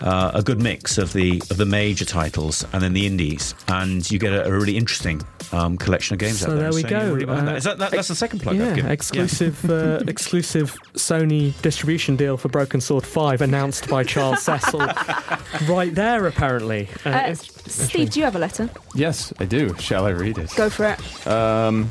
Uh, 0.00 0.32
a 0.34 0.42
good 0.42 0.60
mix 0.60 0.98
of 0.98 1.12
the 1.14 1.40
of 1.50 1.56
the 1.56 1.64
major 1.64 2.04
titles 2.04 2.66
and 2.72 2.82
then 2.82 2.92
the 2.92 3.06
indies, 3.06 3.54
and 3.68 4.10
you 4.10 4.18
get 4.18 4.32
a, 4.34 4.44
a 4.46 4.50
really 4.52 4.76
interesting 4.76 5.22
um, 5.52 5.78
collection 5.78 6.12
of 6.14 6.18
games 6.20 6.40
So 6.40 6.46
out 6.50 6.56
there. 6.58 6.70
there 6.70 6.72
we 6.74 6.82
Sony 6.82 6.90
go. 6.90 7.14
really. 7.14 7.26
Uh, 7.26 7.54
Is 7.54 7.64
that, 7.64 7.78
that, 7.78 7.90
that's 7.92 8.08
the 8.08 8.14
second 8.14 8.40
plug 8.40 8.56
I've 8.56 8.60
Yeah, 8.68 8.74
given. 8.74 8.90
exclusive, 8.90 9.70
uh, 9.70 10.00
exclusive 10.08 10.74
Sony 10.94 11.58
distribution 11.62 12.16
deal 12.16 12.36
for 12.36 12.48
Broken 12.48 12.80
Sword 12.82 13.06
Five 13.06 13.40
announced 13.40 13.88
by 13.88 14.02
Charles 14.04 14.42
Cecil, 14.42 14.80
right 15.68 15.94
there 15.94 16.26
apparently. 16.26 16.88
Uh, 17.06 17.10
Uh, 17.10 17.18
it's- 17.30 17.53
Steve, 17.66 18.10
do 18.10 18.20
you 18.20 18.24
have 18.24 18.36
a 18.36 18.38
letter? 18.38 18.68
Yes, 18.94 19.32
I 19.38 19.44
do. 19.44 19.74
Shall 19.78 20.06
I 20.06 20.10
read 20.10 20.38
it? 20.38 20.52
Go 20.56 20.70
for 20.70 20.84
it. 20.84 21.26
Um, 21.26 21.90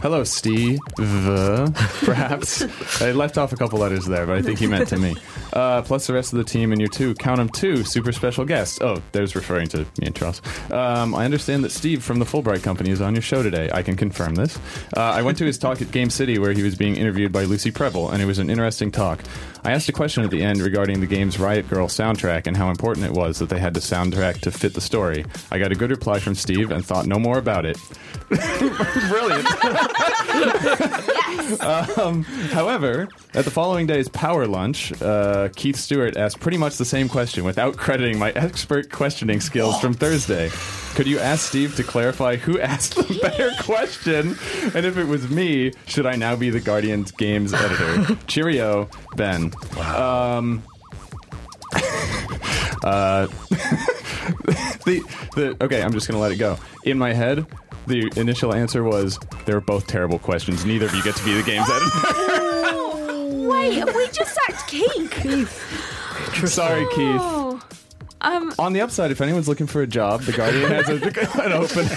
hello, 0.00 0.24
Steve. 0.24 0.78
Perhaps 0.96 3.00
I 3.00 3.12
left 3.12 3.38
off 3.38 3.52
a 3.52 3.56
couple 3.56 3.78
letters 3.78 4.06
there, 4.06 4.26
but 4.26 4.36
I 4.36 4.42
think 4.42 4.58
he 4.58 4.66
meant 4.66 4.88
to 4.88 4.98
me. 4.98 5.16
Uh, 5.52 5.82
plus 5.82 6.06
the 6.06 6.14
rest 6.14 6.32
of 6.32 6.38
the 6.38 6.44
team 6.44 6.72
and 6.72 6.80
your 6.80 6.88
two, 6.88 7.12
Count 7.16 7.36
them 7.36 7.46
two 7.50 7.84
super 7.84 8.10
special 8.10 8.46
guests. 8.46 8.78
Oh, 8.80 9.02
there's 9.12 9.36
referring 9.36 9.68
to 9.68 9.80
me 9.80 10.06
and 10.06 10.16
Charles. 10.16 10.40
Um, 10.70 11.14
I 11.14 11.26
understand 11.26 11.62
that 11.64 11.72
Steve 11.72 12.02
from 12.02 12.20
the 12.20 12.24
Fullbright 12.24 12.62
Company 12.62 12.88
is 12.88 13.02
on 13.02 13.14
your 13.14 13.20
show 13.20 13.42
today. 13.42 13.68
I 13.70 13.82
can 13.82 13.94
confirm 13.94 14.34
this. 14.34 14.58
Uh, 14.96 15.00
I 15.00 15.20
went 15.20 15.36
to 15.36 15.44
his 15.44 15.58
talk 15.58 15.82
at 15.82 15.90
Game 15.90 16.08
City 16.08 16.38
where 16.38 16.52
he 16.52 16.62
was 16.62 16.74
being 16.74 16.96
interviewed 16.96 17.32
by 17.32 17.44
Lucy 17.44 17.70
Prebble, 17.70 18.10
and 18.10 18.22
it 18.22 18.24
was 18.24 18.38
an 18.38 18.48
interesting 18.48 18.90
talk. 18.90 19.20
I 19.64 19.70
asked 19.72 19.88
a 19.88 19.92
question 19.92 20.24
at 20.24 20.30
the 20.30 20.42
end 20.42 20.60
regarding 20.60 21.00
the 21.00 21.06
game's 21.06 21.38
Riot 21.38 21.68
Girl 21.68 21.86
soundtrack 21.86 22.48
and 22.48 22.56
how 22.56 22.70
important 22.70 23.06
it 23.06 23.12
was 23.12 23.38
that 23.38 23.48
they 23.48 23.60
had 23.60 23.74
the 23.74 23.80
soundtrack 23.80 24.40
to 24.40 24.50
fit 24.50 24.74
the 24.74 24.80
story. 24.80 25.24
I 25.52 25.58
got 25.60 25.70
a 25.70 25.76
good 25.76 25.90
reply 25.90 26.18
from 26.18 26.34
Steve 26.34 26.72
and 26.72 26.84
thought 26.84 27.06
no 27.06 27.18
more 27.20 27.38
about 27.38 27.64
it. 27.64 27.78
Brilliant. 28.28 29.46
um, 31.62 32.24
however, 32.50 33.08
at 33.34 33.44
the 33.44 33.50
following 33.50 33.86
day's 33.86 34.08
power 34.08 34.46
lunch, 34.48 35.00
uh, 35.00 35.48
Keith 35.54 35.76
Stewart 35.76 36.16
asked 36.16 36.40
pretty 36.40 36.58
much 36.58 36.76
the 36.76 36.84
same 36.84 37.08
question 37.08 37.44
without 37.44 37.76
crediting 37.76 38.18
my 38.18 38.32
expert 38.32 38.90
questioning 38.90 39.40
skills 39.40 39.78
from 39.80 39.94
Thursday. 39.94 40.50
Could 40.94 41.06
you 41.06 41.18
ask 41.18 41.48
Steve 41.48 41.76
to 41.76 41.84
clarify 41.84 42.36
who 42.36 42.58
asked 42.60 42.96
the 42.96 43.18
better 43.22 43.50
question? 43.62 44.36
And 44.74 44.84
if 44.84 44.96
it 44.96 45.06
was 45.06 45.30
me, 45.30 45.72
should 45.86 46.06
I 46.06 46.16
now 46.16 46.36
be 46.36 46.50
the 46.50 46.60
Guardian's 46.60 47.12
games 47.12 47.54
editor? 47.54 48.16
Cheerio, 48.26 48.88
Ben. 49.16 49.51
Um, 49.78 50.62
uh, 52.82 53.26
the, 54.84 55.02
the 55.34 55.56
okay, 55.60 55.82
I'm 55.82 55.92
just 55.92 56.08
gonna 56.08 56.20
let 56.20 56.32
it 56.32 56.36
go. 56.36 56.58
In 56.84 56.98
my 56.98 57.12
head, 57.12 57.46
the 57.86 58.10
initial 58.16 58.54
answer 58.54 58.82
was 58.84 59.18
they 59.46 59.54
were 59.54 59.60
both 59.60 59.86
terrible 59.86 60.18
questions. 60.18 60.64
Neither 60.64 60.86
of 60.86 60.94
you 60.94 61.02
get 61.02 61.16
to 61.16 61.24
be 61.24 61.34
the 61.34 61.42
game's 61.42 61.68
editor. 61.70 63.48
Wait, 63.48 63.74
have 63.74 63.94
we 63.94 64.08
just 64.08 64.34
sacked 64.34 64.68
Keith? 64.68 65.62
Sorry, 66.46 66.86
Keith. 66.94 67.41
Um, 68.22 68.52
On 68.58 68.72
the 68.72 68.80
upside, 68.80 69.10
if 69.10 69.20
anyone's 69.20 69.48
looking 69.48 69.66
for 69.66 69.82
a 69.82 69.86
job, 69.86 70.22
the 70.22 70.32
Guardian 70.32 70.70
has 70.70 70.88
a, 70.88 70.94
an 71.42 71.52
opening. 71.52 71.90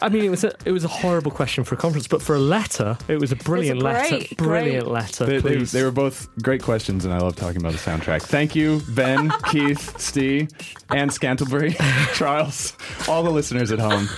I 0.00 0.08
mean, 0.08 0.24
it 0.24 0.30
was 0.30 0.42
a 0.42 0.52
it 0.64 0.72
was 0.72 0.84
a 0.84 0.88
horrible 0.88 1.30
question 1.30 1.64
for 1.64 1.74
a 1.74 1.78
conference, 1.78 2.08
but 2.08 2.22
for 2.22 2.34
a 2.34 2.38
letter, 2.40 2.98
it 3.08 3.20
was 3.20 3.30
a 3.30 3.36
brilliant 3.36 3.80
great, 3.80 4.10
letter. 4.10 4.34
Brilliant 4.36 4.84
great. 4.84 4.92
letter. 4.92 5.26
They, 5.26 5.38
they, 5.38 5.56
they 5.62 5.82
were 5.84 5.90
both 5.92 6.28
great 6.42 6.62
questions, 6.62 7.04
and 7.04 7.14
I 7.14 7.18
love 7.18 7.36
talking 7.36 7.58
about 7.60 7.72
the 7.72 7.78
soundtrack. 7.78 8.22
Thank 8.22 8.56
you, 8.56 8.80
Ben, 8.88 9.30
Keith, 9.50 9.98
Steve, 10.00 10.48
and 10.90 11.10
Scantlebury, 11.10 11.76
Charles, 12.14 12.76
all 13.06 13.22
the 13.22 13.30
listeners 13.30 13.70
at 13.70 13.78
home. 13.78 14.08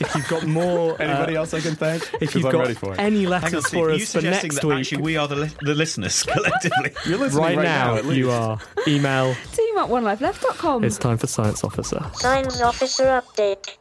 If 0.00 0.14
you've 0.14 0.28
got 0.28 0.46
more, 0.46 0.92
uh, 0.92 1.04
Anybody 1.04 1.34
else 1.36 1.54
I 1.54 1.60
can 1.60 1.74
thank? 1.76 2.02
if 2.02 2.20
'Cause 2.20 2.34
you've 2.36 2.44
I'm 2.46 2.52
got 2.52 2.60
ready 2.60 2.74
for 2.74 2.92
it. 2.94 2.98
any 3.00 3.24
Hang 3.24 3.26
on, 3.26 3.30
letters 3.42 3.66
for 3.68 3.90
are 3.90 3.94
you 3.94 4.02
us 4.02 4.12
for 4.12 4.20
suggesting 4.20 4.48
next 4.48 4.60
that 4.60 4.66
week, 4.66 4.78
actually 4.78 5.02
we 5.02 5.16
are 5.16 5.28
the, 5.28 5.36
li- 5.36 5.50
the 5.62 5.74
listeners 5.74 6.22
collectively? 6.34 6.92
You're 7.06 7.18
listening 7.18 7.42
right, 7.44 7.56
right, 7.56 7.62
now, 7.64 7.96
at 7.96 8.04
least. 8.06 8.18
you 8.18 8.30
are. 8.30 8.58
Email. 8.86 9.34
team 9.52 9.78
at 9.78 9.88
onelifeleft.com. 9.88 10.84
It's 10.84 10.98
time 10.98 11.18
for 11.18 11.26
Science 11.26 11.64
Officer. 11.64 12.04
Science 12.14 12.60
officer 12.60 13.04
update. 13.22 13.76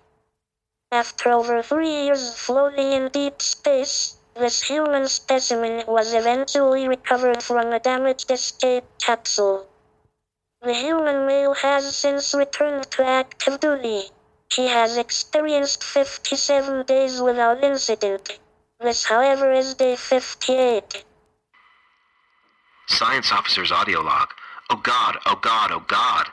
After 0.92 1.32
over 1.32 1.62
three 1.62 1.90
years 2.06 2.34
floating 2.38 2.92
in 2.94 3.10
deep 3.10 3.42
space, 3.42 4.14
This 4.40 4.62
human 4.62 5.08
specimen 5.08 5.84
was 5.88 6.14
eventually 6.14 6.88
recovered 6.88 7.42
from 7.42 7.74
a 7.74 7.80
damaged 7.80 8.30
escape 8.30 8.84
capsule. 9.02 9.66
The 10.62 10.76
human 10.76 11.26
male 11.26 11.56
has 11.56 11.96
since 11.96 12.36
returned 12.36 12.86
to 12.92 13.04
active 13.04 13.60
duty. 13.60 14.12
He 14.54 14.68
has 14.68 14.98
experienced 14.98 15.84
57 15.84 16.86
days 16.86 17.22
without 17.22 17.64
incident. 17.64 18.40
This, 18.80 19.04
however, 19.06 19.52
is 19.52 19.74
day 19.76 19.96
58. 19.96 21.04
Science 22.88 23.32
officer's 23.32 23.72
audio 23.72 24.02
log. 24.02 24.30
Oh 24.70 24.78
god, 24.78 25.18
oh 25.26 25.36
god, 25.36 25.72
oh 25.72 25.84
god. 25.88 26.28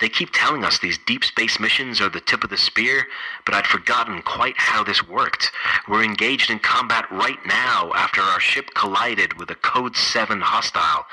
They 0.00 0.08
keep 0.08 0.30
telling 0.32 0.64
us 0.64 0.78
these 0.78 0.98
deep 1.06 1.24
space 1.24 1.60
missions 1.60 2.00
are 2.00 2.08
the 2.08 2.20
tip 2.20 2.42
of 2.42 2.50
the 2.50 2.56
spear, 2.56 3.06
but 3.44 3.54
I'd 3.54 3.66
forgotten 3.66 4.22
quite 4.22 4.56
how 4.56 4.84
this 4.84 5.06
worked. 5.06 5.50
We're 5.88 6.02
engaged 6.02 6.50
in 6.50 6.60
combat 6.60 7.10
right 7.10 7.38
now 7.46 7.92
after 7.94 8.22
our 8.22 8.40
ship 8.40 8.70
collided 8.74 9.34
with 9.34 9.50
a 9.50 9.54
Code 9.54 9.96
7 9.96 10.40
hostile. 10.40 11.06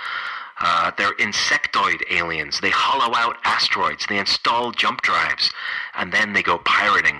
Uh, 0.63 0.91
they're 0.95 1.15
insectoid 1.15 2.03
aliens. 2.11 2.59
They 2.59 2.69
hollow 2.69 3.15
out 3.15 3.37
asteroids. 3.43 4.05
They 4.07 4.19
install 4.19 4.71
jump 4.71 5.01
drives. 5.01 5.51
And 5.95 6.13
then 6.13 6.33
they 6.33 6.43
go 6.43 6.59
pirating. 6.59 7.19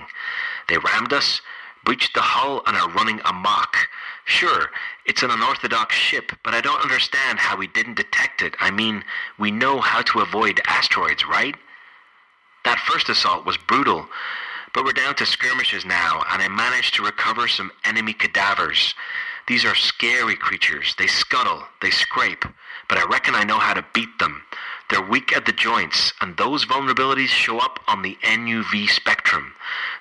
They 0.68 0.78
rammed 0.78 1.12
us, 1.12 1.40
breached 1.84 2.14
the 2.14 2.20
hull, 2.20 2.62
and 2.66 2.76
are 2.76 2.88
running 2.90 3.20
amok. 3.24 3.76
Sure, 4.24 4.70
it's 5.04 5.24
an 5.24 5.30
unorthodox 5.30 5.96
ship, 5.96 6.30
but 6.44 6.54
I 6.54 6.60
don't 6.60 6.80
understand 6.80 7.40
how 7.40 7.56
we 7.56 7.66
didn't 7.66 7.96
detect 7.96 8.42
it. 8.42 8.54
I 8.60 8.70
mean, 8.70 9.02
we 9.38 9.50
know 9.50 9.80
how 9.80 10.02
to 10.02 10.20
avoid 10.20 10.60
asteroids, 10.66 11.26
right? 11.26 11.56
That 12.64 12.78
first 12.78 13.08
assault 13.08 13.44
was 13.44 13.56
brutal, 13.56 14.06
but 14.72 14.84
we're 14.84 14.92
down 14.92 15.16
to 15.16 15.26
skirmishes 15.26 15.84
now, 15.84 16.22
and 16.30 16.40
I 16.40 16.46
managed 16.46 16.94
to 16.94 17.04
recover 17.04 17.48
some 17.48 17.72
enemy 17.84 18.12
cadavers. 18.12 18.94
These 19.48 19.64
are 19.64 19.74
scary 19.74 20.36
creatures. 20.36 20.94
They 20.96 21.08
scuttle, 21.08 21.64
they 21.80 21.90
scrape, 21.90 22.44
but 22.92 23.00
I 23.00 23.10
reckon 23.10 23.34
I 23.34 23.44
know 23.44 23.58
how 23.58 23.72
to 23.72 23.86
beat 23.94 24.18
them. 24.18 24.42
They're 24.90 25.00
weak 25.00 25.34
at 25.34 25.46
the 25.46 25.52
joints, 25.52 26.12
and 26.20 26.36
those 26.36 26.66
vulnerabilities 26.66 27.28
show 27.28 27.58
up 27.58 27.80
on 27.88 28.02
the 28.02 28.18
NUV 28.22 28.90
spectrum. 28.90 29.54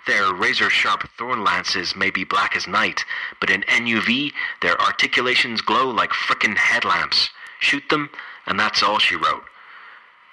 Their 0.07 0.33
razor 0.33 0.69
sharp 0.69 1.07
thorn 1.17 1.41
lances 1.41 1.95
may 1.95 2.09
be 2.09 2.25
black 2.25 2.53
as 2.53 2.67
night, 2.67 3.05
but 3.39 3.49
in 3.49 3.61
NUV, 3.61 4.33
their 4.61 4.77
articulations 4.81 5.61
glow 5.61 5.89
like 5.89 6.09
frickin' 6.09 6.57
headlamps. 6.57 7.29
Shoot 7.61 7.87
them, 7.87 8.09
and 8.45 8.59
that's 8.59 8.83
all 8.83 8.99
she 8.99 9.15
wrote. 9.15 9.45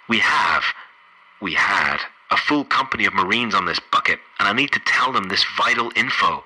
We 0.09 0.19
have, 0.19 0.65
we 1.41 1.55
had, 1.55 1.99
a 2.33 2.37
full 2.37 2.65
company 2.65 3.05
of 3.05 3.15
Marines 3.15 3.55
on 3.55 3.67
this 3.67 3.79
bucket, 3.93 4.19
and 4.41 4.49
I 4.49 4.53
need 4.53 4.73
to 4.73 4.81
tell 4.85 5.13
them 5.13 5.29
this 5.29 5.47
vital 5.57 5.93
info. 5.95 6.43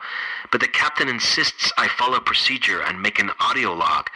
But 0.51 0.61
the 0.61 0.69
captain 0.69 1.09
insists 1.09 1.73
I 1.79 1.89
follow 1.89 2.21
procedure 2.21 2.83
and 2.83 3.01
make 3.01 3.19
an 3.19 3.31
audio 3.41 3.73
log. 3.73 4.11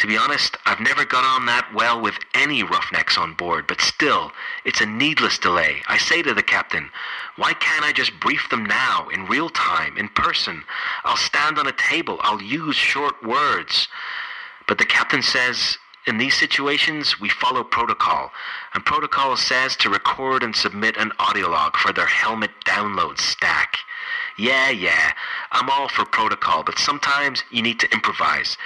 To 0.00 0.06
be 0.06 0.16
honest, 0.16 0.56
I've 0.64 0.80
never 0.80 1.04
got 1.04 1.24
on 1.24 1.44
that 1.44 1.74
well 1.74 2.00
with 2.00 2.14
any 2.32 2.62
roughnecks 2.62 3.18
on 3.18 3.34
board, 3.34 3.66
but 3.66 3.82
still, 3.82 4.32
it's 4.64 4.80
a 4.80 4.86
needless 4.86 5.36
delay. 5.36 5.82
I 5.88 5.98
say 5.98 6.22
to 6.22 6.32
the 6.32 6.42
captain, 6.42 6.88
why 7.36 7.52
can't 7.52 7.84
I 7.84 7.92
just 7.92 8.18
brief 8.18 8.48
them 8.48 8.64
now, 8.64 9.08
in 9.12 9.26
real 9.26 9.50
time, 9.50 9.98
in 9.98 10.08
person? 10.08 10.64
I'll 11.04 11.18
stand 11.18 11.58
on 11.58 11.66
a 11.66 11.72
table, 11.72 12.18
I'll 12.22 12.40
use 12.40 12.76
short 12.76 13.22
words. 13.22 13.88
But 14.66 14.78
the 14.78 14.86
captain 14.86 15.20
says, 15.20 15.76
in 16.06 16.16
these 16.16 16.34
situations, 16.34 17.20
we 17.20 17.28
follow 17.28 17.62
protocol, 17.62 18.32
and 18.72 18.86
protocol 18.86 19.36
says 19.36 19.76
to 19.76 19.90
record 19.90 20.42
and 20.42 20.56
submit 20.56 20.96
an 20.96 21.12
audio 21.18 21.50
log 21.50 21.76
for 21.76 21.92
their 21.92 22.06
helmet 22.06 22.52
download 22.64 23.18
stack. 23.18 23.76
Yeah, 24.38 24.70
yeah, 24.70 25.12
I'm 25.52 25.68
all 25.68 25.88
for 25.88 26.06
protocol, 26.06 26.62
but 26.62 26.78
sometimes 26.78 27.44
you 27.50 27.60
need 27.60 27.78
to 27.80 27.92
improvise, 27.92 28.56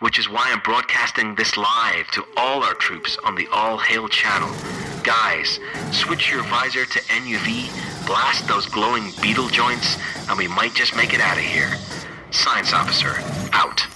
which 0.00 0.18
is 0.18 0.28
why 0.28 0.50
I'm 0.50 0.60
broadcasting 0.60 1.34
this 1.34 1.56
live 1.56 2.10
to 2.12 2.24
all 2.36 2.62
our 2.62 2.74
troops 2.74 3.16
on 3.24 3.34
the 3.34 3.48
All 3.48 3.78
Hail 3.78 4.08
channel. 4.08 4.54
Guys, 5.02 5.60
switch 5.92 6.30
your 6.30 6.42
visor 6.44 6.84
to 6.84 7.00
NUV, 7.00 8.06
blast 8.06 8.48
those 8.48 8.66
glowing 8.66 9.12
beetle 9.22 9.48
joints, 9.48 9.98
and 10.28 10.38
we 10.38 10.48
might 10.48 10.74
just 10.74 10.96
make 10.96 11.14
it 11.14 11.20
out 11.20 11.36
of 11.36 11.44
here. 11.44 11.74
Science 12.30 12.72
officer, 12.72 13.14
out. 13.52 13.93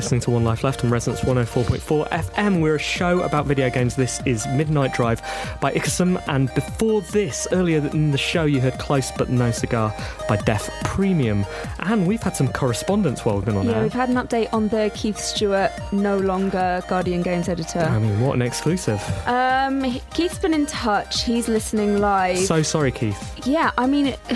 Listening 0.00 0.20
to 0.22 0.30
One 0.30 0.44
Life 0.44 0.64
Left 0.64 0.82
on 0.82 0.88
Resonance 0.90 1.20
104.4 1.20 2.08
FM. 2.08 2.62
We're 2.62 2.76
a 2.76 2.78
show 2.78 3.20
about 3.20 3.44
video 3.44 3.68
games. 3.68 3.96
This 3.96 4.22
is 4.24 4.46
Midnight 4.46 4.94
Drive 4.94 5.20
by 5.60 5.72
Icosum. 5.72 6.18
And 6.26 6.52
before 6.54 7.02
this, 7.02 7.46
earlier 7.52 7.86
in 7.88 8.10
the 8.10 8.16
show, 8.16 8.44
you 8.44 8.62
heard 8.62 8.78
Close 8.78 9.12
But 9.12 9.28
No 9.28 9.50
Cigar 9.50 9.94
by 10.26 10.36
Def 10.36 10.70
Premium. 10.84 11.44
And 11.80 12.06
we've 12.06 12.22
had 12.22 12.34
some 12.34 12.48
correspondence 12.50 13.26
while 13.26 13.36
we've 13.36 13.44
been 13.44 13.58
on 13.58 13.66
Yeah, 13.66 13.72
air. 13.76 13.82
we've 13.82 13.92
had 13.92 14.08
an 14.08 14.14
update 14.14 14.48
on 14.54 14.68
the 14.68 14.90
Keith 14.94 15.18
Stewart, 15.18 15.70
no 15.92 16.16
longer 16.16 16.82
Guardian 16.88 17.20
Games 17.20 17.50
editor. 17.50 17.80
I 17.80 17.98
mean, 17.98 18.20
what 18.22 18.34
an 18.36 18.40
exclusive. 18.42 19.02
Um, 19.26 19.82
Keith's 20.14 20.38
been 20.38 20.54
in 20.54 20.64
touch. 20.64 21.24
He's 21.24 21.46
listening 21.46 21.98
live. 21.98 22.38
So 22.38 22.62
sorry, 22.62 22.90
Keith. 22.90 23.46
yeah, 23.46 23.70
I 23.76 23.86
mean, 23.86 24.16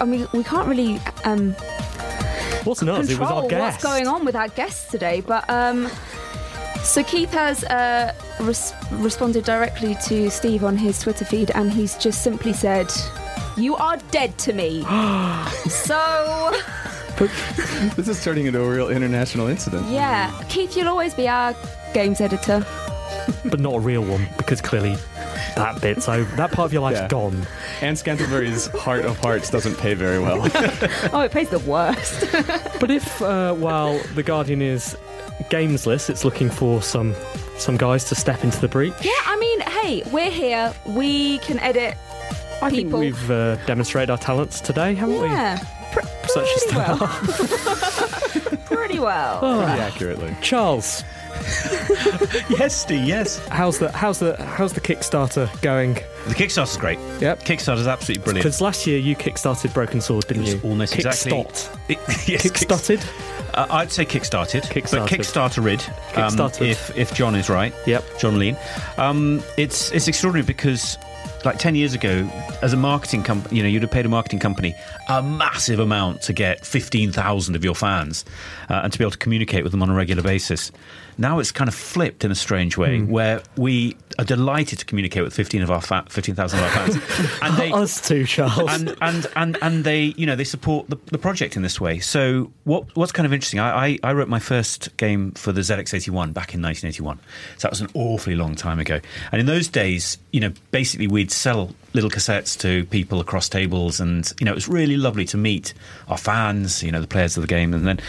I 0.00 0.04
mean, 0.04 0.28
we 0.34 0.44
can't 0.44 0.68
really 0.68 1.00
um, 1.24 1.56
Wasn't 2.64 2.90
us, 2.90 3.10
it 3.10 3.18
was 3.18 3.30
our 3.30 3.46
guest. 3.48 3.82
what's 3.82 3.84
going 3.84 4.06
on 4.06 4.24
with 4.24 4.36
our 4.36 4.48
guests 4.48 4.90
today. 4.90 5.20
But 5.20 5.48
um, 5.50 5.88
so 6.82 7.02
Keith 7.04 7.32
has 7.32 7.64
uh, 7.64 8.12
res- 8.40 8.72
responded 8.92 9.44
directly 9.44 9.96
to 10.06 10.30
Steve 10.30 10.64
on 10.64 10.76
his 10.76 10.98
Twitter 11.00 11.24
feed, 11.24 11.50
and 11.54 11.72
he's 11.72 11.96
just 11.96 12.22
simply 12.22 12.52
said, 12.52 12.90
"You 13.56 13.76
are 13.76 13.96
dead 14.10 14.36
to 14.38 14.52
me." 14.52 14.82
so 15.68 16.52
This 17.96 18.08
is 18.08 18.24
turning 18.24 18.46
into 18.46 18.60
a 18.62 18.68
real 18.68 18.88
international 18.90 19.46
incident. 19.46 19.86
yeah, 19.88 20.32
Keith, 20.48 20.76
you'll 20.76 20.88
always 20.88 21.14
be 21.14 21.28
our 21.28 21.54
games 21.92 22.20
editor. 22.20 22.66
but 23.44 23.60
not 23.60 23.74
a 23.74 23.80
real 23.80 24.02
one 24.04 24.26
because 24.36 24.60
clearly 24.60 24.96
that 25.56 25.80
bit's 25.80 26.08
over. 26.08 26.34
That 26.36 26.52
part 26.52 26.66
of 26.66 26.72
your 26.72 26.82
life's 26.82 27.00
Yeah. 27.00 27.08
gone. 27.08 27.46
And 27.80 27.96
Scantlebury's 27.96 28.66
Heart 28.68 29.04
of 29.04 29.18
Hearts 29.18 29.50
doesn't 29.50 29.76
pay 29.78 29.94
very 29.94 30.18
well. 30.18 30.40
oh, 31.12 31.20
it 31.20 31.32
pays 31.32 31.48
the 31.50 31.58
worst. 31.60 32.24
But 32.80 32.90
if, 32.90 33.22
uh, 33.22 33.54
while 33.54 33.98
The 34.14 34.22
Guardian 34.22 34.60
is 34.60 34.96
gamesless, 35.50 36.10
it's 36.10 36.24
looking 36.24 36.50
for 36.50 36.82
some 36.82 37.14
some 37.56 37.76
guys 37.76 38.04
to 38.06 38.14
step 38.14 38.42
into 38.44 38.60
the 38.60 38.68
breach. 38.68 38.92
yeah, 39.00 39.12
I 39.26 39.36
mean, 39.38 39.60
hey, 39.60 40.02
we're 40.12 40.30
here. 40.30 40.74
We 40.86 41.38
can 41.38 41.58
edit 41.60 41.96
I 42.62 42.70
think 42.70 42.92
we've 42.92 43.30
uh, 43.30 43.56
demonstrated 43.66 44.10
our 44.10 44.18
talents 44.18 44.60
today, 44.60 44.94
haven't 44.94 45.16
yeah, 45.16 45.58
pr- 45.92 46.00
we? 46.00 46.28
Such 46.28 46.48
as 46.56 46.64
pretty 46.64 46.78
well. 46.78 48.58
pretty 48.64 48.98
well. 48.98 49.38
Pretty 49.40 49.80
accurately. 49.80 50.36
Charles, 50.42 51.04
yes, 52.50 52.80
Steve, 52.82 53.04
yes. 53.06 53.46
how's 53.48 53.78
the 53.78 53.90
how's 53.92 54.18
the 54.18 54.36
how's 54.44 54.72
the 54.72 54.80
Kickstarter 54.80 55.48
going? 55.60 55.94
The 55.94 56.34
Kickstarter's 56.34 56.76
great. 56.76 56.98
Yep. 57.20 57.42
Kickstarter's 57.44 57.86
absolutely 57.86 58.24
brilliant. 58.24 58.44
Because 58.44 58.60
last 58.60 58.86
year 58.86 58.98
you 58.98 59.14
kickstarted 59.14 59.72
Broken 59.74 60.00
Sword, 60.00 60.26
didn't 60.26 60.44
It 60.44 60.54
was 60.54 60.64
you? 60.64 60.70
almost 60.70 60.94
exactly- 60.94 61.32
It- 61.88 61.98
yes, 62.28 62.46
Kickstarted. 62.46 63.04
Uh, 63.54 63.66
I'd 63.70 63.92
say 63.92 64.04
kickstarted. 64.04 64.62
Kickstarted. 64.62 65.00
But 65.00 65.10
Kickstartered. 65.10 65.88
um, 66.16 66.30
Kickstarted. 66.32 66.68
if 66.70 66.96
if 66.96 67.14
John 67.14 67.34
is 67.34 67.48
right. 67.50 67.72
Yep. 67.86 68.04
John 68.18 68.38
Lean. 68.38 68.56
Um, 68.98 69.42
it's 69.56 69.92
it's 69.92 70.08
extraordinary 70.08 70.46
because. 70.46 70.96
Like 71.44 71.58
ten 71.58 71.74
years 71.74 71.92
ago, 71.92 72.26
as 72.62 72.72
a 72.72 72.76
marketing 72.78 73.22
company, 73.22 73.58
you 73.58 73.62
know, 73.62 73.68
you'd 73.68 73.82
have 73.82 73.90
paid 73.90 74.06
a 74.06 74.08
marketing 74.08 74.38
company 74.38 74.74
a 75.10 75.22
massive 75.22 75.78
amount 75.78 76.22
to 76.22 76.32
get 76.32 76.64
fifteen 76.64 77.12
thousand 77.12 77.54
of 77.54 77.62
your 77.62 77.74
fans, 77.74 78.24
uh, 78.70 78.80
and 78.82 78.90
to 78.90 78.98
be 78.98 79.04
able 79.04 79.10
to 79.10 79.18
communicate 79.18 79.62
with 79.62 79.70
them 79.70 79.82
on 79.82 79.90
a 79.90 79.94
regular 79.94 80.22
basis. 80.22 80.72
Now 81.18 81.38
it's 81.38 81.52
kind 81.52 81.68
of 81.68 81.74
flipped 81.74 82.24
in 82.24 82.30
a 82.30 82.34
strange 82.34 82.76
way, 82.76 82.98
Hmm. 82.98 83.10
where 83.10 83.42
we 83.56 83.96
are 84.18 84.24
delighted 84.24 84.78
to 84.78 84.84
communicate 84.84 85.22
with 85.24 85.34
fifteen 85.34 85.62
of 85.62 85.70
our 85.70 85.80
fa- 85.80 86.04
fifteen 86.08 86.34
thousand 86.34 86.60
of 86.60 86.64
our 86.66 86.70
fans, 86.70 87.38
and 87.42 87.56
they 87.56 87.72
Us 87.72 88.00
too, 88.00 88.24
Charles. 88.24 88.70
and 88.72 88.96
and 89.00 89.26
and 89.36 89.58
and 89.62 89.84
they 89.84 90.14
you 90.16 90.26
know 90.26 90.36
they 90.36 90.44
support 90.44 90.88
the, 90.88 90.96
the 91.06 91.18
project 91.18 91.56
in 91.56 91.62
this 91.62 91.80
way. 91.80 91.98
So 91.98 92.50
what 92.64 92.84
what's 92.96 93.12
kind 93.12 93.26
of 93.26 93.32
interesting? 93.32 93.60
I, 93.60 93.86
I 93.86 93.98
I 94.02 94.12
wrote 94.12 94.28
my 94.28 94.38
first 94.40 94.96
game 94.96 95.32
for 95.32 95.52
the 95.52 95.60
ZX81 95.62 96.32
back 96.32 96.54
in 96.54 96.62
1981. 96.62 97.18
So 97.58 97.66
that 97.66 97.70
was 97.70 97.80
an 97.80 97.88
awfully 97.94 98.36
long 98.36 98.54
time 98.54 98.78
ago. 98.78 99.00
And 99.32 99.40
in 99.40 99.46
those 99.46 99.68
days, 99.68 100.18
you 100.32 100.40
know, 100.40 100.52
basically 100.70 101.06
we'd 101.08 101.30
sell 101.30 101.70
little 101.94 102.10
cassettes 102.10 102.58
to 102.58 102.84
people 102.86 103.20
across 103.20 103.48
tables, 103.48 104.00
and 104.00 104.32
you 104.38 104.44
know 104.44 104.52
it 104.52 104.56
was 104.56 104.68
really 104.68 104.96
lovely 104.96 105.24
to 105.26 105.36
meet 105.36 105.72
our 106.08 106.18
fans, 106.18 106.82
you 106.82 106.90
know, 106.90 107.00
the 107.00 107.06
players 107.06 107.36
of 107.36 107.42
the 107.42 107.46
game, 107.46 107.72
and 107.72 107.86
then 107.86 108.00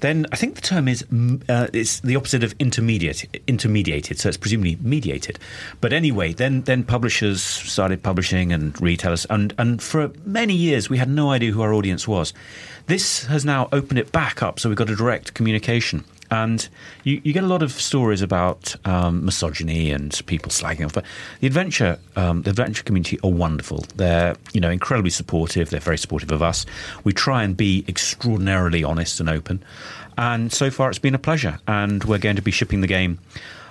then 0.00 0.26
I 0.32 0.36
think 0.36 0.56
the 0.56 0.60
term 0.60 0.88
is 0.88 1.04
uh, 1.48 1.68
it's 1.72 2.00
the 2.00 2.16
opposite 2.16 2.44
of 2.44 2.54
intermediate 2.58 3.24
intermediated, 3.46 4.18
so 4.18 4.28
it's 4.28 4.36
presumably 4.36 4.76
mediated. 4.80 5.38
But 5.80 5.92
anyway, 5.92 6.32
then 6.32 6.62
then 6.62 6.84
publishers 6.84 7.42
started 7.42 8.02
publishing 8.02 8.52
and 8.52 8.78
retailers, 8.80 9.24
and 9.30 9.54
and 9.58 9.82
for 9.82 10.12
many 10.24 10.54
years 10.54 10.90
we 10.90 10.98
had 10.98 11.08
no 11.08 11.30
idea 11.30 11.52
who 11.52 11.62
our 11.62 11.72
audience 11.72 12.06
was. 12.06 12.34
This 12.86 13.24
has 13.24 13.44
now 13.44 13.68
opened 13.72 13.98
it 13.98 14.12
back 14.12 14.42
up, 14.42 14.60
so 14.60 14.68
we've 14.68 14.76
got 14.76 14.90
a 14.90 14.96
direct 14.96 15.32
communication. 15.32 16.04
And 16.34 16.68
you, 17.04 17.20
you 17.22 17.32
get 17.32 17.44
a 17.44 17.46
lot 17.46 17.62
of 17.62 17.70
stories 17.70 18.20
about 18.20 18.74
um, 18.84 19.24
misogyny 19.24 19.92
and 19.92 20.20
people 20.26 20.50
slagging 20.50 20.84
off. 20.84 20.92
But 20.92 21.04
the 21.40 21.46
adventure, 21.46 21.98
um, 22.16 22.42
the 22.42 22.50
adventure 22.50 22.82
community 22.82 23.20
are 23.22 23.30
wonderful. 23.30 23.84
They're 23.94 24.34
you 24.52 24.60
know 24.60 24.70
incredibly 24.70 25.10
supportive. 25.10 25.70
They're 25.70 25.78
very 25.78 25.98
supportive 25.98 26.32
of 26.32 26.42
us. 26.42 26.66
We 27.04 27.12
try 27.12 27.44
and 27.44 27.56
be 27.56 27.84
extraordinarily 27.86 28.82
honest 28.82 29.20
and 29.20 29.28
open. 29.28 29.62
And 30.18 30.52
so 30.52 30.70
far, 30.70 30.90
it's 30.90 30.98
been 30.98 31.14
a 31.14 31.18
pleasure. 31.18 31.58
And 31.68 32.02
we're 32.02 32.18
going 32.18 32.36
to 32.36 32.42
be 32.42 32.50
shipping 32.50 32.80
the 32.80 32.88
game 32.88 33.18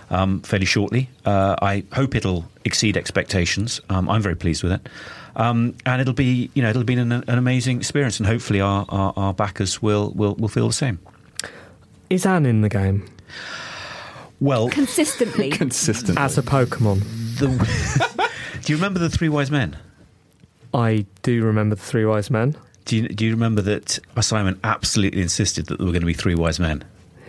um, 0.09 0.41
fairly 0.41 0.65
shortly. 0.65 1.09
Uh, 1.25 1.55
I 1.61 1.83
hope 1.93 2.15
it'll 2.15 2.45
exceed 2.63 2.95
expectations. 2.95 3.81
Um, 3.89 4.09
I'm 4.09 4.21
very 4.21 4.35
pleased 4.35 4.63
with 4.63 4.71
it. 4.71 4.87
Um, 5.35 5.75
and 5.85 6.01
it'll 6.01 6.13
be, 6.13 6.49
you 6.53 6.61
know, 6.61 6.69
it'll 6.69 6.83
be 6.83 6.93
an, 6.93 7.11
an 7.11 7.37
amazing 7.37 7.77
experience, 7.77 8.19
and 8.19 8.27
hopefully 8.27 8.61
our, 8.61 8.85
our, 8.89 9.13
our 9.17 9.33
backers 9.33 9.81
will, 9.81 10.11
will, 10.11 10.35
will 10.35 10.47
feel 10.47 10.67
the 10.67 10.73
same. 10.73 10.99
Is 12.13 12.25
Anne 12.27 12.45
in 12.45 12.61
the 12.61 12.69
game 12.69 13.09
Well, 14.39 14.69
Consistently. 14.69 15.49
Consistent. 15.63 16.19
as 16.19 16.37
a 16.37 16.43
Pokemon? 16.43 16.99
the, 17.39 18.29
do 18.61 18.71
you 18.71 18.77
remember 18.77 18.99
the 18.99 19.09
Three 19.09 19.29
Wise 19.29 19.49
Men? 19.49 19.75
I 20.75 21.07
do 21.23 21.43
remember 21.43 21.73
the 21.75 21.81
Three 21.81 22.05
Wise 22.05 22.29
Men. 22.29 22.55
Do 22.85 22.97
you, 22.97 23.07
do 23.07 23.25
you 23.25 23.31
remember 23.31 23.61
that 23.63 23.97
Simon 24.21 24.59
absolutely 24.63 25.21
insisted 25.23 25.65
that 25.67 25.77
there 25.77 25.85
were 25.87 25.91
going 25.93 26.01
to 26.01 26.05
be 26.05 26.13
three 26.13 26.35
wise 26.35 26.59
men? 26.59 26.83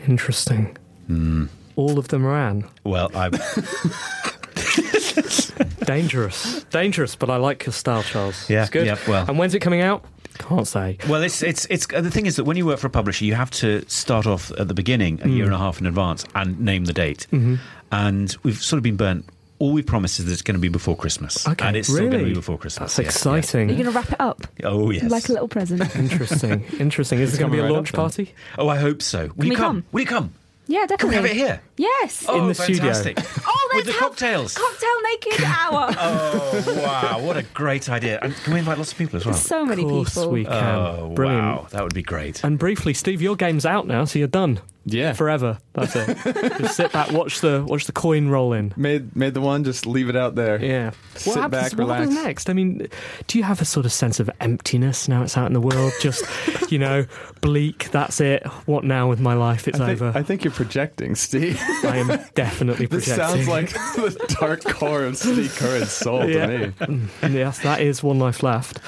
Interesting. 0.08 0.76
Hmm. 1.06 1.46
All 1.76 1.96
of 1.98 2.08
them 2.08 2.26
are 2.26 2.36
Anne. 2.36 2.64
Well, 2.82 3.08
I, 3.14 3.28
Dangerous. 5.86 6.64
Dangerous, 6.64 7.14
but 7.14 7.30
I 7.30 7.36
like 7.36 7.64
your 7.66 7.72
style, 7.72 8.02
Charles. 8.02 8.50
Yeah, 8.50 8.62
It's 8.62 8.70
good. 8.70 8.84
yeah, 8.86 8.98
well. 9.06 9.24
And 9.28 9.38
when's 9.38 9.54
it 9.54 9.60
coming 9.60 9.80
out? 9.80 10.04
Can't 10.48 10.66
say. 10.68 10.98
well, 11.08 11.22
it's 11.22 11.42
it's 11.42 11.66
it's 11.70 11.86
the 11.86 12.10
thing 12.10 12.26
is 12.26 12.36
that 12.36 12.44
when 12.44 12.56
you 12.56 12.66
work 12.66 12.78
for 12.78 12.86
a 12.86 12.90
publisher, 12.90 13.24
you 13.24 13.34
have 13.34 13.50
to 13.52 13.82
start 13.88 14.26
off 14.26 14.50
at 14.52 14.68
the 14.68 14.74
beginning, 14.74 15.20
a 15.22 15.28
year 15.28 15.44
and 15.44 15.54
a 15.54 15.58
half 15.58 15.80
in 15.80 15.86
advance, 15.86 16.24
and 16.34 16.60
name 16.60 16.84
the 16.84 16.92
date. 16.92 17.26
Mhm. 17.32 17.58
And 17.92 18.36
we've 18.42 18.60
sort 18.62 18.78
of 18.78 18.82
been 18.82 18.96
burnt. 18.96 19.24
All 19.60 19.72
we 19.72 19.82
promised 19.82 20.18
is 20.18 20.26
that 20.26 20.32
it's 20.32 20.42
going 20.42 20.56
to 20.56 20.60
be 20.60 20.68
before 20.68 20.96
Christmas, 20.96 21.46
Okay, 21.46 21.64
and 21.64 21.76
it's 21.76 21.88
still 21.88 22.00
going 22.00 22.10
to 22.10 22.16
really? 22.18 22.30
be 22.30 22.34
before 22.34 22.58
Christmas. 22.58 22.96
That's 22.96 23.04
yeah, 23.06 23.36
exciting. 23.36 23.68
Are 23.70 23.72
you 23.72 23.84
going 23.84 23.92
to 23.94 23.98
wrap 23.98 24.10
it 24.12 24.20
up. 24.20 24.46
Oh 24.64 24.90
yes. 24.90 25.08
like 25.10 25.28
a 25.28 25.32
little 25.32 25.48
present? 25.48 25.94
Interesting. 25.96 26.64
Interesting. 26.78 27.20
Is 27.20 27.30
It's 27.30 27.38
there 27.38 27.48
going 27.48 27.52
to 27.52 27.56
be 27.56 27.60
a 27.60 27.64
right 27.64 27.72
launch 27.72 27.90
up 27.90 27.92
then. 27.94 28.00
party? 28.26 28.34
Oh, 28.58 28.68
I 28.68 28.76
hope 28.78 29.00
so. 29.00 29.28
Will 29.28 29.34
Can 29.34 29.44
you 29.44 29.50
we 29.50 29.56
come? 29.56 29.64
come? 29.82 29.84
Will 29.92 30.00
you 30.00 30.06
come? 30.06 30.34
Yeah, 30.66 30.86
definitely. 30.86 30.98
Can 30.98 31.08
we 31.08 31.14
have 31.16 31.24
it 31.26 31.34
here? 31.36 31.60
Yes. 31.76 32.24
Oh, 32.28 32.40
In 32.42 32.48
the 32.48 32.54
studio. 32.54 32.92
fantastic. 32.92 33.18
Oh, 33.46 33.70
With 33.74 33.86
let's 33.86 33.86
the 33.86 33.92
have 33.92 34.10
cocktails. 34.10 34.54
Cocktail 34.54 35.02
naked 35.02 35.44
hour. 35.44 35.90
Oh 35.98 36.80
wow! 36.82 37.20
What 37.20 37.36
a 37.36 37.42
great 37.42 37.88
idea! 37.88 38.18
And 38.22 38.34
can 38.36 38.52
we 38.54 38.58
invite 38.60 38.78
lots 38.78 38.92
of 38.92 38.98
people 38.98 39.16
as 39.18 39.26
well? 39.26 39.34
so 39.34 39.64
many 39.64 39.82
of 39.82 39.88
course 39.88 40.14
people. 40.14 40.30
we 40.30 40.44
can. 40.44 40.54
Oh 40.54 41.12
Brilliant. 41.14 41.44
wow! 41.44 41.66
That 41.70 41.82
would 41.82 41.94
be 41.94 42.02
great. 42.02 42.42
And 42.44 42.58
briefly, 42.58 42.94
Steve, 42.94 43.20
your 43.20 43.36
game's 43.36 43.66
out 43.66 43.86
now, 43.86 44.04
so 44.04 44.18
you're 44.18 44.28
done 44.28 44.60
Yeah. 44.86 45.12
forever. 45.14 45.58
That's 45.72 45.96
it. 45.96 46.16
Just 46.58 46.76
sit 46.76 46.92
back, 46.92 47.10
watch 47.12 47.40
the 47.40 47.64
watch 47.66 47.86
the 47.86 47.92
coin 47.92 48.28
roll 48.28 48.52
in. 48.52 48.72
Made 48.76 49.14
made 49.16 49.34
the 49.34 49.40
one. 49.40 49.64
Just 49.64 49.86
leave 49.86 50.08
it 50.08 50.16
out 50.16 50.34
there. 50.34 50.62
Yeah. 50.62 50.90
Sit 51.14 51.28
what 51.28 51.36
happens, 51.42 51.70
back, 51.74 51.78
what 51.78 51.88
happens 51.88 52.10
relax. 52.10 52.24
next? 52.26 52.50
I 52.50 52.52
mean, 52.52 52.88
do 53.26 53.38
you 53.38 53.44
have 53.44 53.60
a 53.60 53.64
sort 53.64 53.86
of 53.86 53.92
sense 53.92 54.20
of 54.20 54.30
emptiness 54.40 55.08
now 55.08 55.22
it's 55.22 55.36
out 55.36 55.46
in 55.46 55.52
the 55.52 55.60
world? 55.60 55.92
Just, 56.00 56.24
you 56.70 56.78
know, 56.78 57.06
bleak, 57.40 57.90
that's 57.90 58.20
it. 58.20 58.46
What 58.66 58.84
now 58.84 59.08
with 59.08 59.20
my 59.20 59.34
life? 59.34 59.66
It's 59.66 59.80
I 59.80 59.86
think, 59.86 60.02
over. 60.02 60.18
I 60.18 60.22
think 60.22 60.44
you're 60.44 60.52
projecting, 60.52 61.14
Steve. 61.14 61.58
I 61.84 61.96
am 61.96 62.20
definitely 62.34 62.86
this 62.86 63.06
projecting. 63.06 63.44
sounds 63.44 63.48
like 63.48 63.70
the 63.72 64.36
dark 64.40 64.64
core 64.64 65.04
of 65.04 65.16
Steve 65.16 65.54
Curran's 65.56 65.90
soul 65.90 66.28
Yeah. 66.28 66.46
to 66.46 66.58
me. 66.58 66.66
Mm, 66.80 67.34
yes, 67.34 67.58
that 67.60 67.80
is 67.80 68.02
one 68.02 68.18
life 68.18 68.42
left. 68.42 68.80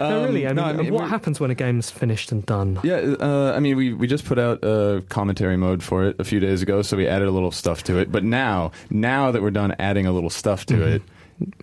no, 0.00 0.24
really. 0.24 0.46
I 0.46 0.50
Um, 0.50 0.56
mean, 0.56 0.56
no, 0.56 0.62
I 0.64 0.72
mean, 0.72 0.92
what 0.94 1.08
happens 1.08 1.40
when 1.40 1.50
a 1.50 1.54
game's 1.54 1.90
finished 1.90 2.32
and 2.32 2.44
done? 2.46 2.78
Yeah, 2.82 3.14
uh, 3.20 3.52
I 3.54 3.60
mean, 3.60 3.76
we, 3.76 3.92
we 3.92 4.06
just 4.06 4.24
put 4.24 4.38
out 4.38 4.62
a 4.96 5.02
commentary 5.02 5.56
mode 5.56 5.82
for 5.82 6.04
it 6.04 6.16
a 6.18 6.24
few 6.24 6.40
days 6.40 6.62
ago, 6.62 6.82
so 6.82 6.96
we 6.96 7.06
added 7.06 7.28
a 7.28 7.30
little 7.30 7.50
stuff 7.50 7.82
to 7.84 7.98
it. 7.98 8.10
But 8.10 8.24
now, 8.24 8.72
now 8.90 9.30
that 9.30 9.42
we're 9.42 9.50
done 9.50 9.74
adding 9.78 10.06
a 10.06 10.12
little 10.12 10.30
stuff 10.30 10.66
to 10.66 10.82
it, 10.86 11.02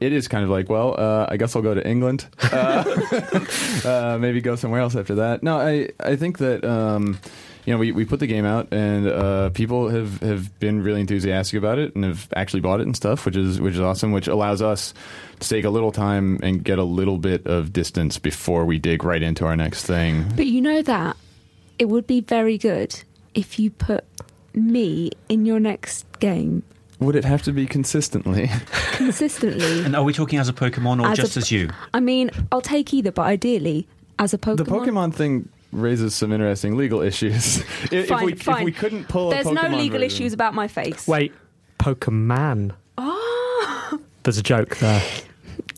it 0.01 0.13
is 0.13 0.27
kind 0.27 0.43
of 0.43 0.49
like, 0.49 0.69
well, 0.69 0.99
uh, 0.99 1.27
I 1.29 1.37
guess 1.37 1.55
I'll 1.55 1.61
go 1.61 1.73
to 1.73 1.87
England. 1.87 2.27
Uh, 2.51 2.83
uh, 3.85 4.17
maybe 4.19 4.41
go 4.41 4.55
somewhere 4.55 4.81
else 4.81 4.95
after 4.95 5.15
that. 5.15 5.43
No, 5.43 5.59
I 5.59 5.89
I 5.99 6.15
think 6.15 6.39
that. 6.39 6.65
Um, 6.65 7.19
you 7.65 7.73
know, 7.75 7.79
we, 7.79 7.91
we 7.91 8.03
put 8.03 8.19
the 8.19 8.25
game 8.25 8.45
out 8.45 8.73
and 8.73 9.07
uh, 9.07 9.49
people 9.51 9.89
have, 9.89 10.21
have 10.21 10.59
been 10.59 10.81
really 10.81 11.01
enthusiastic 11.01 11.59
about 11.59 11.77
it 11.77 11.93
and 11.93 12.03
have 12.03 12.27
actually 12.35 12.61
bought 12.61 12.79
it 12.79 12.87
and 12.87 12.95
stuff, 12.95 13.27
which 13.27 13.35
is 13.35 13.61
which 13.61 13.75
is 13.75 13.79
awesome. 13.79 14.11
Which 14.11 14.27
allows 14.27 14.63
us 14.63 14.93
to 15.39 15.47
take 15.47 15.65
a 15.65 15.69
little 15.69 15.91
time 15.91 16.39
and 16.41 16.63
get 16.63 16.79
a 16.79 16.83
little 16.83 17.19
bit 17.19 17.45
of 17.45 17.71
distance 17.71 18.17
before 18.17 18.65
we 18.65 18.79
dig 18.79 19.03
right 19.03 19.21
into 19.21 19.45
our 19.45 19.55
next 19.55 19.85
thing. 19.85 20.25
But 20.35 20.47
you 20.47 20.61
know 20.61 20.81
that 20.81 21.15
it 21.77 21.89
would 21.89 22.07
be 22.07 22.21
very 22.21 22.57
good 22.57 22.99
if 23.33 23.59
you 23.59 23.69
put 23.71 24.03
me 24.53 25.11
in 25.29 25.45
your 25.45 25.59
next 25.59 26.05
game 26.19 26.63
Would 26.99 27.15
it 27.15 27.23
have 27.25 27.41
to 27.43 27.51
be 27.51 27.65
consistently? 27.65 28.49
consistently. 28.93 29.83
And 29.85 29.95
are 29.95 30.03
we 30.03 30.11
talking 30.13 30.39
as 30.39 30.49
a 30.49 30.53
Pokemon 30.53 31.01
or 31.03 31.07
As 31.11 31.19
a- 31.19 31.21
just 31.21 31.37
as 31.37 31.51
you? 31.51 31.69
I 31.93 31.99
mean, 31.99 32.29
I'll 32.51 32.61
take 32.61 32.93
either, 32.93 33.11
but 33.11 33.21
ideally 33.23 33.87
as 34.17 34.33
a 34.33 34.37
Pokemon. 34.37 34.57
The 34.57 34.65
Pokemon 34.65 35.13
thing 35.13 35.47
raises 35.71 36.15
some 36.15 36.31
interesting 36.33 36.75
legal 36.75 37.01
issues. 37.01 37.57
if, 37.85 37.93
if 37.93 38.07
Fine, 38.09 38.25
we, 38.25 38.33
fine. 38.35 38.57
if 38.57 38.63
we 38.65 38.71
couldn't 38.71 39.07
pull 39.07 39.29
There's 39.29 39.45
a 39.45 39.53
no 39.53 39.61
legal 39.69 39.99
version- 39.99 40.03
issues 40.03 40.33
about 40.33 40.53
my 40.55 40.67
face. 40.67 41.07
Wait, 41.07 41.31
Pokemon. 41.79 42.73
Oh, 42.97 43.99
There's 44.23 44.37
a 44.37 44.43
joke 44.43 44.77
there. 44.77 45.01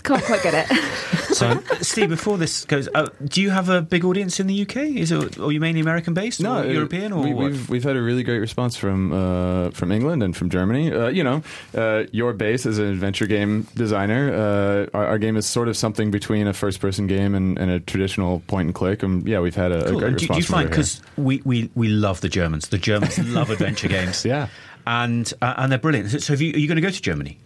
can't 0.04 0.24
quite 0.24 0.44
get 0.44 0.54
it. 0.70 0.78
So, 1.32 1.64
Steve, 1.82 2.10
before 2.10 2.38
this 2.38 2.66
goes, 2.66 2.90
uh, 2.94 3.08
do 3.24 3.42
you 3.42 3.50
have 3.52 3.70
a 3.70 3.82
big 3.82 4.04
audience 4.04 4.40
in 4.40 4.48
the 4.48 4.62
UK? 4.64 4.76
Is 4.78 5.12
it, 5.12 5.40
are 5.40 5.52
you 5.52 5.60
mainly 5.60 5.80
American 5.82 6.14
based, 6.14 6.40
No, 6.42 6.60
or 6.62 6.66
European, 6.66 7.14
or 7.14 7.24
we, 7.24 7.34
we've 7.34 7.70
we've 7.70 7.84
had 7.84 7.96
a 7.96 8.02
really 8.02 8.22
great 8.22 8.40
response 8.40 8.76
from 8.76 9.12
uh, 9.14 9.72
from 9.72 9.92
England 9.92 10.22
and 10.24 10.36
from 10.36 10.50
Germany. 10.50 10.92
Uh, 10.92 11.08
you 11.08 11.24
know, 11.24 11.42
uh, 11.76 12.04
your 12.12 12.34
base 12.34 12.66
as 12.66 12.78
an 12.80 12.86
adventure 12.86 13.26
game 13.28 13.66
designer, 13.76 14.32
uh, 14.32 14.98
our, 14.98 15.08
our 15.08 15.18
game 15.18 15.38
is 15.38 15.46
sort 15.48 15.68
of 15.68 15.78
something 15.78 16.12
between 16.12 16.48
a 16.48 16.54
first 16.54 16.80
person 16.82 17.08
game 17.08 17.34
and, 17.34 17.58
and 17.58 17.72
a 17.72 17.80
traditional 17.80 18.42
point 18.42 18.66
and 18.68 18.76
click. 18.76 19.02
And 19.02 19.26
yeah, 19.28 19.40
we've 19.40 19.56
had 19.56 19.72
a, 19.72 19.86
a 19.88 19.92
great 19.94 20.04
And 20.04 20.18
do, 20.18 20.28
do 20.28 20.36
you 20.36 20.44
find 20.44 20.70
because 20.70 21.02
we, 21.18 21.42
we, 21.46 21.72
we 21.76 21.88
love 21.88 22.22
the 22.22 22.30
Germans. 22.30 22.68
The 22.70 22.78
Germans 22.78 23.18
love 23.30 23.50
adventure 23.56 23.88
games. 23.88 24.26
Yeah. 24.26 24.50
and 24.86 25.34
uh, 25.42 25.54
and 25.58 25.72
they're 25.72 25.80
brilliant. 25.80 26.12
So, 26.12 26.18
so 26.20 26.34
have 26.34 26.42
you, 26.42 26.54
are 26.54 26.58
you 26.58 26.68
going 26.68 26.76
to 26.76 26.82
go 26.82 26.90
to 26.92 27.02
Germany? 27.02 27.40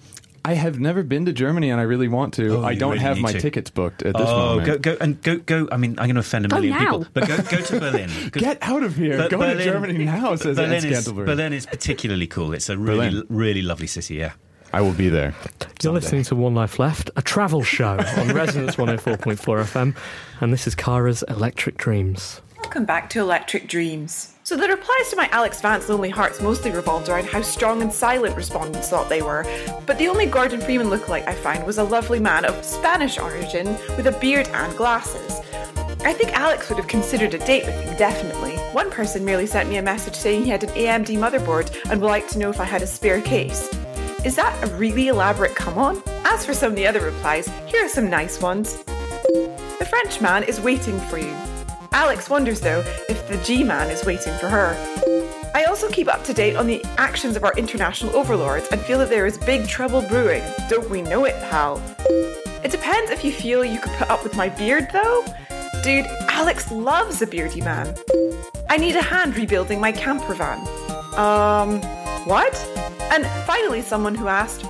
I 0.45 0.53
have 0.53 0.79
never 0.79 1.01
been 1.01 1.25
to 1.25 1.33
Germany 1.33 1.71
and 1.71 1.79
I 1.81 1.83
really 1.83 2.07
want 2.07 2.35
to. 2.35 2.57
Oh, 2.57 2.63
I 2.63 2.75
don't 2.75 2.91
really 2.91 3.01
have 3.03 3.17
my 3.17 3.31
to. 3.31 3.41
tickets 3.41 3.71
booked 3.71 4.03
at 4.03 4.15
this 4.15 4.27
oh, 4.27 4.57
moment. 4.57 4.67
go 4.67 4.77
go 4.77 4.97
and 5.01 5.21
go 5.23 5.37
go. 5.37 5.67
I 5.71 5.77
mean, 5.77 5.91
I'm 5.97 6.05
going 6.05 6.13
to 6.15 6.19
offend 6.19 6.45
a 6.45 6.49
Go 6.49 6.57
million 6.57 6.73
now. 6.73 6.79
people, 6.79 7.07
but 7.13 7.27
go 7.27 7.37
go 7.37 7.61
to 7.61 7.79
Berlin. 7.79 8.11
Get 8.31 8.59
out 8.61 8.83
of 8.83 8.95
here! 8.95 9.17
Ber- 9.17 9.29
Go 9.29 9.41
to 9.41 9.63
Germany 9.63 10.05
now, 10.05 10.35
says 10.35 10.55
Berlin 10.57 10.85
Ed 10.85 10.85
is, 10.85 11.11
Berlin 11.11 11.51
is 11.53 11.65
particularly 11.65 12.27
cool. 12.27 12.53
It's 12.53 12.69
a 12.69 12.77
really 12.77 13.09
Berlin. 13.09 13.25
really 13.29 13.61
lovely 13.63 13.87
city. 13.87 14.15
Yeah. 14.15 14.33
I 14.71 14.81
will 14.81 14.93
be 14.93 15.09
there. 15.09 15.33
You're 15.81 15.93
listening 15.93 16.23
to 16.25 16.35
One 16.35 16.53
Life 16.53 16.77
Left, 16.79 17.09
a 17.15 17.21
travel 17.21 17.63
show 17.63 17.97
on 18.17 18.33
Resonance 18.33 18.75
104.4 18.75 19.37
FM, 19.37 19.95
and 20.41 20.51
this 20.53 20.67
is 20.67 20.75
Kara's 20.75 21.23
Electric 21.29 21.77
Dreams. 21.77 22.41
Welcome 22.61 22.83
back 22.85 23.09
to 23.11 23.19
Electric 23.21 23.67
Dreams. 23.67 24.34
So 24.45 24.55
the 24.55 24.67
replies 24.67 25.09
to 25.09 25.15
my 25.15 25.27
Alex 25.31 25.59
Vance 25.59 25.89
Lonely 25.89 26.11
Hearts 26.11 26.39
mostly 26.39 26.69
revolved 26.69 27.09
around 27.09 27.25
how 27.25 27.41
strong 27.41 27.81
and 27.81 27.91
silent 27.91 28.35
respondents 28.35 28.89
thought 28.89 29.09
they 29.09 29.23
were, 29.23 29.43
but 29.87 29.97
the 29.97 30.07
only 30.07 30.27
Gordon 30.27 30.61
Freeman 30.61 30.89
lookalike 30.89 31.27
I 31.27 31.33
found 31.33 31.65
was 31.65 31.79
a 31.79 31.83
lovely 31.83 32.19
man 32.19 32.45
of 32.45 32.63
Spanish 32.63 33.17
origin 33.17 33.65
with 33.97 34.05
a 34.05 34.15
beard 34.21 34.47
and 34.49 34.77
glasses. 34.77 35.39
I 36.01 36.13
think 36.13 36.37
Alex 36.37 36.69
would 36.69 36.77
have 36.77 36.87
considered 36.87 37.33
a 37.33 37.39
date 37.39 37.65
with 37.65 37.75
you, 37.87 37.97
definitely. 37.97 38.55
One 38.71 38.91
person 38.91 39.25
merely 39.25 39.47
sent 39.47 39.67
me 39.67 39.77
a 39.77 39.81
message 39.81 40.13
saying 40.13 40.43
he 40.43 40.51
had 40.51 40.63
an 40.63 40.69
AMD 40.69 41.17
motherboard 41.17 41.75
and 41.89 41.99
would 41.99 42.07
like 42.07 42.27
to 42.27 42.37
know 42.37 42.51
if 42.51 42.59
I 42.59 42.65
had 42.65 42.83
a 42.83 42.87
spare 42.87 43.21
case. 43.21 43.73
Is 44.23 44.35
that 44.35 44.63
a 44.63 44.67
really 44.75 45.07
elaborate 45.07 45.55
come 45.55 45.79
on? 45.79 46.03
As 46.23 46.45
for 46.45 46.53
some 46.53 46.73
of 46.73 46.75
the 46.75 46.85
other 46.85 47.03
replies, 47.03 47.49
here 47.65 47.83
are 47.83 47.89
some 47.89 48.11
nice 48.11 48.39
ones. 48.39 48.77
The 48.83 49.87
French 49.89 50.21
man 50.21 50.43
is 50.43 50.61
waiting 50.61 50.99
for 50.99 51.17
you. 51.17 51.35
Alex 51.95 52.29
wonders 52.29 52.59
though 52.59 52.83
if 53.07 53.25
the 53.29 53.37
G 53.37 53.63
man 53.63 53.89
is 53.89 54.03
waiting 54.03 54.33
for 54.37 54.49
her. 54.49 54.75
I 55.53 55.63
also 55.63 55.89
keep 55.89 56.09
up 56.09 56.25
to 56.25 56.33
date 56.33 56.57
on 56.57 56.67
the 56.67 56.83
actions 56.97 57.37
of 57.37 57.45
our 57.45 57.53
international 57.57 58.13
overlords 58.17 58.67
and 58.73 58.81
feel 58.81 58.99
that 58.99 59.09
there 59.09 59.25
is 59.25 59.37
big 59.37 59.65
trouble 59.65 60.01
brewing. 60.01 60.43
Don't 60.69 60.89
we 60.89 61.01
know 61.01 61.23
it, 61.23 61.35
pal? 61.49 61.81
It 62.65 62.71
depends 62.71 63.11
if 63.11 63.23
you 63.23 63.31
feel 63.31 63.63
you 63.63 63.79
could 63.79 63.93
put 63.93 64.09
up 64.09 64.25
with 64.25 64.35
my 64.35 64.49
beard 64.49 64.89
though. 64.91 65.23
Dude, 65.83 66.05
Alex 66.27 66.69
loves 66.69 67.21
a 67.21 67.27
beardy 67.27 67.61
man. 67.61 67.95
I 68.69 68.75
need 68.75 68.97
a 68.97 69.01
hand 69.01 69.37
rebuilding 69.37 69.79
my 69.79 69.93
camper 69.93 70.33
van. 70.33 70.59
Um, 71.17 71.81
what? 72.25 72.53
And 73.09 73.25
finally, 73.47 73.81
someone 73.81 74.15
who 74.15 74.27
asked, 74.27 74.65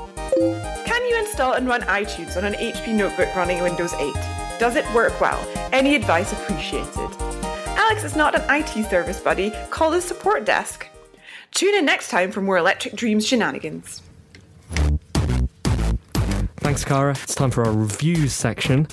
Can 0.86 1.10
you 1.10 1.18
install 1.18 1.54
and 1.54 1.68
run 1.68 1.82
iTunes 1.82 2.38
on 2.38 2.46
an 2.46 2.54
HP 2.54 2.94
notebook 2.94 3.36
running 3.36 3.64
Windows 3.64 3.94
8? 3.94 4.14
Does 4.58 4.76
it 4.76 4.86
work 4.94 5.20
well? 5.20 5.40
Any 5.74 5.96
advice 5.96 6.32
appreciated? 6.32 7.10
Alex 7.78 8.04
is 8.04 8.16
not 8.16 8.36
an 8.36 8.44
IT 8.50 8.90
service 8.90 9.20
buddy. 9.20 9.52
Call 9.70 9.92
the 9.92 10.02
support 10.02 10.46
desk. 10.46 10.88
Tune 11.52 11.76
in 11.76 11.86
next 11.86 12.10
time 12.10 12.32
for 12.32 12.42
more 12.42 12.58
Electric 12.58 12.96
Dreams 12.96 13.28
shenanigans. 13.28 14.02
Thanks, 16.58 16.84
Cara. 16.86 17.12
It's 17.24 17.36
time 17.36 17.52
for 17.52 17.66
our 17.66 17.74
reviews 17.74 18.34
section. 18.34 18.88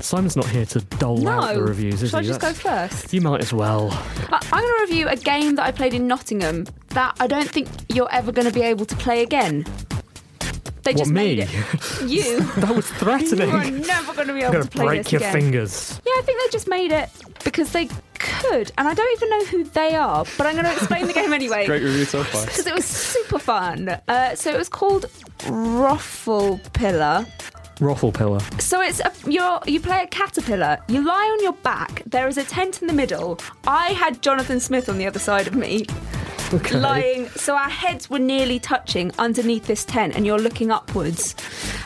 Simon's 0.00 0.36
not 0.36 0.46
here 0.46 0.66
to 0.66 0.80
dole 0.80 1.26
out 1.28 1.54
the 1.54 1.62
reviews, 1.62 1.94
is 1.94 2.00
he? 2.02 2.08
Shall 2.08 2.20
I 2.20 2.22
just 2.24 2.40
That's- 2.40 2.60
go 2.62 2.70
first? 2.70 3.14
You 3.14 3.20
might 3.20 3.40
as 3.40 3.52
well. 3.52 3.88
I'm 4.30 4.40
going 4.50 4.62
to 4.62 4.78
review 4.80 5.08
a 5.08 5.16
game 5.16 5.54
that 5.54 5.64
I 5.64 5.70
played 5.70 5.94
in 5.94 6.08
Nottingham 6.08 6.66
that 6.88 7.16
I 7.20 7.28
don't 7.28 7.48
think 7.48 7.68
you're 7.88 8.12
ever 8.12 8.32
going 8.32 8.46
to 8.48 8.52
be 8.52 8.62
able 8.62 8.84
to 8.86 8.96
play 8.96 9.22
again. 9.22 9.64
They 10.84 10.92
What, 10.92 10.98
just 10.98 11.10
me? 11.10 11.36
made 11.36 11.38
it. 11.40 11.50
You. 12.08 12.40
that 12.40 12.74
was 12.74 12.90
threatening. 12.90 13.48
You 13.50 13.54
are 13.56 13.70
never 13.70 14.14
going 14.14 14.26
to 14.28 14.34
be 14.34 14.40
able 14.40 14.52
going 14.52 14.64
to 14.64 14.70
to 14.70 14.76
play 14.76 14.86
break 14.86 15.02
this 15.04 15.12
your 15.12 15.20
again. 15.20 15.32
fingers. 15.32 16.00
Yeah, 16.04 16.12
I 16.18 16.22
think 16.24 16.40
they 16.40 16.48
just 16.50 16.66
made 16.68 16.90
it 16.92 17.08
because 17.44 17.70
they 17.72 17.88
could, 18.18 18.72
and 18.78 18.88
I 18.88 18.94
don't 18.94 19.12
even 19.16 19.30
know 19.30 19.44
who 19.46 19.64
they 19.64 19.94
are, 19.94 20.24
but 20.36 20.46
I'm 20.46 20.54
going 20.54 20.64
to 20.66 20.72
explain 20.72 21.06
the 21.06 21.12
game 21.12 21.32
anyway. 21.32 21.66
Great 21.72 21.82
review 21.82 22.04
so 22.04 22.24
far. 22.24 22.42
Because 22.46 22.66
it 22.66 22.74
was 22.74 22.84
super 22.84 23.38
fun. 23.38 24.00
Uh, 24.08 24.34
so 24.34 24.50
it 24.52 24.58
was 24.58 24.68
called 24.68 25.06
Ruffle 25.48 26.58
Pillar. 26.72 27.26
Ruffle 27.80 28.12
pillar. 28.12 28.40
So 28.58 28.80
it's 28.80 29.00
a, 29.00 29.12
you're, 29.26 29.60
you 29.66 29.80
play 29.80 30.02
a 30.02 30.06
caterpillar. 30.06 30.78
You 30.88 31.04
lie 31.04 31.36
on 31.38 31.42
your 31.42 31.54
back. 31.54 32.02
There 32.06 32.28
is 32.28 32.38
a 32.38 32.44
tent 32.44 32.80
in 32.80 32.86
the 32.88 32.94
middle. 32.94 33.40
I 33.66 33.88
had 33.88 34.22
Jonathan 34.22 34.60
Smith 34.60 34.88
on 34.88 34.98
the 34.98 35.06
other 35.06 35.18
side 35.18 35.46
of 35.46 35.54
me. 35.54 35.86
Okay. 36.52 36.76
Lying, 36.78 37.28
so 37.30 37.56
our 37.56 37.70
heads 37.70 38.10
were 38.10 38.18
nearly 38.18 38.58
touching 38.58 39.10
underneath 39.18 39.66
this 39.66 39.86
tent, 39.86 40.14
and 40.14 40.26
you're 40.26 40.38
looking 40.38 40.70
upwards. 40.70 41.34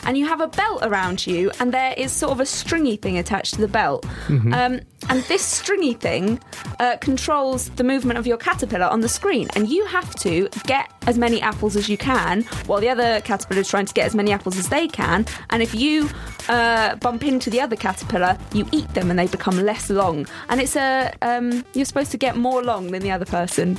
And 0.03 0.17
you 0.17 0.27
have 0.27 0.41
a 0.41 0.47
belt 0.47 0.83
around 0.83 1.25
you, 1.25 1.51
and 1.61 1.73
there 1.73 1.93
is 1.95 2.11
sort 2.11 2.33
of 2.33 2.41
a 2.41 2.45
stringy 2.45 2.97
thing 2.97 3.17
attached 3.17 3.53
to 3.53 3.61
the 3.61 3.69
belt. 3.69 4.05
Mhm. 4.27 4.53
Um, 4.53 4.81
and 5.09 5.23
this 5.23 5.43
stringy 5.43 5.93
thing 5.93 6.39
uh, 6.79 6.97
controls 6.97 7.69
the 7.71 7.83
movement 7.83 8.19
of 8.19 8.27
your 8.27 8.37
caterpillar 8.37 8.85
on 8.85 9.01
the 9.01 9.09
screen, 9.09 9.47
and 9.55 9.69
you 9.69 9.85
have 9.85 10.13
to 10.15 10.49
get 10.65 10.91
as 11.07 11.17
many 11.17 11.41
apples 11.41 11.75
as 11.75 11.87
you 11.89 11.97
can, 11.97 12.43
while 12.65 12.81
the 12.81 12.89
other 12.89 13.21
caterpillar 13.21 13.61
is 13.61 13.69
trying 13.69 13.85
to 13.85 13.93
get 13.93 14.05
as 14.05 14.15
many 14.15 14.31
apples 14.31 14.57
as 14.57 14.69
they 14.69 14.87
can. 14.87 15.25
And 15.49 15.63
if 15.63 15.73
you 15.73 16.09
uh, 16.49 16.95
bump 16.97 17.23
into 17.23 17.49
the 17.49 17.61
other 17.61 17.75
caterpillar, 17.75 18.37
you 18.53 18.67
eat 18.71 18.93
them, 18.93 19.09
and 19.09 19.17
they 19.17 19.27
become 19.27 19.57
less 19.57 19.89
long. 19.89 20.27
And 20.49 20.61
it's 20.61 20.75
a 20.75 21.13
um, 21.21 21.65
you're 21.73 21.85
supposed 21.85 22.11
to 22.11 22.17
get 22.17 22.35
more 22.35 22.63
long 22.63 22.91
than 22.91 23.01
the 23.01 23.11
other 23.11 23.25
person. 23.25 23.77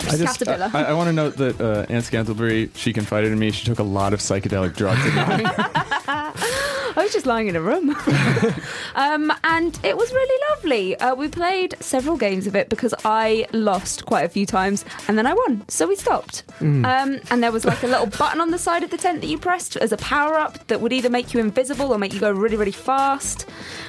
I 0.00 0.16
just, 0.16 0.38
caterpillar. 0.38 0.70
I, 0.72 0.84
I 0.84 0.92
want 0.92 1.08
to 1.08 1.12
note 1.12 1.36
that 1.36 1.60
uh, 1.60 1.86
Anne 1.88 2.02
Scantlebury, 2.02 2.70
she 2.76 2.92
confided 2.92 3.32
in 3.32 3.38
me 3.38 3.50
she 3.50 3.64
took 3.64 3.78
a 3.78 3.82
lot 3.82 4.12
of 4.12 4.20
psychedelic 4.20 4.76
drugs. 4.76 5.00
I 6.94 7.02
was 7.02 7.12
just 7.12 7.26
lying 7.26 7.48
in 7.48 7.56
a 7.56 7.60
room. 7.60 7.90
um, 8.94 9.32
and 9.44 9.78
it 9.84 9.96
was 9.96 10.12
really 10.12 10.42
lovely. 10.50 10.96
Uh, 10.98 11.14
we 11.14 11.28
played 11.28 11.74
several 11.80 12.16
games 12.16 12.46
of 12.46 12.54
it 12.54 12.68
because 12.68 12.94
I 13.04 13.46
lost 13.52 14.06
quite 14.06 14.24
a 14.24 14.28
few 14.28 14.46
times 14.46 14.84
and 15.08 15.18
then 15.18 15.26
I 15.26 15.34
won. 15.34 15.64
So 15.68 15.86
we 15.88 15.96
stopped. 15.96 16.44
Mm. 16.60 16.84
Um, 16.84 17.20
and 17.30 17.42
there 17.42 17.52
was 17.52 17.64
like 17.64 17.82
a 17.82 17.86
little 17.86 18.06
button 18.06 18.40
on 18.40 18.50
the 18.50 18.58
side 18.58 18.82
of 18.82 18.90
the 18.90 18.96
tent 18.98 19.20
that 19.20 19.26
you 19.28 19.38
pressed 19.38 19.76
as 19.76 19.92
a 19.92 19.96
power 19.98 20.34
up 20.34 20.66
that 20.68 20.80
would 20.80 20.92
either 20.92 21.10
make 21.10 21.34
you 21.34 21.40
invisible 21.40 21.92
or 21.92 21.98
make 21.98 22.12
you 22.14 22.20
go 22.20 22.30
really, 22.30 22.56
really 22.56 22.72
fast. 22.72 23.48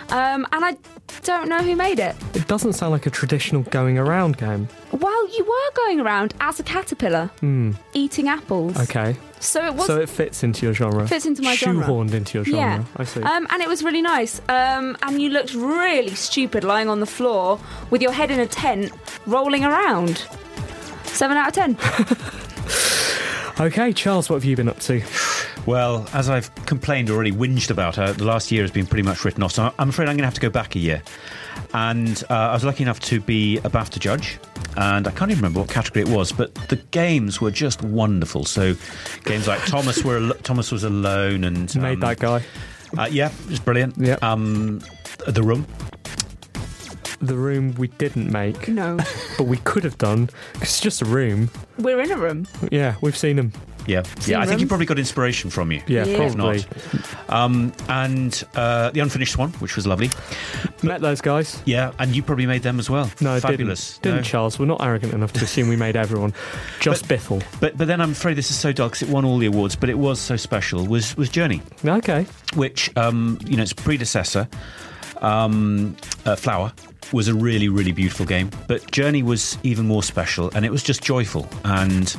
Um, 0.09 0.47
and 0.51 0.63
I 0.65 0.77
don't 1.23 1.49
know 1.49 1.59
who 1.61 1.75
made 1.75 1.99
it. 1.99 2.15
It 2.33 2.47
doesn't 2.47 2.73
sound 2.73 2.91
like 2.91 3.05
a 3.05 3.09
traditional 3.09 3.63
going 3.63 3.97
around 3.97 4.37
game. 4.37 4.67
Well, 4.91 5.29
you 5.37 5.43
were 5.43 5.71
going 5.75 5.99
around 5.99 6.33
as 6.39 6.59
a 6.59 6.63
caterpillar 6.63 7.29
Hmm. 7.39 7.71
eating 7.93 8.27
apples. 8.29 8.79
Okay. 8.79 9.15
So 9.39 9.65
it 9.65 9.75
was. 9.75 9.85
So 9.85 9.99
it 9.99 10.09
fits 10.09 10.43
into 10.43 10.65
your 10.65 10.73
genre. 10.73 11.07
Fits 11.07 11.25
into 11.25 11.41
my 11.41 11.55
genre. 11.55 11.85
Shoehorned 11.85 12.13
into 12.13 12.37
your 12.37 12.45
genre. 12.45 12.59
Yeah. 12.59 12.83
I 12.97 13.03
see. 13.03 13.21
Um, 13.21 13.47
and 13.49 13.61
it 13.61 13.67
was 13.67 13.83
really 13.83 14.01
nice. 14.01 14.41
Um, 14.49 14.97
and 15.03 15.21
you 15.21 15.29
looked 15.29 15.53
really 15.53 16.15
stupid 16.15 16.63
lying 16.63 16.89
on 16.89 16.99
the 16.99 17.05
floor 17.05 17.59
with 17.89 18.01
your 18.01 18.11
head 18.11 18.31
in 18.31 18.39
a 18.39 18.47
tent, 18.47 18.91
rolling 19.25 19.63
around. 19.63 20.25
Seven 21.03 21.37
out 21.37 21.47
of 21.49 21.53
ten. 21.53 21.77
okay, 23.65 23.93
Charles, 23.93 24.29
what 24.29 24.37
have 24.37 24.45
you 24.45 24.55
been 24.55 24.69
up 24.69 24.79
to? 24.81 25.01
Well, 25.67 26.07
as 26.13 26.29
I've 26.29 26.53
complained 26.65 27.09
already, 27.09 27.31
whinged 27.31 27.69
about, 27.69 27.99
uh, 27.99 28.13
the 28.13 28.23
last 28.23 28.51
year 28.53 28.61
has 28.63 28.71
been 28.71 28.87
pretty 28.87 29.03
much 29.03 29.25
written 29.25 29.43
off. 29.43 29.51
So 29.51 29.71
I'm 29.77 29.89
afraid 29.89 30.05
I'm 30.05 30.15
going 30.15 30.19
to 30.19 30.25
have 30.25 30.33
to 30.35 30.39
go 30.41 30.49
back 30.49 30.75
a 30.75 30.79
year. 30.79 31.03
And 31.73 32.23
uh, 32.29 32.33
I 32.33 32.53
was 32.53 32.63
lucky 32.63 32.83
enough 32.83 33.01
to 33.01 33.19
be 33.19 33.57
a 33.57 33.69
BAFTA 33.69 33.99
judge, 33.99 34.39
and 34.77 35.05
I 35.07 35.11
can't 35.11 35.29
even 35.29 35.41
remember 35.41 35.59
what 35.59 35.69
category 35.69 36.03
it 36.03 36.07
was, 36.09 36.31
but 36.31 36.55
the 36.69 36.77
games 36.91 37.41
were 37.41 37.51
just 37.51 37.81
wonderful. 37.83 38.45
So 38.45 38.75
games 39.25 39.47
like 39.47 39.63
Thomas 39.65 40.03
were 40.05 40.17
al- 40.17 40.33
Thomas 40.43 40.71
was 40.71 40.85
alone, 40.85 41.43
and 41.43 41.75
Made 41.75 41.95
um, 41.95 41.99
that 41.99 42.19
guy. 42.19 42.43
Uh, 42.97 43.09
yeah, 43.11 43.29
it 43.43 43.49
was 43.49 43.59
brilliant. 43.59 43.95
Yeah. 43.97 44.17
Um, 44.21 44.79
the 45.27 45.43
room. 45.43 45.67
The 47.19 47.35
room 47.35 47.73
we 47.75 47.89
didn't 47.89 48.31
make. 48.31 48.69
No. 48.69 48.97
But 49.37 49.45
we 49.47 49.57
could 49.57 49.83
have 49.83 49.97
done. 49.99 50.27
'cause 50.53 50.61
it's 50.63 50.79
just 50.79 51.01
a 51.01 51.05
room. 51.05 51.49
We're 51.77 51.99
in 52.01 52.11
a 52.11 52.17
room. 52.17 52.47
Yeah, 52.71 52.95
we've 53.01 53.17
seen 53.17 53.35
them. 53.35 53.51
Yeah, 53.87 54.03
Seen 54.19 54.33
yeah. 54.33 54.41
I 54.41 54.45
think 54.45 54.59
he 54.59 54.65
probably 54.65 54.85
got 54.85 54.99
inspiration 54.99 55.49
from 55.49 55.71
you. 55.71 55.81
Yeah, 55.87 56.05
Yeah. 56.05 56.17
If 56.23 56.35
probably. 56.35 56.65
not. 57.27 57.29
Um, 57.33 57.73
and 57.89 58.43
uh, 58.55 58.91
the 58.91 58.99
unfinished 58.99 59.37
one, 59.37 59.51
which 59.53 59.75
was 59.75 59.87
lovely. 59.87 60.09
Met 60.83 61.01
those 61.01 61.21
guys. 61.21 61.61
Yeah, 61.65 61.91
and 61.97 62.15
you 62.15 62.21
probably 62.21 62.45
made 62.45 62.61
them 62.63 62.79
as 62.79 62.89
well. 62.89 63.09
No, 63.21 63.33
I 63.35 63.39
fabulous. 63.39 63.93
didn't. 63.97 64.03
Didn't 64.03 64.17
No? 64.17 64.23
Charles? 64.23 64.59
We're 64.59 64.65
not 64.65 64.83
arrogant 64.83 65.13
enough 65.13 65.33
to 65.33 65.43
assume 65.43 65.69
we 65.69 65.75
made 65.77 65.95
everyone. 65.95 66.33
Just 66.79 67.05
Biffle. 67.07 67.41
But 67.59 67.77
but 67.77 67.87
then 67.87 68.01
I'm 68.01 68.11
afraid 68.11 68.35
this 68.35 68.51
is 68.51 68.57
so 68.59 68.71
dull 68.71 68.89
because 68.89 69.01
it 69.03 69.09
won 69.09 69.25
all 69.25 69.37
the 69.37 69.47
awards, 69.47 69.75
but 69.75 69.89
it 69.89 69.97
was 69.97 70.19
so 70.19 70.35
special. 70.35 70.85
Was 70.85 71.15
was 71.17 71.29
Journey, 71.29 71.61
Okay. 71.85 72.25
which 72.55 72.95
um, 72.97 73.39
you 73.45 73.55
know 73.57 73.63
its 73.63 73.73
predecessor, 73.73 74.47
um, 75.21 75.95
uh, 76.25 76.35
Flower, 76.35 76.71
was 77.13 77.27
a 77.27 77.33
really 77.33 77.69
really 77.69 77.91
beautiful 77.91 78.25
game. 78.25 78.49
But 78.67 78.91
Journey 78.91 79.23
was 79.23 79.57
even 79.63 79.87
more 79.87 80.03
special, 80.03 80.51
and 80.53 80.65
it 80.65 80.71
was 80.71 80.83
just 80.83 81.03
joyful, 81.03 81.47
and 81.63 82.15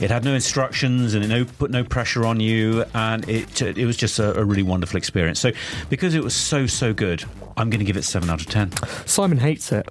it 0.00 0.10
had 0.10 0.24
no 0.24 0.34
instructions 0.34 1.14
and 1.14 1.24
it 1.24 1.28
no 1.28 1.44
put 1.44 1.70
no 1.70 1.84
pressure 1.84 2.26
on 2.26 2.40
you, 2.40 2.84
and 2.94 3.28
it 3.28 3.62
it 3.62 3.86
was 3.86 3.96
just 3.96 4.18
a, 4.18 4.38
a 4.38 4.44
really 4.44 4.62
wonderful 4.62 4.96
experience. 4.96 5.40
So 5.40 5.52
because 5.90 6.14
it 6.14 6.22
was 6.22 6.34
so 6.34 6.66
so 6.66 6.92
good, 6.92 7.24
I'm 7.56 7.70
going 7.70 7.80
to 7.80 7.84
give 7.84 7.96
it 7.96 8.04
seven 8.04 8.30
out 8.30 8.40
of 8.40 8.46
ten. 8.46 8.72
Simon 9.06 9.38
hates 9.38 9.72
it. 9.72 9.88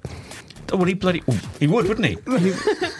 Oh, 0.72 0.78
well, 0.78 0.86
he 0.86 0.94
bloody 0.96 1.24
he 1.60 1.68
would, 1.68 1.88
wouldn't 1.88 2.06
he? 2.08 2.18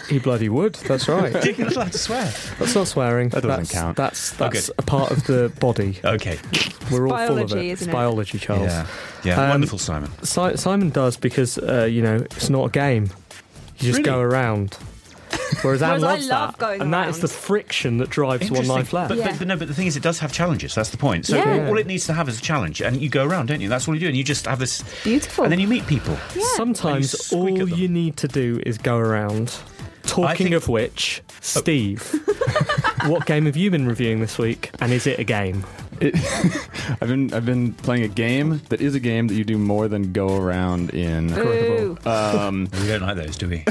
He, 0.08 0.14
he 0.14 0.18
bloody 0.18 0.48
would. 0.48 0.74
That's 0.74 1.06
right. 1.08 1.32
You're 1.44 1.66
not 1.66 1.76
allowed 1.76 1.92
to 1.92 1.98
swear. 1.98 2.24
That's 2.58 2.74
not 2.74 2.88
swearing. 2.88 3.28
That 3.28 3.42
doesn't 3.42 3.58
that's, 3.64 3.72
count. 3.72 3.96
That's 3.96 4.32
Oh, 4.32 4.36
that's 4.48 4.68
good. 4.68 4.74
a 4.78 4.82
part 4.82 5.10
of 5.10 5.24
the 5.26 5.52
body. 5.60 5.98
Okay. 6.02 6.38
We're 6.90 7.06
all 7.08 7.26
full 7.26 7.38
of 7.38 7.48
biology, 7.50 7.58
it. 7.58 7.72
isn't 7.72 7.72
it's 7.72 7.82
it? 7.82 7.92
biology, 7.92 8.38
Charles. 8.38 8.68
Yeah. 8.68 8.86
Yeah. 9.24 9.42
Um, 9.42 9.50
wonderful, 9.50 9.78
Simon. 9.78 10.10
Si- 10.24 10.56
Simon 10.56 10.88
does 10.90 11.16
because 11.18 11.58
uh, 11.58 11.84
you 11.84 12.00
know 12.02 12.16
it's 12.16 12.48
not 12.48 12.64
a 12.64 12.70
game. 12.70 13.04
You 13.78 13.86
just 13.92 13.98
Really? 13.98 14.02
go 14.04 14.20
around. 14.20 14.76
Whereas 15.62 15.82
Anne 15.82 15.88
Whereas 16.00 16.02
I 16.04 16.06
loves 16.06 16.28
love 16.28 16.52
that, 16.52 16.58
going 16.58 16.80
and 16.82 16.92
that 16.94 17.08
is 17.08 17.20
the 17.20 17.28
friction 17.28 17.98
that 17.98 18.10
drives 18.10 18.50
one 18.50 18.66
life 18.66 18.92
left. 18.92 19.08
But, 19.08 19.18
Yeah. 19.18 19.30
but, 19.30 19.38
but 19.40 19.48
no, 19.48 19.56
but 19.56 19.68
the 19.68 19.74
thing 19.74 19.86
is, 19.86 19.96
it 19.96 20.02
does 20.02 20.18
have 20.20 20.32
challenges. 20.32 20.74
That's 20.74 20.90
the 20.90 20.96
point. 20.96 21.26
So 21.26 21.36
Yeah. 21.36 21.62
all, 21.64 21.68
all 21.68 21.78
it 21.78 21.86
needs 21.86 22.06
to 22.06 22.12
have 22.12 22.28
is 22.28 22.38
a 22.38 22.42
challenge, 22.42 22.80
and 22.82 23.00
you 23.00 23.08
go 23.08 23.24
around, 23.24 23.46
don't 23.46 23.60
you? 23.60 23.68
That's 23.68 23.88
all 23.88 23.94
you 23.94 24.00
do, 24.00 24.08
and 24.08 24.16
you 24.16 24.24
just 24.24 24.46
have 24.46 24.58
this, 24.58 24.82
Beautiful. 25.04 25.44
and 25.44 25.52
then 25.52 25.60
you 25.60 25.68
meet 25.68 25.86
people. 25.86 26.16
Sometimes 26.56 27.32
you 27.32 27.38
all 27.38 27.68
you 27.68 27.88
need 27.88 28.16
to 28.18 28.28
do 28.28 28.60
is 28.66 28.78
go 28.78 28.96
around. 28.96 29.54
Talking 30.02 30.46
think- 30.48 30.54
of 30.56 30.68
which, 30.68 31.22
oh. 31.28 31.34
Steve, 31.42 32.02
what 33.06 33.26
game 33.26 33.44
have 33.46 33.56
you 33.56 33.70
been 33.70 33.86
reviewing 33.86 34.20
this 34.20 34.38
week, 34.38 34.70
and 34.80 34.92
is 34.92 35.06
it 35.06 35.18
a 35.18 35.24
game? 35.24 35.64
It, 36.00 36.14
I've 37.02 37.08
been 37.08 37.32
I've 37.34 37.44
been 37.46 37.72
playing 37.74 38.04
a 38.04 38.08
game 38.08 38.60
that 38.68 38.80
is 38.80 38.94
a 38.94 39.00
game 39.00 39.28
that 39.28 39.34
you 39.34 39.44
do 39.44 39.58
more 39.58 39.88
than 39.88 40.12
go 40.12 40.36
around 40.36 40.90
in. 40.90 41.32
Ooh. 41.38 41.96
Um, 42.06 42.68
We 42.80 42.88
don't 42.88 43.02
like 43.02 43.16
those, 43.16 43.36
do 43.36 43.48
we? 43.48 43.64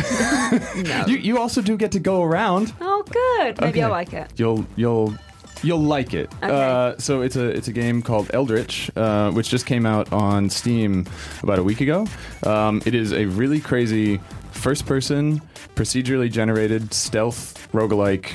No. 0.83 1.05
you 1.07 1.17
you 1.17 1.37
also 1.39 1.61
do 1.61 1.77
get 1.77 1.91
to 1.93 1.99
go 1.99 2.23
around. 2.23 2.73
Oh, 2.81 3.03
good. 3.09 3.61
Maybe 3.61 3.81
I 3.81 3.85
Okay. 3.85 3.91
like 3.91 4.13
it. 4.13 4.31
You'll 4.37 4.65
you'll 4.75 5.15
You'll 5.63 5.79
like 5.81 6.13
it. 6.13 6.31
Okay. 6.43 6.53
Uh, 6.53 6.95
so 6.99 7.21
it's 7.21 7.35
a 7.35 7.45
it's 7.49 7.67
a 7.67 7.71
game 7.73 8.03
called 8.03 8.29
Eldritch, 8.31 8.91
uh, 8.95 9.31
which 9.31 9.49
just 9.49 9.65
came 9.65 9.87
out 9.87 10.13
on 10.13 10.51
Steam 10.51 11.05
about 11.41 11.57
a 11.57 11.63
week 11.63 11.81
ago. 11.81 12.05
Um, 12.43 12.79
it 12.85 12.93
is 12.93 13.11
a 13.11 13.25
really 13.25 13.59
crazy 13.59 14.19
first 14.51 14.85
person 14.85 15.41
procedurally 15.75 16.31
generated 16.31 16.93
stealth 16.93 17.67
roguelike 17.73 18.33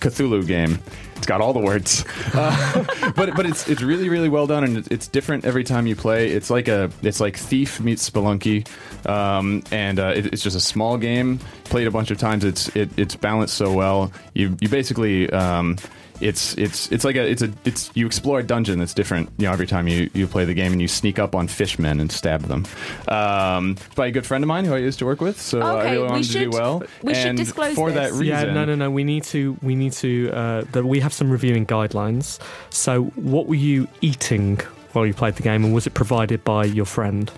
Cthulhu 0.00 0.46
game. 0.46 0.78
It's 1.18 1.26
got 1.26 1.40
all 1.40 1.52
the 1.52 1.60
words, 1.60 2.04
uh, 2.34 2.84
but 3.14 3.34
but 3.36 3.44
it's 3.44 3.68
it's 3.68 3.82
really 3.82 4.08
really 4.08 4.28
well 4.28 4.46
done 4.46 4.64
and 4.64 4.86
it's, 4.90 5.08
different 5.08 5.44
every 5.44 5.64
time 5.64 5.86
you 5.86 5.96
play. 5.96 6.30
It's 6.30 6.48
like 6.48 6.68
a 6.68 6.90
it's 7.02 7.20
like 7.20 7.36
Thief 7.36 7.80
meets 7.80 8.08
Spelunky, 8.08 8.66
um, 9.06 9.62
and 9.72 9.98
uh, 9.98 10.12
it, 10.14 10.26
it's 10.26 10.42
just 10.42 10.56
a 10.56 10.60
small 10.60 10.96
game. 10.96 11.38
Played 11.64 11.86
a 11.86 11.90
bunch 11.90 12.10
of 12.10 12.18
times. 12.18 12.44
It's 12.44 12.74
it, 12.76 12.90
it's 12.96 13.16
balanced 13.16 13.54
so 13.54 13.72
well. 13.72 14.12
You 14.34 14.56
you 14.60 14.68
basically. 14.68 15.30
Um, 15.30 15.76
it's 16.20 16.54
it's 16.58 16.90
it's 16.90 17.04
like 17.04 17.16
a 17.16 17.28
it's 17.30 17.42
a 17.42 17.52
it's 17.64 17.90
you 17.94 18.06
explore 18.06 18.40
a 18.40 18.42
dungeon 18.42 18.78
that's 18.78 18.94
different 18.94 19.30
you 19.38 19.46
know 19.46 19.52
every 19.52 19.66
time 19.66 19.86
you, 19.86 20.10
you 20.14 20.26
play 20.26 20.44
the 20.44 20.54
game 20.54 20.72
and 20.72 20.80
you 20.82 20.88
sneak 20.88 21.18
up 21.18 21.34
on 21.34 21.46
fishmen 21.48 22.00
and 22.00 22.10
stab 22.10 22.42
them 22.42 22.66
um, 23.08 23.72
it's 23.86 23.94
by 23.94 24.06
a 24.06 24.10
good 24.10 24.26
friend 24.26 24.42
of 24.42 24.48
mine 24.48 24.64
who 24.64 24.74
I 24.74 24.78
used 24.78 24.98
to 24.98 25.06
work 25.06 25.20
with 25.20 25.40
so 25.40 25.60
I 25.60 25.78
Okay, 25.80 25.90
really 25.92 26.02
we 26.02 26.08
wanted 26.08 26.26
to 26.32 26.38
do 26.40 26.50
well 26.50 26.82
we 27.02 27.14
should 27.14 27.36
disclose 27.36 27.74
for 27.74 27.90
this. 27.90 28.10
that 28.10 28.18
reason 28.18 28.26
Yeah, 28.26 28.52
no, 28.52 28.64
no, 28.64 28.74
no. 28.74 28.90
We 28.90 29.04
need 29.04 29.24
to. 29.24 29.56
We 29.62 29.74
need 29.74 29.92
to. 29.92 30.30
Uh, 30.32 30.64
that 30.72 30.84
we 30.84 31.00
have 31.00 31.12
some 31.12 31.30
reviewing 31.30 31.66
guidelines. 31.66 32.38
So, 32.70 33.04
what 33.14 33.46
were 33.46 33.54
you 33.54 33.86
eating 34.00 34.58
while 34.92 35.06
you 35.06 35.14
played 35.14 35.36
the 35.36 35.42
game, 35.42 35.64
and 35.64 35.72
was 35.74 35.86
it 35.86 35.94
provided 35.94 36.42
by 36.44 36.64
your 36.64 36.84
friend? 36.86 37.30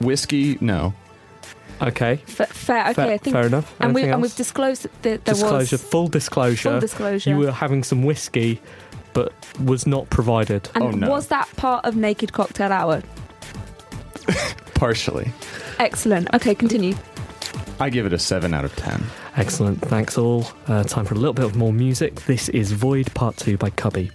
whiskey 0.00 0.56
no 0.60 0.94
Okay. 1.80 2.20
F- 2.28 2.48
fair. 2.50 2.82
Okay, 2.84 2.92
Fair- 2.94 3.12
I 3.12 3.18
think. 3.18 3.34
fair 3.34 3.46
enough. 3.46 3.74
And 3.80 3.94
we 3.94 4.02
Anything 4.02 4.14
and 4.14 4.22
else? 4.24 4.32
we've 4.32 4.36
disclosed 4.36 4.82
that 4.82 5.02
there, 5.02 5.18
there 5.18 5.34
disclosure, 5.34 5.74
was 5.76 5.82
full 5.82 6.08
disclosure. 6.08 6.70
Full 6.70 6.80
disclosure. 6.80 7.30
You 7.30 7.36
were 7.38 7.52
having 7.52 7.82
some 7.84 8.02
whiskey, 8.04 8.60
but 9.12 9.32
was 9.64 9.86
not 9.86 10.10
provided. 10.10 10.68
And 10.74 10.84
Oh, 10.84 10.90
no. 10.90 11.08
was 11.08 11.28
that 11.28 11.48
part 11.56 11.84
of 11.84 11.94
Naked 11.96 12.32
Cocktail 12.32 12.72
Hour? 12.72 13.02
partially 14.74 15.30
Excellent. 15.78 16.32
Okay, 16.34 16.54
continue. 16.54 16.94
I 17.80 17.90
give 17.90 18.04
it 18.06 18.12
a 18.12 18.18
7 18.18 18.52
out 18.52 18.64
of 18.64 18.74
10 18.76 19.04
Excellent. 19.36 19.80
Thanks 19.82 20.18
all. 20.18 20.46
Uh, 20.66 20.82
time 20.82 21.04
for 21.04 21.14
a 21.14 21.16
little 21.18 21.32
bit 21.32 21.44
of 21.44 21.54
more 21.54 21.72
music. 21.72 22.16
This 22.22 22.48
is 22.48 22.72
Void 22.72 23.14
Part 23.14 23.36
Two 23.36 23.56
by 23.56 23.70
Cubby. 23.70 24.10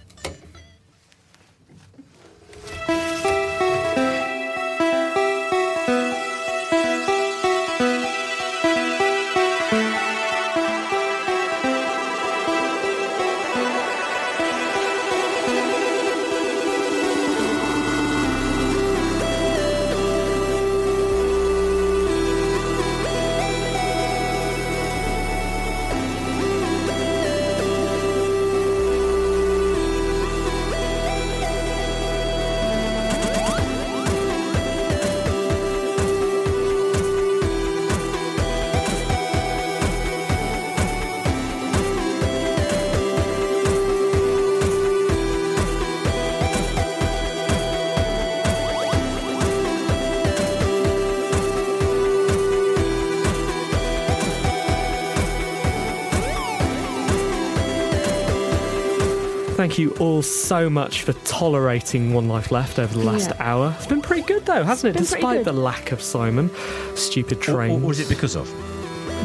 So 60.24 60.68
much 60.70 61.02
for 61.02 61.12
tolerating 61.24 62.12
One 62.14 62.28
Life 62.28 62.50
Left 62.50 62.78
over 62.78 62.92
the 62.92 63.04
last 63.04 63.30
Yeah. 63.30 63.36
hour. 63.38 63.74
It's 63.78 63.86
been 63.86 64.02
pretty 64.02 64.22
good 64.22 64.44
though, 64.46 64.64
hasn't 64.64 64.96
it? 64.96 65.00
It's 65.00 65.10
been 65.12 65.20
pretty 65.22 65.38
Despite 65.38 65.44
the 65.54 65.60
lack 65.60 65.92
of 65.92 66.00
Simon, 66.02 66.50
stupid 66.94 67.40
train. 67.40 67.82
or 67.82 67.88
was 67.88 68.00
it 68.00 68.08
because 68.08 68.34
of? 68.36 68.50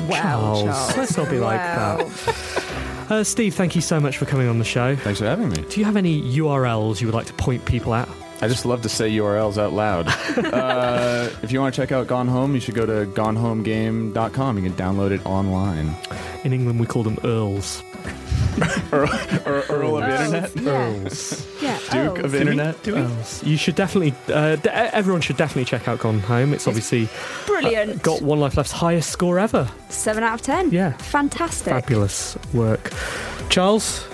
Wow, 0.10 0.62
Charles. 0.64 0.98
Let's 0.98 1.18
not 1.18 1.30
be 1.30 1.40
like 1.40 1.60
Wow. 1.60 1.98
that. 2.26 2.66
Uh, 3.10 3.24
Steve, 3.24 3.56
thank 3.56 3.74
you 3.76 3.82
so 3.82 4.00
much 4.00 4.20
for 4.20 4.26
coming 4.28 4.48
on 4.48 4.60
the 4.60 4.64
show. 4.64 4.96
thanks 4.96 5.20
for 5.20 5.26
having 5.26 5.50
me 5.50 5.64
Do 5.68 5.80
you 5.80 5.86
have 5.86 5.98
any 5.98 6.22
URLs 6.38 7.02
you 7.02 7.08
would 7.08 7.16
like 7.16 7.26
to 7.26 7.34
point 7.34 7.66
people 7.66 7.96
at? 7.96 8.08
I 8.40 8.48
just 8.48 8.68
love 8.68 8.84
to 8.84 8.90
say 8.90 9.10
URLs 9.10 9.58
out 9.58 9.74
loud. 9.74 10.08
uh, 10.54 11.28
if 11.42 11.52
you 11.52 11.60
want 11.60 11.74
to 11.74 11.82
check 11.82 11.92
out 11.92 12.06
Gone 12.06 12.28
Home, 12.28 12.54
you 12.54 12.60
should 12.62 12.76
go 12.76 12.86
to 12.86 13.10
gonehomegame.com. 13.12 14.58
You 14.58 14.64
can 14.64 14.74
download 14.74 15.10
it 15.10 15.26
online. 15.26 15.96
In 16.44 16.54
England, 16.54 16.80
we 16.80 16.86
call 16.86 17.02
them 17.02 17.18
Earls. 17.24 17.82
Earl, 18.94 19.10
Earl, 19.48 19.48
Earl 19.48 19.48
of 19.48 19.48
Earls, 19.48 19.69
Internet? 20.34 20.68
Earls. 20.68 21.48
Yeah. 21.62 21.78
Duke 21.92 22.20
oh. 22.20 22.26
of 22.26 22.36
Internet? 22.36 22.88
Earls. 22.88 23.44
You 23.44 23.58
should 23.58 23.76
definitely, 23.76 24.14
uh, 24.34 24.56
d- 24.56 24.70
everyone 24.70 25.22
should 25.22 25.38
definitely 25.38 25.66
check 25.66 25.88
out 25.88 26.00
Gone 26.00 26.20
Home. 26.20 26.54
It's 26.54 26.68
obviously 26.68 27.10
Brilliant. 27.46 28.02
got 28.02 28.22
One 28.22 28.40
Life 28.40 28.58
Left's 28.58 28.72
highest 28.72 29.10
score 29.10 29.40
ever. 29.40 29.70
Seven 29.90 30.24
out 30.24 30.36
of 30.36 30.42
ten. 30.42 30.72
Yeah. 30.72 30.94
Fantastic. 30.94 31.74
Fabulous 31.74 32.38
work. 32.54 32.92
Charles, 33.50 34.06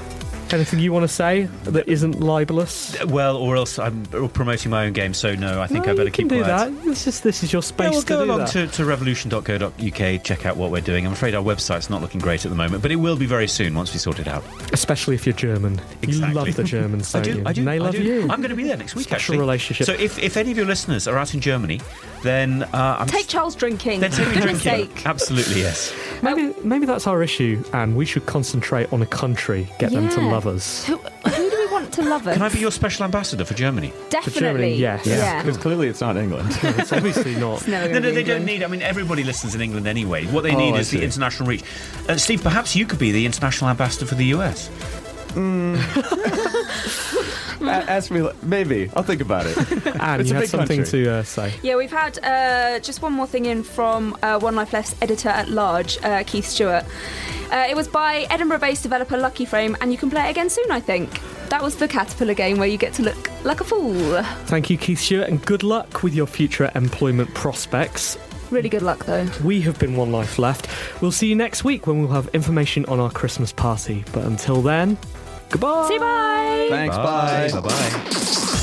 anything 0.54 0.80
you 0.80 0.92
want 0.94 1.04
to 1.04 1.08
say 1.08 1.44
that 1.64 1.88
isn't 1.88 2.20
libelous? 2.20 2.96
Well, 3.06 3.38
or 3.38 3.56
else 3.56 3.80
I'm 3.80 4.04
promoting 4.06 4.70
my 4.72 4.86
own 4.86 4.94
game, 4.94 5.14
so 5.14 5.36
no, 5.36 5.62
I 5.62 5.68
think 5.68 5.86
No, 5.86 5.94
I 5.94 5.96
better 5.96 6.10
keep 6.10 6.28
do 6.28 6.42
quiet. 6.44 6.74
that. 6.74 6.84
This 6.84 7.08
is 7.08 7.22
this 7.22 7.44
is 7.44 7.52
your 7.54 7.62
space 7.62 7.86
Yeah, 7.86 7.92
we'll 7.92 8.02
go 8.04 8.24
along 8.24 8.40
that. 8.40 8.50
to, 8.50 8.68
to 8.68 8.86
revolution.co.uk, 8.86 10.24
check 10.24 10.46
out 10.46 10.58
what 10.58 10.72
we're 10.72 10.82
doing. 10.82 11.06
I'm 11.06 11.14
afraid 11.14 11.36
our 11.36 11.44
website's 11.44 11.90
not 11.90 12.02
looking 12.02 12.22
great 12.22 12.46
at 12.46 12.50
the 12.50 12.56
moment, 12.58 12.82
but 12.82 12.92
it 12.92 12.98
will 12.98 13.16
be 13.18 13.26
very 13.26 13.48
soon 13.48 13.74
once 13.76 13.92
we 13.94 14.00
sort 14.00 14.20
it 14.20 14.28
out. 14.28 14.44
Especially 14.72 15.16
if 15.16 15.26
you're 15.26 15.34
German. 15.36 15.80
You 16.02 16.20
love 16.28 16.54
the 16.56 16.64
Germans, 16.64 17.14
I 17.16 17.22
do, 17.22 17.32
you? 17.38 17.44
I 17.46 17.54
do. 17.54 17.62
And 17.62 17.68
they 17.68 17.74
I 17.76 17.78
love 17.80 17.94
do. 17.96 18.04
you. 18.04 18.22
I'm 18.24 18.40
going 18.42 18.50
to 18.50 18.56
be 18.56 18.64
there 18.64 18.78
next 18.78 18.96
week, 18.96 19.06
Special 19.06 19.34
actually. 19.34 19.38
relationship. 19.40 19.86
So 19.88 19.94
if, 19.94 20.20
if 20.20 20.38
any 20.38 20.52
of 20.52 20.58
your 20.58 20.66
listeners 20.68 21.08
are 21.08 21.18
out 21.18 21.34
in 21.34 21.42
Germany, 21.42 21.82
then 22.26 22.64
uh, 22.64 22.98
I'm 23.00 23.08
Take 23.08 23.28
Charles 23.28 23.56
drinking. 23.56 24.00
then 24.02 24.12
take 24.12 24.28
me 24.28 24.34
drinking. 24.42 24.60
sake. 24.60 25.06
Absolutely, 25.06 25.62
yes. 25.62 25.94
Maybe 26.22 26.54
maybe 26.64 26.86
that's 26.86 27.08
our 27.08 27.22
issue, 27.24 27.64
and 27.74 27.96
we 27.96 28.06
should 28.06 28.26
concentrate 28.26 28.92
on 28.92 29.02
a 29.02 29.06
country, 29.06 29.68
get 29.80 29.92
them 29.92 30.10
to 30.10 30.22
Yeah. 30.22 30.32
love 30.32 30.48
us. 30.48 30.86
Who, 30.86 30.98
who 30.98 31.50
do 31.50 31.58
we 31.58 31.68
want 31.72 31.94
to 31.94 32.02
love 32.02 32.28
us? 32.28 32.34
Can 32.34 32.42
I 32.42 32.50
be 32.50 32.60
your 32.60 32.72
special 32.72 33.06
ambassador 33.06 33.46
for 33.46 33.54
Germany? 33.54 33.94
Definitely. 34.10 34.40
Germany, 34.42 34.76
yes. 34.76 35.06
Yeah. 35.06 35.42
Because 35.44 35.58
clearly 35.58 35.88
it's 35.88 36.02
not 36.02 36.18
England. 36.18 36.50
It's 36.64 36.92
obviously 36.92 37.36
not. 37.46 37.58
It's 37.60 37.68
never 37.68 37.88
No, 37.88 37.94
gonna 37.94 38.00
no, 38.08 38.10
be 38.10 38.16
they 38.16 38.24
don't 38.24 38.42
England. 38.42 38.46
need. 38.60 38.64
I 38.64 38.68
mean, 38.68 38.82
everybody 38.82 39.24
listens 39.24 39.54
in 39.56 39.62
England 39.62 39.88
anyway. 39.88 40.26
What 40.26 40.42
they 40.44 40.54
Oh, 40.56 40.58
need 40.58 40.74
I 40.74 40.80
is 40.80 40.90
the 40.92 41.04
international 41.04 41.48
reach. 41.48 41.64
Uh, 42.10 42.18
Steve, 42.18 42.42
perhaps 42.42 42.76
you 42.76 42.86
could 42.86 43.00
be 43.00 43.12
the 43.12 43.26
international 43.26 43.70
ambassador 43.70 44.06
for 44.08 44.16
the 44.16 44.26
US. 44.36 44.70
A- 47.70 47.90
Ask 47.90 48.12
me, 48.12 48.28
maybe. 48.44 48.90
I'll 48.96 49.04
think 49.04 49.22
about 49.22 49.46
it. 49.46 49.58
Anne, 50.02 50.22
It's 50.22 50.30
you 50.30 50.36
a 50.36 50.40
had 50.40 50.42
big 50.42 50.50
something 50.50 50.84
country. 50.84 51.04
to 51.06 51.12
uh, 51.16 51.24
say. 51.24 51.54
Yeah, 51.64 51.76
we've 51.76 51.92
had 51.92 52.18
uh, 52.24 52.80
just 52.80 53.02
one 53.02 53.14
more 53.14 53.28
thing 53.28 53.46
in 53.46 53.64
from 53.64 54.18
uh, 54.24 54.40
One 54.40 54.56
Life 54.56 54.74
Left's 54.74 54.96
editor 55.02 55.30
at 55.30 55.50
large, 55.50 55.98
uh, 56.04 56.24
Keith 56.26 56.46
Stewart. 56.46 56.84
Uh, 57.52 57.66
it 57.70 57.76
was 57.76 57.88
by 57.88 58.26
Edinburgh 58.30 58.60
based 58.60 58.84
developer 58.84 59.18
Lucky 59.18 59.46
Frame, 59.46 59.76
and 59.82 59.92
you 59.92 59.98
can 59.98 60.10
play 60.10 60.28
it 60.28 60.32
again 60.32 60.50
soon, 60.50 60.72
I 60.72 60.80
think. 60.80 61.22
That 61.50 61.62
was 61.62 61.76
the 61.76 61.88
Caterpillar 61.88 62.34
game 62.34 62.58
where 62.58 62.68
you 62.68 62.78
get 62.78 62.94
to 62.96 63.04
look 63.04 63.30
like 63.46 63.62
a 63.62 63.64
fool. 63.64 64.24
Thank 64.46 64.70
you, 64.70 64.78
Keith 64.78 65.00
Stewart, 65.00 65.30
and 65.30 65.44
good 65.46 65.62
luck 65.64 66.02
with 66.04 66.14
your 66.16 66.26
future 66.26 66.72
employment 66.76 67.34
prospects. 67.36 68.18
Really 68.52 68.70
good 68.70 68.82
luck, 68.84 69.06
though. 69.06 69.28
We 69.44 69.62
have 69.62 69.78
been 69.80 69.96
One 69.96 70.12
Life 70.12 70.38
Left. 70.38 70.68
We'll 71.02 71.12
see 71.12 71.28
you 71.28 71.36
next 71.36 71.64
week 71.64 71.88
when 71.88 72.00
we'll 72.00 72.12
have 72.12 72.28
information 72.30 72.86
on 72.86 73.00
our 73.00 73.10
Christmas 73.12 73.52
party. 73.52 74.04
But 74.12 74.24
until 74.26 74.62
then, 74.62 74.98
goodbye. 75.58 75.88
See 75.88 75.94
you, 75.96 76.00
bye. 76.00 76.68
Thanks, 76.70 76.96
bye. 76.98 77.50
Bye 77.54 77.60
bye. 77.62 78.62